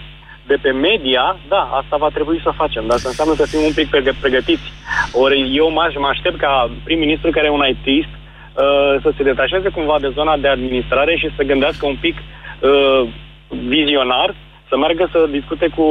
de 0.47 0.57
pe 0.63 0.71
media, 0.71 1.37
da, 1.49 1.63
asta 1.81 1.97
va 1.97 2.09
trebui 2.09 2.41
să 2.43 2.59
facem, 2.61 2.83
dar 2.87 2.97
asta 2.97 3.09
înseamnă 3.09 3.35
să 3.35 3.47
fim 3.47 3.63
un 3.69 3.73
pic 3.79 3.89
pregă- 3.91 4.21
pregătiți. 4.21 4.73
Ori 5.13 5.57
eu 5.57 5.71
mă, 5.71 5.93
mă 5.99 6.07
aștept 6.07 6.39
ca 6.39 6.71
prim-ministru 6.85 7.31
care 7.31 7.47
e 7.47 7.59
un 7.59 7.67
ITist 7.69 8.13
uh, 8.55 9.01
să 9.03 9.13
se 9.17 9.23
detașeze 9.23 9.69
cumva 9.69 9.97
de 10.01 10.13
zona 10.15 10.37
de 10.37 10.49
administrare 10.49 11.17
și 11.17 11.31
să 11.37 11.43
gândească 11.43 11.87
un 11.87 11.97
pic 12.01 12.17
uh, 12.17 13.09
vizionar, 13.49 14.35
să 14.69 14.77
meargă 14.77 15.09
să 15.13 15.27
discute 15.31 15.69
cu 15.77 15.87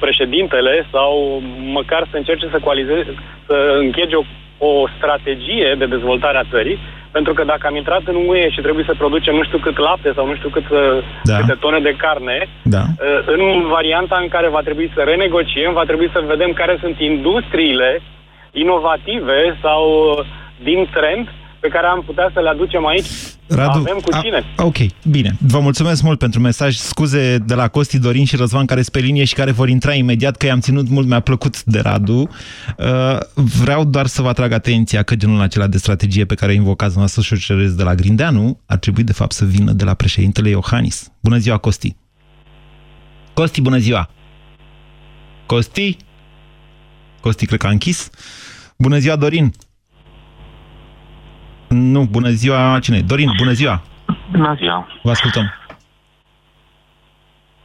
președintele 0.00 0.86
sau 0.90 1.42
măcar 1.78 2.06
să 2.10 2.16
încerce 2.16 2.46
să 2.50 2.58
coalizeze, 2.64 3.14
să 3.46 3.76
închege 3.78 4.16
o, 4.16 4.24
o 4.66 4.88
strategie 4.96 5.74
de 5.78 5.86
dezvoltare 5.86 6.38
a 6.38 6.50
țării, 6.50 6.78
pentru 7.10 7.32
că 7.32 7.44
dacă 7.44 7.66
am 7.66 7.76
intrat 7.76 8.02
în 8.04 8.16
UE 8.26 8.50
și 8.50 8.60
trebuie 8.60 8.84
să 8.88 8.94
producem 8.98 9.34
nu 9.34 9.44
știu 9.44 9.58
cât 9.58 9.78
lapte 9.78 10.12
sau 10.14 10.26
nu 10.26 10.34
știu 10.34 10.48
cât, 10.48 10.68
uh, 10.70 10.78
Da. 11.22 11.36
câte 11.36 11.56
tone 11.60 11.80
de 11.80 11.94
carne, 11.96 12.48
Da. 12.62 12.82
Uh, 12.88 13.20
în 13.26 13.42
varianta 13.68 14.18
în 14.22 14.28
care 14.28 14.48
va 14.48 14.60
trebui 14.60 14.90
să 14.94 15.00
renegociem, 15.02 15.72
va 15.72 15.84
trebui 15.84 16.10
să 16.12 16.24
vedem 16.26 16.52
care 16.52 16.76
sunt 16.80 16.96
industriile 16.98 18.00
inovative 18.52 19.58
sau 19.62 19.82
uh, 20.18 20.24
din 20.62 20.88
trend 20.92 21.28
pe 21.62 21.68
care 21.68 21.86
am 21.86 22.02
putea 22.06 22.30
să 22.34 22.40
le 22.40 22.48
aducem 22.48 22.86
aici. 22.86 23.06
Radu, 23.48 23.78
Avem 23.78 23.98
cu 24.04 24.10
cine. 24.22 24.44
A, 24.56 24.64
ok, 24.64 24.76
bine. 25.10 25.36
Vă 25.40 25.60
mulțumesc 25.60 26.02
mult 26.02 26.18
pentru 26.18 26.40
mesaj. 26.40 26.74
Scuze 26.74 27.38
de 27.38 27.54
la 27.54 27.68
Costi, 27.68 27.98
Dorin 27.98 28.24
și 28.24 28.36
Răzvan 28.36 28.66
care 28.66 28.80
sunt 28.82 28.92
pe 28.92 29.00
linie 29.00 29.24
și 29.24 29.34
care 29.34 29.50
vor 29.50 29.68
intra 29.68 29.92
imediat, 29.94 30.36
că 30.36 30.46
i-am 30.46 30.60
ținut 30.60 30.88
mult, 30.88 31.06
mi-a 31.06 31.20
plăcut 31.20 31.62
de 31.64 31.80
Radu. 31.80 32.28
Uh, 32.78 33.18
vreau 33.34 33.84
doar 33.84 34.06
să 34.06 34.22
vă 34.22 34.28
atrag 34.28 34.52
atenția 34.52 35.02
că 35.02 35.14
genul 35.14 35.40
acela 35.40 35.66
de 35.66 35.78
strategie 35.78 36.24
pe 36.24 36.34
care 36.34 36.52
o 36.52 36.54
invocați 36.54 36.96
noastră 36.96 37.22
și 37.22 37.32
o 37.32 37.36
cereți 37.36 37.76
de 37.76 37.82
la 37.82 37.94
Grindeanu 37.94 38.58
ar 38.66 38.78
trebui 38.78 39.02
de 39.02 39.12
fapt 39.12 39.32
să 39.32 39.44
vină 39.44 39.72
de 39.72 39.84
la 39.84 39.94
președintele 39.94 40.48
Iohannis. 40.48 41.12
Bună 41.20 41.36
ziua, 41.36 41.56
Costi! 41.56 41.96
Costi, 43.32 43.60
bună 43.60 43.78
ziua! 43.78 44.10
Costi? 45.46 45.96
Costi 47.20 47.46
cred 47.46 47.58
că 47.58 47.66
a 47.66 47.70
închis. 47.70 48.10
Bună 48.78 48.98
ziua, 48.98 49.16
Dorin! 49.16 49.52
Nu, 51.72 52.04
bună 52.10 52.28
ziua, 52.28 52.78
cine? 52.80 53.00
Dorin, 53.00 53.30
bună 53.36 53.52
ziua! 53.52 53.80
Bună 54.30 54.54
ziua. 54.58 54.86
Vă 55.02 55.10
ascultăm. 55.10 55.52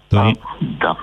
Dorin? 0.08 0.40
Da. 0.80 0.98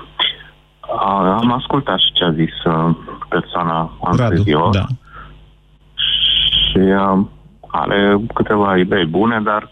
A, 0.80 1.36
am 1.40 1.52
ascultat 1.52 1.98
și 1.98 2.12
ce 2.12 2.24
a 2.24 2.32
zis 2.32 2.64
uh, 2.64 2.96
persoana 3.28 3.90
anterior. 4.02 4.70
da. 4.70 4.84
Și 5.94 6.78
uh, 6.78 7.18
are 7.66 8.16
câteva 8.34 8.76
idei 8.76 9.04
bune, 9.04 9.40
dar 9.40 9.68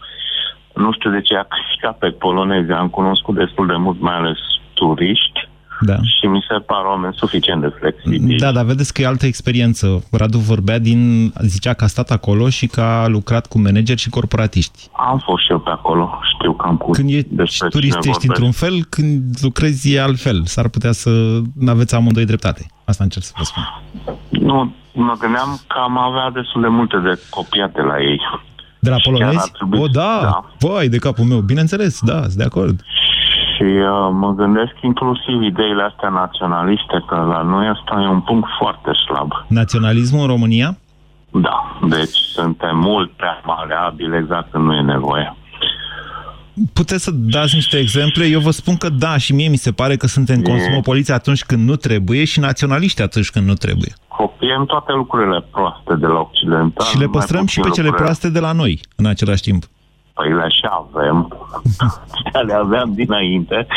nu 0.73 0.91
știu 0.91 1.11
de 1.11 1.21
ce 1.21 1.35
a 1.35 1.43
câștigat 1.43 1.97
pe 1.97 2.09
polonezi. 2.09 2.71
Am 2.71 2.89
cunoscut 2.89 3.35
destul 3.35 3.67
de 3.67 3.75
mult, 3.75 3.99
mai 3.99 4.15
ales 4.15 4.37
turiști, 4.73 5.42
Da. 5.85 5.95
Și 5.95 6.25
mi 6.25 6.45
se 6.49 6.59
par 6.59 6.83
oameni 6.85 7.13
suficient 7.17 7.61
de 7.61 7.71
flexibili. 7.79 8.37
Da, 8.37 8.51
dar 8.51 8.65
vedeți 8.65 8.93
că 8.93 9.01
e 9.01 9.05
altă 9.07 9.25
experiență. 9.25 10.03
Radu 10.11 10.37
vorbea 10.37 10.79
din, 10.79 11.31
zicea 11.41 11.73
că 11.73 11.83
a 11.83 11.87
stat 11.87 12.09
acolo 12.11 12.49
și 12.49 12.67
că 12.67 12.81
a 12.81 13.07
lucrat 13.07 13.47
cu 13.47 13.59
manageri 13.59 13.99
și 13.99 14.09
corporatiști. 14.09 14.87
Am 15.09 15.21
fost 15.25 15.43
și 15.45 15.51
eu 15.51 15.59
pe 15.59 15.69
acolo, 15.69 16.19
știu 16.37 16.53
cam 16.53 16.77
cu 16.77 16.91
Când 16.91 17.09
e 17.09 17.21
despre 17.29 17.67
turist 17.67 17.97
cine 17.99 18.09
ești 18.11 18.27
vorbesc. 18.27 18.27
într-un 18.27 18.51
fel, 18.51 18.85
când 18.89 19.23
lucrezi 19.41 19.93
e 19.93 20.01
altfel. 20.01 20.41
S-ar 20.45 20.67
putea 20.67 20.91
să 20.91 21.09
nu 21.59 21.69
aveți 21.71 21.95
amândoi 21.95 22.25
dreptate. 22.25 22.65
Asta 22.85 23.03
încerc 23.03 23.25
să 23.25 23.33
vă 23.37 23.43
spun. 23.43 23.63
Nu, 24.29 24.73
mă 24.93 25.13
gândeam 25.19 25.59
că 25.67 25.79
am 25.83 25.97
avea 25.97 26.29
destul 26.41 26.61
de 26.61 26.67
multe 26.67 26.97
de 26.97 27.19
copiate 27.29 27.81
la 27.81 28.01
ei. 28.01 28.19
De 28.79 28.89
la 28.89 28.97
Și 28.97 29.03
chiar 29.09 29.13
polonezi? 29.13 29.39
ar 29.43 29.49
trebui- 29.57 29.79
O, 29.79 29.87
da, 29.87 30.19
da. 30.21 30.45
Vai, 30.67 30.87
de 30.87 30.97
capul 30.97 31.25
meu. 31.25 31.39
Bineînțeles, 31.39 31.99
da, 32.01 32.21
sunt 32.21 32.33
de 32.33 32.43
acord. 32.43 32.81
Și 33.63 33.69
uh, 33.69 34.09
mă 34.11 34.33
gândesc 34.35 34.73
inclusiv 34.81 35.41
ideile 35.41 35.83
astea 35.83 36.09
naționaliste, 36.09 37.03
că 37.07 37.15
la 37.15 37.41
noi 37.41 37.67
asta 37.67 38.01
e 38.01 38.07
un 38.07 38.21
punct 38.21 38.47
foarte 38.59 38.91
slab. 39.05 39.31
Naționalismul 39.47 40.21
în 40.21 40.27
România? 40.27 40.77
Da, 41.31 41.77
deci 41.87 42.15
suntem 42.37 42.77
mult 42.77 43.11
prea 43.11 43.41
maleabili 43.45 44.17
exact 44.17 44.51
când 44.51 44.63
nu 44.65 44.73
e 44.75 44.81
nevoie. 44.81 45.35
Puteți 46.73 47.03
să 47.03 47.11
dați 47.13 47.55
niște 47.55 47.77
exemple? 47.77 48.25
Eu 48.25 48.39
vă 48.39 48.51
spun 48.51 48.75
că 48.77 48.89
da, 48.89 49.17
și 49.17 49.33
mie 49.33 49.47
mi 49.49 49.55
se 49.55 49.71
pare 49.71 49.95
că 49.95 50.07
suntem 50.07 50.41
cosmopoliți 50.41 51.11
atunci 51.11 51.43
când 51.43 51.67
nu 51.69 51.75
trebuie 51.75 52.25
și 52.25 52.39
naționaliști 52.39 53.01
atunci 53.01 53.29
când 53.29 53.47
nu 53.47 53.53
trebuie. 53.53 53.93
Copiem 54.07 54.65
toate 54.65 54.91
lucrurile 54.91 55.45
proaste 55.51 55.95
de 55.95 56.05
la 56.05 56.19
Occidental. 56.19 56.85
și 56.85 56.97
le 56.97 57.05
mai 57.05 57.13
păstrăm 57.13 57.45
și 57.45 57.59
puțin 57.59 57.63
pe 57.63 57.75
cele 57.75 57.87
lucrurile- 57.87 58.03
proaste 58.03 58.29
de 58.29 58.39
la 58.39 58.51
noi, 58.51 58.79
în 58.95 59.05
același 59.05 59.41
timp. 59.41 59.63
Păi 60.13 60.33
le 60.33 60.47
și 60.49 60.67
avem. 60.69 61.27
le 62.47 62.53
aveam 62.53 62.93
dinainte. 62.93 63.67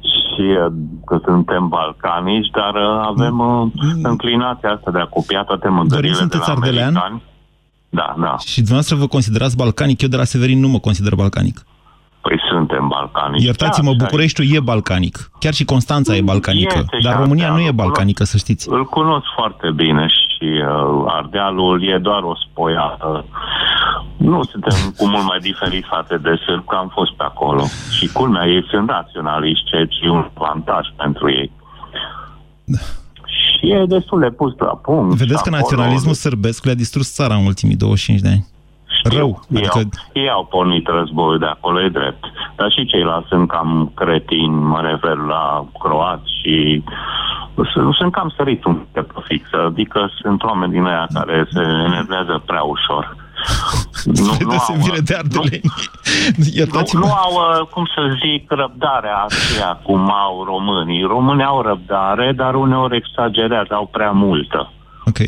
Și 0.00 0.40
uh, 0.40 0.72
că 1.06 1.18
suntem 1.24 1.68
balcanici, 1.68 2.50
dar 2.50 2.74
uh, 2.74 3.06
avem 3.06 3.38
uh, 3.38 3.66
înclinația 4.02 4.70
asta 4.72 4.90
de 4.90 4.98
a 4.98 5.04
copia 5.06 5.42
toate 5.42 5.68
măgările 5.68 6.00
de 6.00 6.08
Mm. 6.08 6.14
sunteți 6.14 6.48
la 6.48 6.54
ardelean? 6.54 6.86
americani. 6.96 7.22
Da, 7.88 8.14
da. 8.18 8.36
Și 8.38 8.56
dumneavoastră 8.56 8.96
vă 8.96 9.06
considerați 9.06 9.56
balcanic, 9.56 10.02
eu 10.02 10.08
de 10.08 10.16
la 10.16 10.24
Severin 10.24 10.60
nu 10.60 10.68
mă 10.68 10.78
consider 10.78 11.14
balcanic. 11.14 11.60
Păi 12.20 12.40
suntem 12.50 12.88
balcanici. 12.88 13.42
Iertați-mă, 13.44 13.90
Da, 13.94 14.04
Bucureștiul 14.04 14.46
e 14.56 14.60
balcanic. 14.60 15.30
Chiar 15.38 15.52
și 15.52 15.64
Constanța 15.64 16.14
e 16.16 16.22
balcanică. 16.22 16.78
Este 16.78 16.96
și 16.96 17.02
Dar 17.02 17.16
România 17.18 17.44
nu 17.48 17.52
e 17.52 17.54
Ardealul, 17.56 17.76
balcanică, 17.76 18.24
să 18.24 18.36
știți. 18.36 18.68
Îl 18.70 18.84
cunosc 18.84 19.24
foarte 19.36 19.70
bine 19.74 20.06
și 20.06 20.44
uh, 20.44 21.04
Ardealul 21.06 21.82
e 21.82 21.98
doar 21.98 22.22
o 22.22 22.34
spoiată. 22.36 23.24
Nu 24.30 24.42
suntem 24.42 24.76
cu 24.98 25.06
mult 25.08 25.24
mai 25.24 25.38
diferiți 25.38 25.86
față 25.86 26.18
de 26.22 26.34
sârb, 26.44 26.64
că 26.66 26.76
am 26.76 26.88
fost 26.98 27.12
pe 27.12 27.22
acolo. 27.24 27.64
Și 27.96 28.06
culmea, 28.12 28.46
ei 28.46 28.64
sunt 28.70 28.86
naționaliști, 28.88 29.64
ceea 29.70 29.86
ce 29.86 29.98
e 30.02 30.08
un 30.10 30.26
avantaj 30.34 30.86
pentru 30.96 31.30
ei. 31.30 31.50
Și 33.36 33.70
e 33.72 33.84
destul 33.86 34.20
de 34.20 34.30
pus 34.30 34.52
la 34.58 34.76
punct. 34.82 35.16
Vedeți 35.16 35.42
și 35.42 35.50
că 35.50 35.56
acolo- 35.56 35.60
naționalismul 35.60 36.14
sârbesc 36.14 36.64
le-a 36.64 36.74
distrus 36.74 37.14
țara 37.14 37.34
în 37.34 37.44
ultimii 37.46 37.76
25 37.76 38.20
de 38.20 38.28
ani. 38.28 38.46
Rău. 39.04 39.44
Ei, 39.48 39.58
Adică 39.58 39.78
au, 39.78 39.88
ei 40.12 40.30
au 40.30 40.44
pornit 40.44 40.86
războiul 40.88 41.38
de 41.38 41.46
acolo, 41.46 41.82
e 41.82 41.88
drept. 41.88 42.24
Dar 42.56 42.70
și 42.72 42.84
ceilalți 42.86 43.28
sunt 43.28 43.48
cam 43.48 43.92
cretini, 43.94 44.54
mă 44.54 44.80
refer 44.80 45.16
la 45.16 45.66
croați 45.78 46.30
și 46.40 46.82
sunt, 47.72 47.94
sunt 47.94 48.12
cam 48.12 48.32
sărit 48.36 48.64
un 48.64 48.74
pic 48.74 49.02
pe 49.02 49.20
fix. 49.24 49.44
Adică 49.66 50.10
sunt 50.20 50.42
oameni 50.42 50.72
din 50.72 50.84
aia 50.84 51.06
care 51.12 51.46
se 51.52 51.60
enervează 51.60 52.42
prea 52.46 52.62
ușor. 52.62 53.16
Nu, 54.04 54.14
spre 54.32 54.44
deosebire 54.48 55.00
de 55.00 55.14
ardeleni. 55.14 55.70
nu, 56.36 56.44
Iertați-mă. 56.60 57.00
nu 57.00 57.12
au, 57.12 57.32
uh, 57.32 57.66
cum 57.66 57.84
să 57.94 58.00
zic, 58.22 58.50
răbdarea 58.50 59.26
aceea 59.28 59.72
cum 59.82 60.12
au 60.12 60.44
românii. 60.44 61.02
Românii 61.02 61.44
au 61.44 61.60
răbdare, 61.62 62.32
dar 62.36 62.54
uneori 62.54 62.96
exagerează, 62.96 63.74
au 63.74 63.86
prea 63.86 64.10
multă. 64.10 64.72
Ok. 65.04 65.18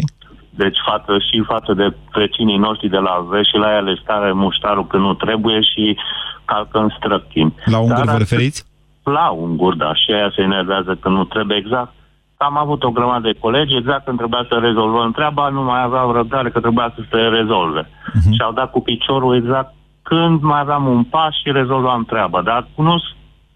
Deci 0.51 0.79
față 0.89 1.12
și 1.29 1.43
față 1.47 1.72
de 1.74 1.97
vecinii 2.12 2.57
noștri 2.57 2.89
de 2.89 2.97
la 2.97 3.27
vest 3.31 3.49
și 3.49 3.57
la 3.57 3.70
ea 3.72 3.81
le 3.81 3.99
stare 4.03 4.33
muștarul 4.33 4.87
când 4.87 5.03
nu 5.03 5.14
trebuie 5.14 5.61
și 5.61 5.97
calcă 6.45 6.79
în 6.79 6.91
străchini. 6.99 7.55
La 7.64 7.79
unguri 7.79 8.05
Dar 8.05 8.14
vă 8.14 8.18
referiți? 8.18 8.64
La 9.03 9.29
unguri, 9.29 9.77
da, 9.77 9.95
și 9.95 10.12
aia 10.12 10.33
se 10.35 10.43
enervează 10.43 10.97
când 11.01 11.16
nu 11.16 11.24
trebuie 11.24 11.57
exact. 11.57 11.93
Am 12.37 12.57
avut 12.57 12.82
o 12.84 12.91
grămadă 12.91 13.28
de 13.28 13.39
colegi, 13.39 13.76
exact 13.76 14.05
când 14.05 14.16
trebuia 14.18 14.47
să 14.49 14.59
rezolvăm 14.59 15.12
treaba, 15.12 15.49
nu 15.49 15.62
mai 15.62 15.82
aveau 15.82 16.12
răbdare 16.12 16.51
că 16.51 16.61
trebuia 16.61 16.93
să 16.95 17.03
se 17.11 17.16
rezolve. 17.16 17.91
Mhm. 18.14 18.32
Și 18.32 18.43
au 18.43 18.53
dat 18.53 18.70
cu 18.70 18.80
piciorul 18.80 19.37
exact 19.37 19.74
când 20.03 20.43
mai 20.43 20.61
aveam 20.61 20.87
un 20.87 21.05
pas 21.05 21.32
și 21.43 21.53
rezolvam 21.53 22.05
treaba. 22.05 22.43
Dar 22.43 22.66
cunosc 22.74 23.05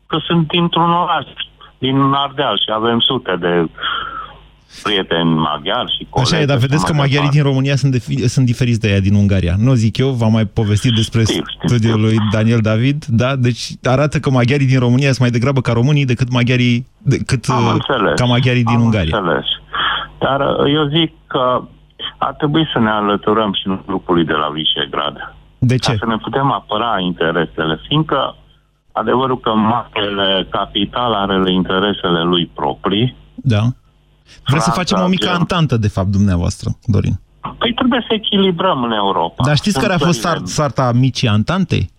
că 0.06 0.18
sunt 0.26 0.46
dintr-un 0.46 0.90
oraș, 0.90 1.26
din 1.78 2.12
Ardeal 2.12 2.56
și 2.58 2.70
avem 2.72 2.98
sute 3.00 3.36
de 3.36 3.68
prieteni 4.82 5.30
maghiari 5.34 5.94
și 5.98 6.06
colegi. 6.10 6.32
Așa 6.34 6.42
e, 6.42 6.46
dar 6.46 6.58
și 6.60 6.66
vedeți 6.66 6.84
că 6.86 6.92
mai 6.92 7.00
maghiarii 7.00 7.28
departe. 7.28 7.40
din 7.42 7.50
România 7.50 7.76
sunt, 7.76 7.92
defi- 7.96 8.24
sunt 8.34 8.46
diferiți 8.46 8.80
de 8.80 8.88
aia 8.88 9.00
din 9.00 9.14
Ungaria. 9.14 9.54
Nu 9.58 9.72
zic 9.74 9.96
eu, 9.96 10.08
v-am 10.10 10.32
mai 10.32 10.44
povestit 10.44 10.92
despre 10.94 11.22
studiul 11.66 12.00
lui 12.00 12.16
Daniel 12.32 12.58
David, 12.60 13.04
da? 13.04 13.36
Deci 13.36 13.62
arată 13.82 14.18
că 14.18 14.30
maghiarii 14.30 14.66
din 14.66 14.78
România 14.78 15.06
sunt 15.06 15.18
mai 15.20 15.30
degrabă 15.30 15.60
ca 15.60 15.72
românii 15.72 16.04
decât 16.04 16.30
maghiarii, 16.32 16.86
decât 17.02 17.44
Am 17.48 17.64
uh, 17.64 17.70
înțeles. 17.72 18.14
ca 18.14 18.24
maghiarii 18.24 18.64
din 18.64 18.76
Am 18.76 18.82
Ungaria. 18.82 19.16
Înțeles. 19.18 19.44
Dar 20.18 20.40
uh, 20.40 20.72
eu 20.74 20.84
zic 20.88 21.12
că 21.26 21.62
ar 22.18 22.32
trebui 22.34 22.68
să 22.72 22.78
ne 22.78 22.90
alăturăm 22.90 23.52
și 23.52 23.66
grupului 23.86 24.24
de 24.24 24.32
la 24.32 24.48
Visegrad. 24.56 25.16
De 25.58 25.76
ce? 25.76 25.90
Ca 25.90 25.96
să 25.98 26.06
ne 26.06 26.16
putem 26.16 26.52
apăra 26.52 26.98
interesele, 27.00 27.80
fiindcă 27.88 28.34
adevărul 28.92 29.38
că 29.40 29.50
marele 29.54 30.46
capital 30.50 31.12
are 31.12 31.52
interesele 31.52 32.22
lui 32.22 32.50
proprii, 32.54 33.16
Da. 33.34 33.62
Vreți 34.46 34.64
să 34.64 34.70
Franța, 34.70 34.72
facem 34.72 34.98
o 35.04 35.06
mică 35.08 35.26
Germ- 35.28 35.38
antantă, 35.38 35.76
de 35.76 35.88
fapt, 35.88 36.08
dumneavoastră, 36.08 36.76
Dorin. 36.84 37.20
păi 37.58 37.72
trebuie 37.74 38.04
să 38.08 38.14
echilibrăm 38.14 38.82
în 38.82 38.92
Europa. 38.92 39.44
Dar 39.44 39.56
știți 39.56 39.70
Sunt 39.72 39.84
care 39.86 39.94
a 40.02 40.06
fost 40.06 40.20
țările- 40.20 40.40
sar- 40.44 40.46
soarta 40.54 40.92
micii 40.92 41.28
antante? 41.28 41.90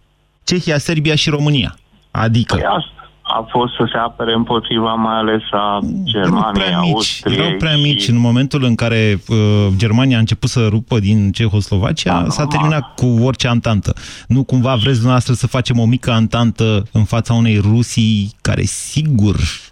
Cehia, 0.43 0.77
Serbia 0.77 1.15
și 1.15 1.29
România. 1.29 1.75
Adică... 2.11 2.55
Păi 2.55 2.63
asta 2.65 2.89
a 3.23 3.45
fost 3.49 3.73
să 3.73 3.87
se 3.91 3.97
apere 3.97 4.33
împotriva 4.33 4.93
mai 4.93 5.15
ales 5.15 5.41
a 5.51 5.79
Germaniei, 6.03 6.63
prea 6.65 6.79
mici, 6.79 6.91
Austriei. 6.93 7.37
erau 7.45 7.57
prea 7.57 7.75
și- 7.75 7.81
mici. 7.81 8.07
În 8.07 8.17
momentul 8.17 8.63
în 8.63 8.75
care 8.75 9.21
uh, 9.29 9.37
Germania 9.75 10.15
a 10.17 10.19
început 10.19 10.49
să 10.49 10.67
rupă 10.67 10.99
din 10.99 11.31
Cehoslovacia, 11.31 12.25
s-a 12.29 12.45
terminat 12.45 12.95
cu 12.95 13.05
orice 13.05 13.47
antantă. 13.47 13.93
Nu 14.27 14.43
cumva 14.43 14.71
vreți 14.75 14.93
dumneavoastră 14.93 15.33
să 15.33 15.47
facem 15.47 15.79
o 15.79 15.85
mică 15.85 16.11
antantă 16.11 16.87
în 16.91 17.03
fața 17.03 17.33
unei 17.33 17.57
Rusii 17.57 18.31
care 18.41 18.61
sigur 18.63 19.35
uh, 19.35 19.70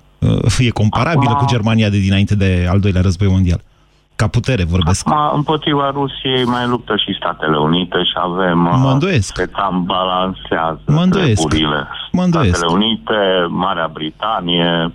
e 0.60 0.70
comparabilă 0.70 1.32
Acum- 1.32 1.40
cu 1.40 1.46
Germania 1.46 1.90
de 1.90 2.00
dinainte 2.00 2.36
de 2.36 2.68
al 2.70 2.80
doilea 2.80 3.02
război 3.02 3.28
mondial. 3.28 3.62
Ca 4.16 4.28
putere 4.28 4.64
vorbesc. 4.64 5.10
Acum, 5.10 5.38
împotriva 5.38 5.90
Rusiei 5.90 6.44
mai 6.44 6.68
luptă 6.68 6.96
și 6.96 7.16
Statele 7.20 7.58
Unite 7.58 7.98
și 8.04 8.14
avem... 8.16 8.58
Mă 8.58 8.86
uh, 8.86 8.92
îndoiesc. 8.94 9.36
Se 9.36 9.46
cam 9.46 9.84
balansează 9.86 10.82
Mă 10.86 11.02
îndoiesc. 11.02 11.48
treburile. 11.48 11.88
Mă 12.12 12.24
îndoiesc. 12.24 12.56
Statele 12.56 12.78
Unite, 12.78 13.14
Marea 13.50 13.90
Britanie, 13.94 14.92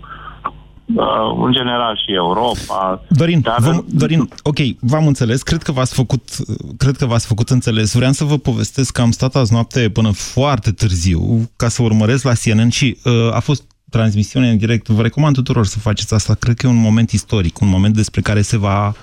uh, 0.94 1.44
în 1.44 1.52
general 1.52 1.96
și 2.06 2.12
Europa. 2.14 3.02
Dorin, 3.08 3.40
Dar- 3.40 3.56
vă, 3.58 3.82
Dorin, 3.88 4.28
ok, 4.42 4.58
v-am 4.80 5.06
înțeles, 5.06 5.42
cred 5.42 5.62
că 5.62 5.72
v-ați 5.72 5.94
făcut, 5.94 6.22
cred 6.76 6.96
că 6.96 7.06
v-ați 7.06 7.26
făcut 7.26 7.48
înțeles. 7.50 7.94
Vreau 7.94 8.12
să 8.12 8.24
vă 8.24 8.36
povestesc 8.38 8.92
că 8.92 9.00
am 9.00 9.10
stat 9.10 9.34
azi 9.34 9.52
noapte 9.52 9.90
până 9.90 10.10
foarte 10.12 10.70
târziu 10.72 11.50
ca 11.56 11.68
să 11.68 11.82
urmăresc 11.82 12.24
la 12.24 12.32
CNN 12.44 12.68
și 12.68 12.96
uh, 13.04 13.34
a 13.34 13.40
fost 13.40 13.72
transmisiune 13.96 14.50
în 14.50 14.56
direct. 14.56 14.88
Vă 14.88 15.02
recomand 15.02 15.34
tuturor 15.34 15.66
să 15.66 15.78
faceți 15.78 16.14
asta. 16.14 16.34
Cred 16.34 16.56
că 16.56 16.66
e 16.66 16.70
un 16.70 16.76
moment 16.76 17.10
istoric, 17.10 17.60
un 17.60 17.68
moment 17.68 17.94
despre 17.94 18.20
care 18.20 18.42
se 18.42 18.56
va 18.56 18.94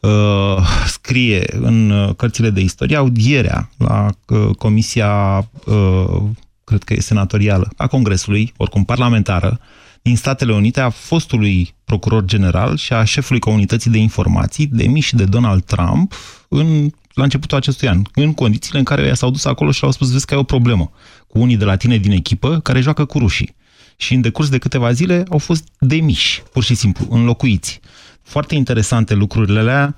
uh, 0.00 0.56
scrie 0.86 1.44
în 1.60 1.90
uh, 1.90 2.14
cărțile 2.16 2.50
de 2.50 2.60
istorie. 2.60 2.96
Audierea 2.96 3.70
la 3.76 4.08
uh, 4.26 4.50
Comisia, 4.58 5.38
uh, 5.66 6.22
cred 6.64 6.82
că 6.82 6.92
e 6.94 7.00
senatorială, 7.00 7.68
a 7.76 7.86
Congresului, 7.86 8.52
oricum 8.56 8.84
parlamentară, 8.84 9.60
din 10.02 10.16
Statele 10.16 10.52
Unite 10.52 10.80
a 10.80 10.90
fostului 10.90 11.74
procuror 11.84 12.24
general 12.24 12.76
și 12.76 12.92
a 12.92 13.04
șefului 13.04 13.40
comunității 13.40 13.90
de 13.90 13.98
informații 13.98 14.66
demiși 14.66 15.14
de 15.14 15.24
Donald 15.24 15.64
Trump 15.64 16.14
în, 16.48 16.90
la 17.14 17.22
începutul 17.22 17.56
acestui 17.56 17.88
an, 17.88 18.02
în 18.14 18.34
condițiile 18.34 18.78
în 18.78 18.84
care 18.84 19.02
ea 19.02 19.14
s-au 19.14 19.30
dus 19.30 19.44
acolo 19.44 19.70
și 19.70 19.84
au 19.84 19.90
spus, 19.90 20.12
vezi 20.12 20.26
că 20.26 20.34
ai 20.34 20.40
o 20.40 20.42
problemă 20.42 20.90
cu 21.26 21.38
unii 21.38 21.56
de 21.56 21.64
la 21.64 21.76
tine 21.76 21.96
din 21.96 22.10
echipă 22.10 22.60
care 22.60 22.80
joacă 22.80 23.04
cu 23.04 23.18
rușii. 23.18 23.55
Și 23.96 24.14
în 24.14 24.20
decurs 24.20 24.48
de 24.48 24.58
câteva 24.58 24.92
zile 24.92 25.24
au 25.30 25.38
fost 25.38 25.68
demiși, 25.78 26.42
pur 26.52 26.62
și 26.62 26.74
simplu, 26.74 27.06
înlocuiți. 27.10 27.80
Foarte 28.22 28.54
interesante 28.54 29.14
lucrurile 29.14 29.58
alea. 29.58 29.94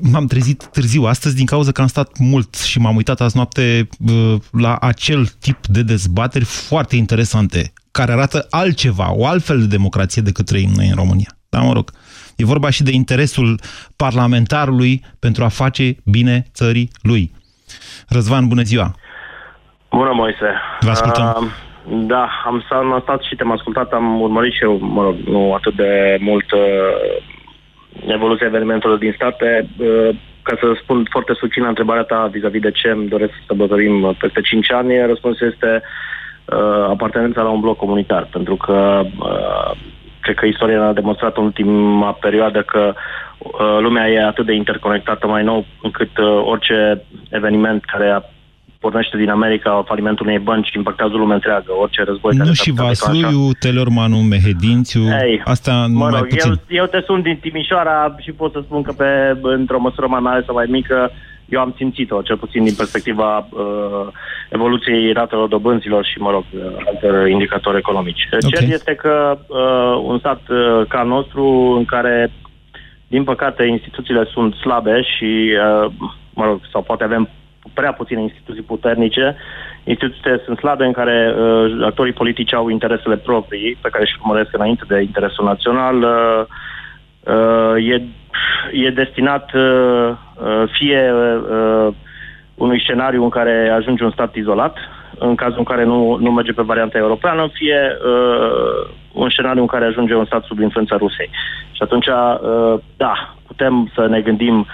M-am 0.00 0.26
trezit 0.26 0.68
târziu 0.72 1.02
astăzi 1.02 1.34
din 1.34 1.46
cauza 1.46 1.72
că 1.72 1.80
am 1.80 1.86
stat 1.86 2.18
mult 2.18 2.54
și 2.54 2.78
m-am 2.78 2.96
uitat 2.96 3.20
azi 3.20 3.36
noapte 3.36 3.88
uh, 3.98 4.34
la 4.50 4.76
acel 4.76 5.26
tip 5.26 5.66
de 5.66 5.82
dezbateri 5.82 6.44
foarte 6.44 6.96
interesante, 6.96 7.72
care 7.90 8.12
arată 8.12 8.46
altceva, 8.50 9.12
o 9.14 9.26
altfel 9.26 9.58
de 9.58 9.66
democrație 9.66 10.22
decât 10.22 10.46
trăim 10.46 10.70
noi 10.76 10.88
în 10.88 10.94
România. 10.94 11.36
Da, 11.48 11.60
mă 11.60 11.72
rog. 11.72 11.90
E 12.36 12.44
vorba 12.44 12.70
și 12.70 12.82
de 12.82 12.90
interesul 12.90 13.60
parlamentarului 13.96 15.04
pentru 15.18 15.44
a 15.44 15.48
face 15.48 15.96
bine 16.04 16.46
țării 16.54 16.90
lui. 17.02 17.32
Răzvan, 18.08 18.48
bună 18.48 18.62
ziua! 18.62 18.94
Bună, 19.90 20.12
Moise. 20.14 20.54
Vă 20.80 20.90
ascultăm. 20.90 21.36
Uh, 21.44 21.67
Da, 21.90 22.28
am, 22.44 22.64
am 22.70 23.00
stat 23.02 23.22
și 23.22 23.34
te-am 23.34 23.50
ascultat, 23.50 23.92
am 23.92 24.20
urmărit 24.20 24.52
și 24.52 24.62
eu, 24.62 24.78
mă 24.80 25.02
rog, 25.02 25.14
nu 25.26 25.54
atât 25.54 25.74
de 25.74 26.16
mult 26.20 26.52
uh, 26.52 26.60
evoluția 28.06 28.46
evenimentelor 28.46 28.98
din 28.98 29.12
state. 29.16 29.68
Uh, 29.78 30.08
ca 30.42 30.56
să 30.60 30.78
spun 30.82 31.06
foarte 31.10 31.32
succint 31.32 31.62
la 31.62 31.68
întrebarea 31.68 32.02
ta 32.02 32.28
vis-a-vis 32.32 32.60
de 32.60 32.70
ce 32.70 32.88
îmi 32.88 33.08
doresc 33.08 33.32
să 33.32 33.38
sărbătorim 33.46 34.16
peste 34.18 34.40
5 34.40 34.72
ani, 34.72 35.06
răspunsul 35.06 35.46
este 35.52 35.82
uh, 36.44 36.84
apartenența 36.88 37.42
la 37.42 37.48
un 37.48 37.60
bloc 37.60 37.76
comunitar, 37.76 38.28
pentru 38.32 38.56
că 38.56 39.02
uh, 39.18 39.70
cred 40.20 40.36
că 40.36 40.46
istoria 40.46 40.86
a 40.86 40.92
demonstrat 40.92 41.36
în 41.36 41.44
ultima 41.44 42.12
perioadă 42.12 42.62
că 42.62 42.94
uh, 43.38 43.78
lumea 43.80 44.08
e 44.08 44.24
atât 44.24 44.46
de 44.46 44.52
interconectată 44.52 45.26
mai 45.26 45.42
nou 45.42 45.64
încât 45.82 46.18
uh, 46.18 46.42
orice 46.44 47.02
eveniment 47.30 47.84
care 47.84 48.08
a 48.10 48.22
pornește 48.80 49.16
din 49.16 49.30
America 49.30 49.82
falimentul 49.86 50.26
unei 50.26 50.38
bănci 50.38 50.72
impactează 50.72 51.14
lumea 51.16 51.34
întreagă, 51.34 51.72
orice 51.80 52.02
război 52.02 52.36
Nu 52.36 52.52
și 52.52 52.70
Vasuiu, 52.70 53.52
Telormanu, 53.58 54.16
Mehedințiu, 54.16 55.00
Ei, 55.00 55.40
asta 55.44 55.86
nu 55.88 55.98
mă 55.98 56.08
mai 56.10 56.20
rog, 56.20 56.28
puțin. 56.28 56.50
eu, 56.50 56.76
eu 56.80 56.86
te 56.86 57.00
sun 57.06 57.22
din 57.22 57.38
Timișoara 57.40 58.14
și 58.18 58.32
pot 58.32 58.52
să 58.52 58.60
spun 58.64 58.82
că 58.82 58.92
pe, 58.92 59.38
într-o 59.42 59.80
măsură 59.80 60.06
mai 60.06 60.20
mare 60.20 60.42
sau 60.46 60.54
mai 60.54 60.66
mică 60.68 61.10
eu 61.48 61.60
am 61.60 61.74
simțit-o, 61.76 62.22
cel 62.22 62.36
puțin 62.36 62.64
din 62.64 62.74
perspectiva 62.74 63.48
uh, 63.50 64.06
evoluției 64.50 65.12
ratelor 65.12 65.48
dobânzilor 65.48 66.04
și, 66.04 66.18
mă 66.18 66.30
rog, 66.30 66.44
uh, 66.52 66.60
altor 66.86 67.28
indicatori 67.28 67.76
economici. 67.76 68.28
Okay. 68.32 68.50
Cert 68.50 68.72
este 68.72 68.94
că 68.94 69.38
uh, 69.46 70.02
un 70.04 70.18
stat 70.18 70.40
uh, 70.48 70.86
ca 70.88 70.98
al 70.98 71.06
nostru, 71.06 71.44
în 71.76 71.84
care, 71.84 72.32
din 73.06 73.24
păcate, 73.24 73.64
instituțiile 73.64 74.28
sunt 74.32 74.54
slabe 74.54 75.02
și, 75.02 75.52
uh, 75.84 75.90
mă 76.34 76.44
rog, 76.44 76.60
sau 76.72 76.82
poate 76.82 77.04
avem 77.04 77.28
prea 77.74 77.92
puține 77.92 78.20
instituții 78.20 78.62
puternice, 78.62 79.36
instituțiile 79.84 80.42
sunt 80.44 80.58
slabe 80.58 80.84
în 80.84 80.92
care 80.92 81.34
uh, 81.38 81.84
actorii 81.84 82.12
politici 82.12 82.54
au 82.54 82.68
interesele 82.68 83.16
proprii, 83.16 83.78
pe 83.82 83.88
care 83.88 84.04
își 84.04 84.16
urmăresc 84.20 84.48
înainte 84.52 84.84
de 84.88 85.00
interesul 85.00 85.44
național, 85.44 85.96
uh, 86.02 86.44
uh, 87.34 87.88
e, 87.90 88.02
e 88.72 88.90
destinat 88.90 89.52
uh, 89.54 90.10
uh, 90.10 90.62
fie 90.78 91.12
uh, 91.12 91.94
unui 92.54 92.80
scenariu 92.80 93.22
în 93.22 93.28
care 93.28 93.68
ajunge 93.68 94.04
un 94.04 94.10
stat 94.10 94.34
izolat, 94.34 94.76
în 95.18 95.34
cazul 95.34 95.58
în 95.58 95.64
care 95.64 95.84
nu, 95.84 96.16
nu 96.20 96.30
merge 96.30 96.52
pe 96.52 96.62
varianta 96.62 96.98
europeană, 96.98 97.48
fie 97.52 97.96
uh, 98.04 98.90
un 99.12 99.30
scenariu 99.30 99.60
în 99.60 99.66
care 99.66 99.84
ajunge 99.84 100.14
un 100.14 100.24
stat 100.24 100.44
sub 100.44 100.58
influența 100.60 100.96
Rusiei. 100.96 101.30
Și 101.72 101.82
atunci, 101.82 102.06
uh, 102.06 102.80
da, 102.96 103.34
putem 103.46 103.90
să 103.94 104.06
ne 104.06 104.20
gândim 104.20 104.66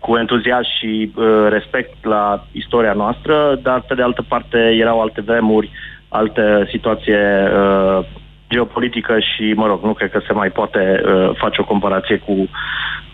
cu 0.00 0.16
entuziasm 0.16 0.68
și 0.78 1.12
uh, 1.14 1.46
respect 1.48 2.04
la 2.04 2.44
istoria 2.52 2.92
noastră, 2.92 3.58
dar 3.62 3.80
pe 3.80 3.94
de 3.94 4.02
altă 4.02 4.24
parte 4.28 4.58
erau 4.58 5.00
alte 5.00 5.20
vremuri, 5.20 5.70
alte 6.08 6.66
situație 6.70 7.50
uh, 7.54 8.04
geopolitică 8.48 9.18
și, 9.18 9.52
mă 9.56 9.66
rog, 9.66 9.82
nu 9.82 9.92
cred 9.92 10.10
că 10.10 10.20
se 10.26 10.32
mai 10.32 10.50
poate 10.50 11.02
uh, 11.04 11.30
face 11.36 11.60
o 11.60 11.64
comparație 11.64 12.16
cu, 12.16 12.48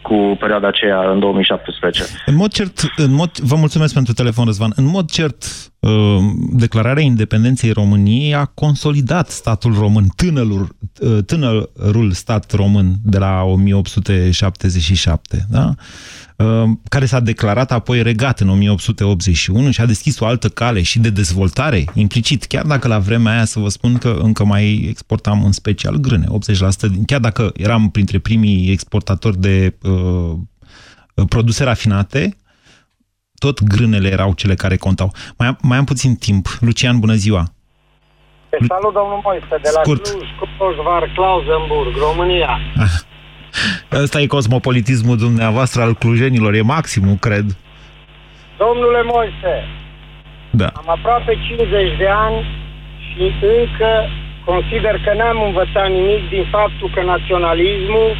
cu 0.08 0.36
perioada 0.40 0.68
aceea 0.68 1.10
în 1.10 1.18
2017. 1.18 2.02
În 2.26 2.34
mod 2.34 2.52
cert, 2.52 2.92
în 2.96 3.12
mod, 3.12 3.38
vă 3.38 3.56
mulțumesc 3.56 3.94
pentru 3.94 4.12
telefon, 4.12 4.44
Răzvan. 4.44 4.72
În 4.76 4.84
mod 4.84 5.10
cert, 5.10 5.44
uh, 5.80 5.90
declararea 6.52 7.02
independenței 7.02 7.70
României 7.70 8.34
a 8.34 8.44
consolidat 8.44 9.28
statul 9.28 9.74
român, 9.78 10.04
tânărul, 10.16 10.68
uh, 11.00 11.18
tânărul 11.26 12.10
stat 12.10 12.52
român 12.52 12.94
de 13.02 13.18
la 13.18 13.42
1877, 13.42 15.46
da? 15.50 15.74
Uh, 16.36 16.68
care 16.88 17.06
s-a 17.06 17.20
declarat 17.20 17.72
apoi 17.72 18.02
regat 18.02 18.40
în 18.40 18.48
1881 18.48 19.70
și 19.70 19.80
a 19.80 19.86
deschis 19.86 20.20
o 20.20 20.26
altă 20.26 20.48
cale 20.48 20.82
și 20.82 20.98
de 20.98 21.10
dezvoltare, 21.10 21.84
implicit, 21.94 22.44
chiar 22.44 22.64
dacă 22.64 22.88
la 22.88 22.98
vremea 22.98 23.32
aia 23.32 23.44
să 23.44 23.58
vă 23.58 23.68
spun 23.68 23.98
că 23.98 24.18
încă 24.22 24.44
mai 24.44 24.86
exportam 24.88 25.44
în 25.44 25.52
special 25.52 25.96
grâne, 25.96 26.26
80%, 26.28 26.90
din, 26.90 27.04
chiar 27.04 27.20
dacă 27.20 27.52
eram 27.56 27.90
printre 27.90 28.18
primii 28.18 28.70
exportatori 28.70 29.40
de 29.40 29.74
uh, 29.82 29.95
produse 31.28 31.64
rafinate, 31.64 32.36
tot 33.38 33.62
grânele 33.62 34.08
erau 34.08 34.32
cele 34.34 34.54
care 34.54 34.76
contau. 34.76 35.12
Mai 35.38 35.46
am, 35.48 35.58
mai 35.62 35.78
am 35.78 35.84
puțin 35.84 36.14
timp. 36.16 36.46
Lucian, 36.60 36.98
bună 36.98 37.14
ziua! 37.14 37.44
Te 38.48 38.56
salut, 38.68 38.92
domnul 38.94 39.20
Moise, 39.24 39.56
de 39.62 39.70
la 39.74 39.80
Scurt. 39.82 40.02
Cluj, 40.08 40.28
Cluj, 40.58 40.76
Var, 40.84 41.02
Clausenburg, 41.14 41.92
România. 42.08 42.58
Ăsta 44.02 44.20
e 44.20 44.26
cosmopolitismul 44.26 45.16
dumneavoastră 45.16 45.82
al 45.82 45.94
clujenilor, 45.94 46.54
e 46.54 46.62
maximul, 46.62 47.14
cred. 47.26 47.46
Domnule 48.58 49.02
Moise, 49.14 49.54
Da. 50.50 50.66
am 50.80 50.88
aproape 50.96 51.32
50 51.48 51.96
de 52.02 52.08
ani 52.26 52.38
și 53.06 53.22
încă 53.58 53.90
consider 54.44 54.94
că 55.04 55.10
n-am 55.18 55.38
învățat 55.48 55.88
nimic 55.98 56.22
din 56.34 56.44
faptul 56.56 56.88
că 56.94 57.00
naționalismul 57.02 58.10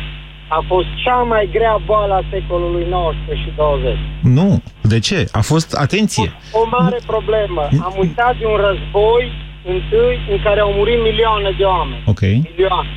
a 0.49 0.64
fost 0.66 0.86
cea 1.05 1.20
mai 1.32 1.49
grea 1.53 1.78
boală 1.86 2.14
a 2.14 2.24
secolului 2.30 2.86
19 2.88 3.44
și 3.44 3.53
20. 3.57 3.97
Nu. 4.22 4.62
De 4.80 4.99
ce? 4.99 5.28
A 5.32 5.40
fost, 5.40 5.74
atenție, 5.74 6.32
O 6.53 6.68
mare 6.70 6.99
problemă. 7.07 7.68
Am 7.82 7.94
uitat 7.99 8.38
de 8.38 8.47
un 8.47 8.57
război 8.68 9.32
întâi 9.64 10.16
în 10.30 10.38
care 10.42 10.61
au 10.61 10.72
murit 10.72 11.03
milioane 11.03 11.55
de 11.59 11.64
oameni. 11.64 12.03
Ok. 12.07 12.20
Milioane. 12.20 12.88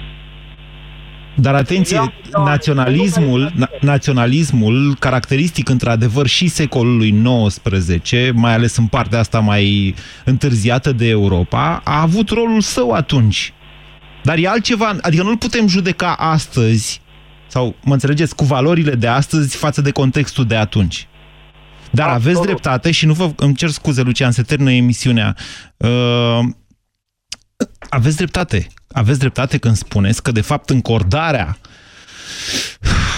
Dar 1.35 1.55
atenție, 1.55 2.13
naționalismul, 2.45 3.51
na, 3.55 3.69
naționalismul, 3.81 4.95
caracteristic 4.99 5.69
într-adevăr 5.69 6.27
și 6.27 6.47
secolului 6.47 7.23
XIX, 7.47 8.11
mai 8.33 8.53
ales 8.53 8.77
în 8.77 8.87
partea 8.87 9.19
asta 9.19 9.39
mai 9.39 9.95
întârziată 10.25 10.91
de 10.91 11.07
Europa, 11.07 11.81
a 11.83 12.01
avut 12.01 12.29
rolul 12.29 12.61
său 12.61 12.91
atunci. 12.91 13.53
Dar 14.23 14.37
e 14.37 14.47
altceva, 14.47 14.95
adică 15.01 15.23
nu-l 15.23 15.37
putem 15.37 15.67
judeca 15.67 16.15
astăzi, 16.17 17.01
sau, 17.49 17.75
mă 17.83 17.93
înțelegeți, 17.93 18.35
cu 18.35 18.43
valorile 18.43 18.95
de 18.95 19.07
astăzi 19.07 19.55
față 19.55 19.81
de 19.81 19.91
contextul 19.91 20.45
de 20.45 20.55
atunci. 20.55 21.07
Dar 21.91 22.09
aveți 22.09 22.41
dreptate 22.41 22.91
și 22.91 23.05
nu 23.05 23.13
vă... 23.13 23.31
Îmi 23.35 23.55
cer 23.55 23.69
scuze, 23.69 24.01
Lucian, 24.01 24.31
se 24.31 24.41
termină 24.41 24.71
emisiunea. 24.71 25.35
Uh, 25.77 26.39
aveți 27.89 28.15
dreptate. 28.15 28.67
Aveți 28.91 29.19
dreptate 29.19 29.57
când 29.57 29.75
spuneți 29.75 30.23
că, 30.23 30.31
de 30.31 30.41
fapt, 30.41 30.69
încordarea 30.69 31.57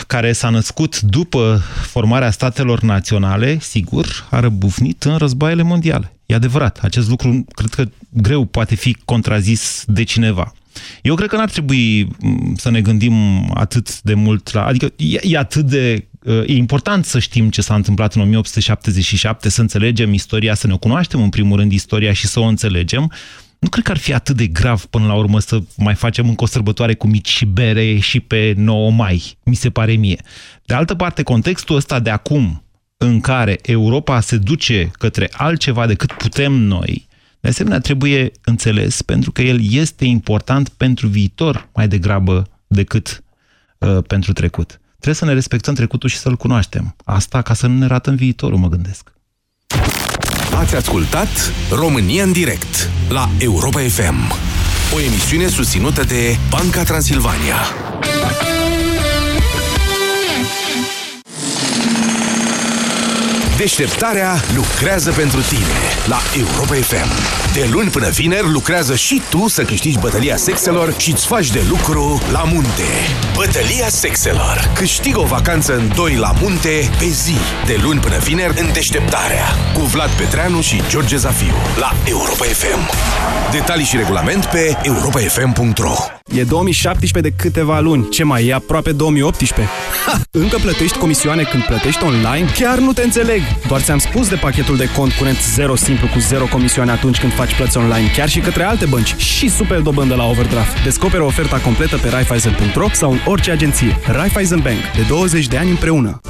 care 0.08 0.32
s-a 0.32 0.50
născut 0.50 1.02
după 1.02 1.62
formarea 1.82 2.32
statelor 2.32 2.82
naționale, 2.82 3.60
sigur, 3.60 4.28
a 4.30 4.40
răbufnit 4.40 5.04
în 5.04 5.18
războaiele 5.18 5.62
mondiale. 5.62 6.14
E 6.26 6.36
adevărat. 6.36 6.80
Acest 6.82 7.10
lucru, 7.10 7.46
cred 7.54 7.70
că 7.70 7.86
greu 8.10 8.46
poate 8.46 8.76
fi 8.76 8.98
contrazis 9.06 9.84
de 9.88 10.04
cineva. 10.04 10.54
Eu 11.02 11.16
cred 11.16 11.30
că 11.30 11.36
n-ar 11.36 11.50
trebui 11.50 12.08
m, 12.20 12.56
să 12.56 12.70
ne 12.70 12.82
gândim 12.82 13.14
atât 13.54 14.02
de 14.02 14.14
mult 14.14 14.54
la... 14.54 14.66
Adică 14.66 14.94
e, 14.96 15.20
e 15.22 15.38
atât 15.38 15.66
de... 15.66 16.06
E 16.46 16.54
important 16.54 17.06
să 17.06 17.20
știm 17.20 17.50
ce 17.50 17.62
s-a 17.62 17.76
întâmplat 17.76 18.14
în 18.14 18.22
1877, 18.22 19.50
să 19.50 19.62
înțelegem 19.62 20.14
istoria, 20.14 20.54
să 20.54 20.68
ne 20.68 20.76
cunoaștem 20.76 21.22
în 21.22 21.30
primul 21.30 21.58
rând 21.58 21.72
istoria 21.72 22.14
și 22.14 22.28
să 22.28 22.40
o 22.40 22.44
înțelegem. 22.44 23.12
Nu 23.60 23.70
cred 23.70 23.84
că 23.84 23.92
ar 23.92 23.98
fi 23.98 24.14
atât 24.14 24.36
de 24.36 24.48
grav 24.48 24.86
până 24.86 25.06
la 25.06 25.14
urmă 25.14 25.40
să 25.40 25.60
mai 25.78 25.96
facem 25.96 26.28
încă 26.28 26.44
o 26.44 26.48
sărbătoare 26.48 26.94
cu 26.94 27.08
mici 27.08 27.30
și 27.30 27.46
bere 27.46 27.98
și 27.98 28.20
pe 28.20 28.54
9 28.58 28.92
mai, 28.92 29.38
mi 29.44 29.56
se 29.56 29.70
pare 29.70 29.92
mie. 29.92 30.22
De 30.66 30.74
altă 30.74 30.96
parte, 30.96 31.24
contextul 31.24 31.76
ăsta 31.76 32.00
de 32.00 32.10
acum, 32.10 32.64
în 32.98 33.20
care 33.20 33.60
Europa 33.62 34.20
se 34.20 34.38
duce 34.38 34.92
către 34.92 35.30
altceva 35.32 35.88
decât 35.88 36.12
putem 36.12 36.54
noi, 36.54 37.08
de 37.42 37.50
asemenea 37.50 37.80
trebuie 37.80 38.32
înțeles 38.44 39.02
pentru 39.02 39.32
că 39.32 39.42
el 39.42 39.60
este 39.72 40.06
important 40.06 40.70
pentru 40.70 41.08
viitor 41.08 41.70
mai 41.74 41.88
degrabă 41.88 42.48
decât 42.68 43.24
uh, 43.78 43.98
pentru 44.08 44.34
trecut. 44.34 44.80
Trebuie 44.90 45.16
să 45.16 45.26
ne 45.26 45.34
respectăm 45.34 45.74
trecutul 45.74 46.10
și 46.10 46.18
să-l 46.18 46.36
cunoaștem. 46.36 46.96
Asta 47.04 47.42
ca 47.42 47.54
să 47.54 47.68
nu 47.68 47.78
ne 47.78 47.86
ratăm 47.86 48.16
viitorul, 48.16 48.58
mă 48.58 48.70
gândesc. 48.70 49.12
Ați 50.56 50.76
ascultat 50.76 51.54
România 51.72 52.24
în 52.24 52.32
direct 52.32 52.90
la 53.10 53.30
Europa 53.38 53.80
FM. 53.80 54.32
O 54.96 55.00
emisiune 55.00 55.48
susținută 55.48 56.04
de 56.04 56.38
Banca 56.50 56.84
Transilvania. 56.84 57.56
Deșteptarea 63.62 64.36
lucrează 64.56 65.12
pentru 65.12 65.42
tine 65.42 65.78
la 66.06 66.18
Europa 66.38 66.74
FM. 66.74 67.10
De 67.54 67.68
luni 67.72 67.90
până 67.90 68.10
vineri 68.10 68.52
lucrează 68.52 68.96
și 68.96 69.22
tu 69.30 69.48
să 69.48 69.64
câștigi 69.64 70.00
bătălia 70.00 70.36
sexelor 70.36 70.94
și 70.98 71.12
îți 71.12 71.28
faci 71.28 71.52
de 71.52 71.62
lucru 71.70 72.22
la 72.32 72.44
munte. 72.44 72.84
Bătălia 73.36 73.90
sexelor. 73.90 74.72
Câștigă 74.76 75.20
o 75.20 75.26
vacanță 75.26 75.76
în 75.76 75.92
doi 75.96 76.16
la 76.16 76.32
munte 76.42 76.90
pe 77.00 77.06
zi. 77.06 77.36
De 77.66 77.80
luni 77.82 78.00
până 78.00 78.18
vineri 78.18 78.60
în 78.60 78.74
Deșteptarea. 78.74 79.46
Cu 79.74 79.82
Vlad 79.82 80.10
Petreanu 80.10 80.62
și 80.62 80.82
George 80.90 81.16
Zafiu 81.16 81.56
la 81.80 81.94
Europa 82.06 82.44
FM. 82.46 82.90
Detalii 83.52 83.86
și 83.86 83.98
regulament 83.98 84.46
pe 84.46 84.78
europafm.ro 84.84 86.21
E 86.30 86.44
2017 86.44 87.30
de 87.30 87.44
câteva 87.44 87.80
luni. 87.80 88.10
Ce 88.10 88.24
mai 88.24 88.48
e 88.48 88.54
aproape 88.54 88.92
2018? 88.92 89.68
Ha! 90.06 90.22
Încă 90.32 90.58
plătești 90.62 90.98
comisioane 90.98 91.44
când 91.44 91.64
plătești 91.64 92.04
online? 92.04 92.48
Chiar 92.60 92.78
nu 92.78 92.94
te 92.94 93.04
înțeleg! 93.04 93.42
Doar 93.68 93.82
ți-am 93.82 93.98
spus 93.98 94.30
de 94.30 94.36
pachetul 94.36 94.78
de 94.78 94.90
cont 94.96 95.12
curent 95.12 95.38
0 95.38 95.76
simplu 95.76 96.08
cu 96.08 96.20
0 96.20 96.46
comisioane 96.46 96.92
atunci 96.92 97.20
când 97.20 97.34
faci 97.34 97.56
plăți 97.56 97.78
online, 97.78 98.12
chiar 98.16 98.30
și 98.30 98.40
către 98.40 98.64
alte 98.64 98.86
bănci 98.86 99.16
și 99.16 99.50
super 99.50 99.80
dobândă 99.80 100.16
la 100.16 100.24
overdraft. 100.24 100.84
Descoperă 100.84 101.24
oferta 101.24 101.58
completă 101.58 101.98
pe 101.98 102.10
Raiffeisen.ro 102.10 102.88
sau 102.92 103.12
în 103.12 103.20
orice 103.26 103.52
agenție. 103.52 104.00
Raiffeisen 104.08 104.60
Bank. 104.60 104.80
De 104.96 105.06
20 105.08 105.48
de 105.48 105.58
ani 105.58 105.70
împreună. 105.70 106.22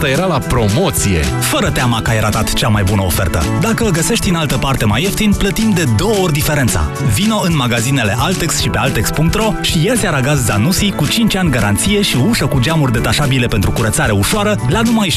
Asta 0.00 0.12
era 0.12 0.26
la 0.26 0.38
promoție. 0.38 1.18
Fără 1.40 1.70
teama 1.70 2.02
că 2.02 2.10
ai 2.10 2.20
ratat 2.20 2.52
cea 2.52 2.68
mai 2.68 2.82
bună 2.82 3.02
ofertă. 3.02 3.42
Dacă 3.60 3.84
o 3.84 3.90
găsești 3.90 4.28
în 4.28 4.34
altă 4.34 4.58
parte 4.58 4.84
mai 4.84 5.02
ieftin, 5.02 5.32
plătim 5.32 5.70
de 5.70 5.84
două 5.96 6.14
ori 6.22 6.32
diferența. 6.32 6.90
Vino 7.14 7.40
în 7.44 7.56
magazinele 7.56 8.14
Altex 8.18 8.60
și 8.60 8.68
pe 8.68 8.78
Altex.ro 8.78 9.52
și 9.62 9.84
ia 9.84 9.94
aragaz 10.04 10.44
Zanussi 10.44 10.90
cu 10.90 11.06
5 11.06 11.34
ani 11.34 11.50
garanție 11.50 12.02
și 12.02 12.16
ușă 12.28 12.46
cu 12.46 12.60
geamuri 12.60 12.92
detașabile 12.92 13.46
pentru 13.46 13.70
curățare 13.70 14.12
ușoară 14.12 14.56
la 14.68 14.80
numai 14.80 15.08
649,9 15.08 15.12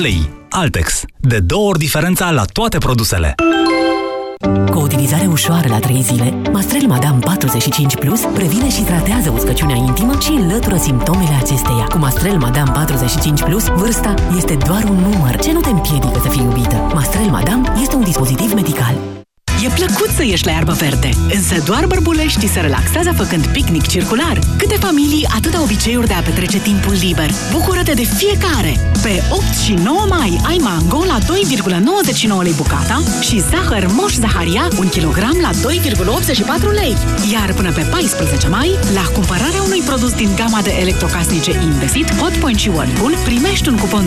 lei. 0.00 0.30
Altex. 0.50 1.02
De 1.16 1.38
două 1.38 1.68
ori 1.68 1.78
diferența 1.78 2.30
la 2.30 2.44
toate 2.44 2.78
produsele. 2.78 3.34
Cu 4.70 4.78
o 4.78 4.82
utilizare 4.82 5.26
ușoară 5.26 5.68
la 5.68 5.78
3 5.78 6.02
zile, 6.02 6.42
Mastrel 6.52 6.86
Madame 6.86 7.18
45 7.18 7.96
Plus 7.96 8.20
previne 8.20 8.68
și 8.70 8.82
tratează 8.82 9.30
uscăciunea 9.30 9.76
intimă 9.76 10.18
și 10.20 10.30
înlătură 10.30 10.76
simptomele 10.76 11.34
acesteia. 11.42 11.86
Cu 11.88 11.98
Mastrel 11.98 12.38
Madame 12.38 12.70
45 12.70 13.42
Plus, 13.42 13.66
vârsta 13.68 14.14
este 14.36 14.56
doar 14.66 14.84
un 14.84 14.96
număr 14.96 15.36
ce 15.36 15.52
nu 15.52 15.60
te 15.60 15.70
împiedică 15.70 16.20
să 16.22 16.28
fii 16.28 16.42
iubită. 16.42 16.90
Mastrel 16.94 17.30
Madame 17.30 17.72
este 17.80 17.96
un 17.96 18.04
dispozitiv 18.04 18.52
medical. 18.54 19.17
E 19.64 19.68
plăcut 19.68 20.08
să 20.16 20.24
ieși 20.24 20.44
la 20.44 20.50
iarbă 20.50 20.72
verde, 20.72 21.08
însă 21.34 21.62
doar 21.64 21.86
bărbuleștii 21.86 22.48
se 22.48 22.60
relaxează 22.60 23.12
făcând 23.12 23.46
picnic 23.46 23.86
circular. 23.86 24.38
Câte 24.58 24.74
familii, 24.74 25.26
atâta 25.36 25.62
obiceiuri 25.62 26.06
de 26.06 26.12
a 26.12 26.20
petrece 26.20 26.58
timpul 26.58 26.92
liber. 26.92 27.30
Bucură-te 27.52 27.92
de 27.92 28.02
fiecare! 28.02 28.90
Pe 29.02 29.22
8 29.30 29.42
și 29.64 29.72
9 29.72 30.04
mai 30.08 30.40
ai 30.46 30.58
mango 30.62 31.04
la 31.04 31.18
2,99 31.18 32.42
lei 32.42 32.52
bucata 32.56 33.02
și 33.20 33.42
zahăr 33.50 33.86
moș 33.92 34.14
Zaharia 34.14 34.68
1 34.78 34.88
kg 34.88 35.16
la 35.16 35.50
2,84 35.50 36.72
lei. 36.80 36.96
Iar 37.32 37.52
până 37.52 37.72
pe 37.72 37.82
14 37.90 38.48
mai, 38.48 38.70
la 38.94 39.04
cumpărarea 39.14 39.62
unui 39.62 39.82
produs 39.86 40.12
din 40.12 40.30
gama 40.36 40.60
de 40.62 40.72
electrocasnice 40.80 41.52
Indesit, 41.62 42.14
Hotpoint 42.14 42.58
și 42.58 42.68
Whirlpool, 42.68 43.14
primești 43.24 43.68
un 43.68 43.76
cupon 43.76 44.06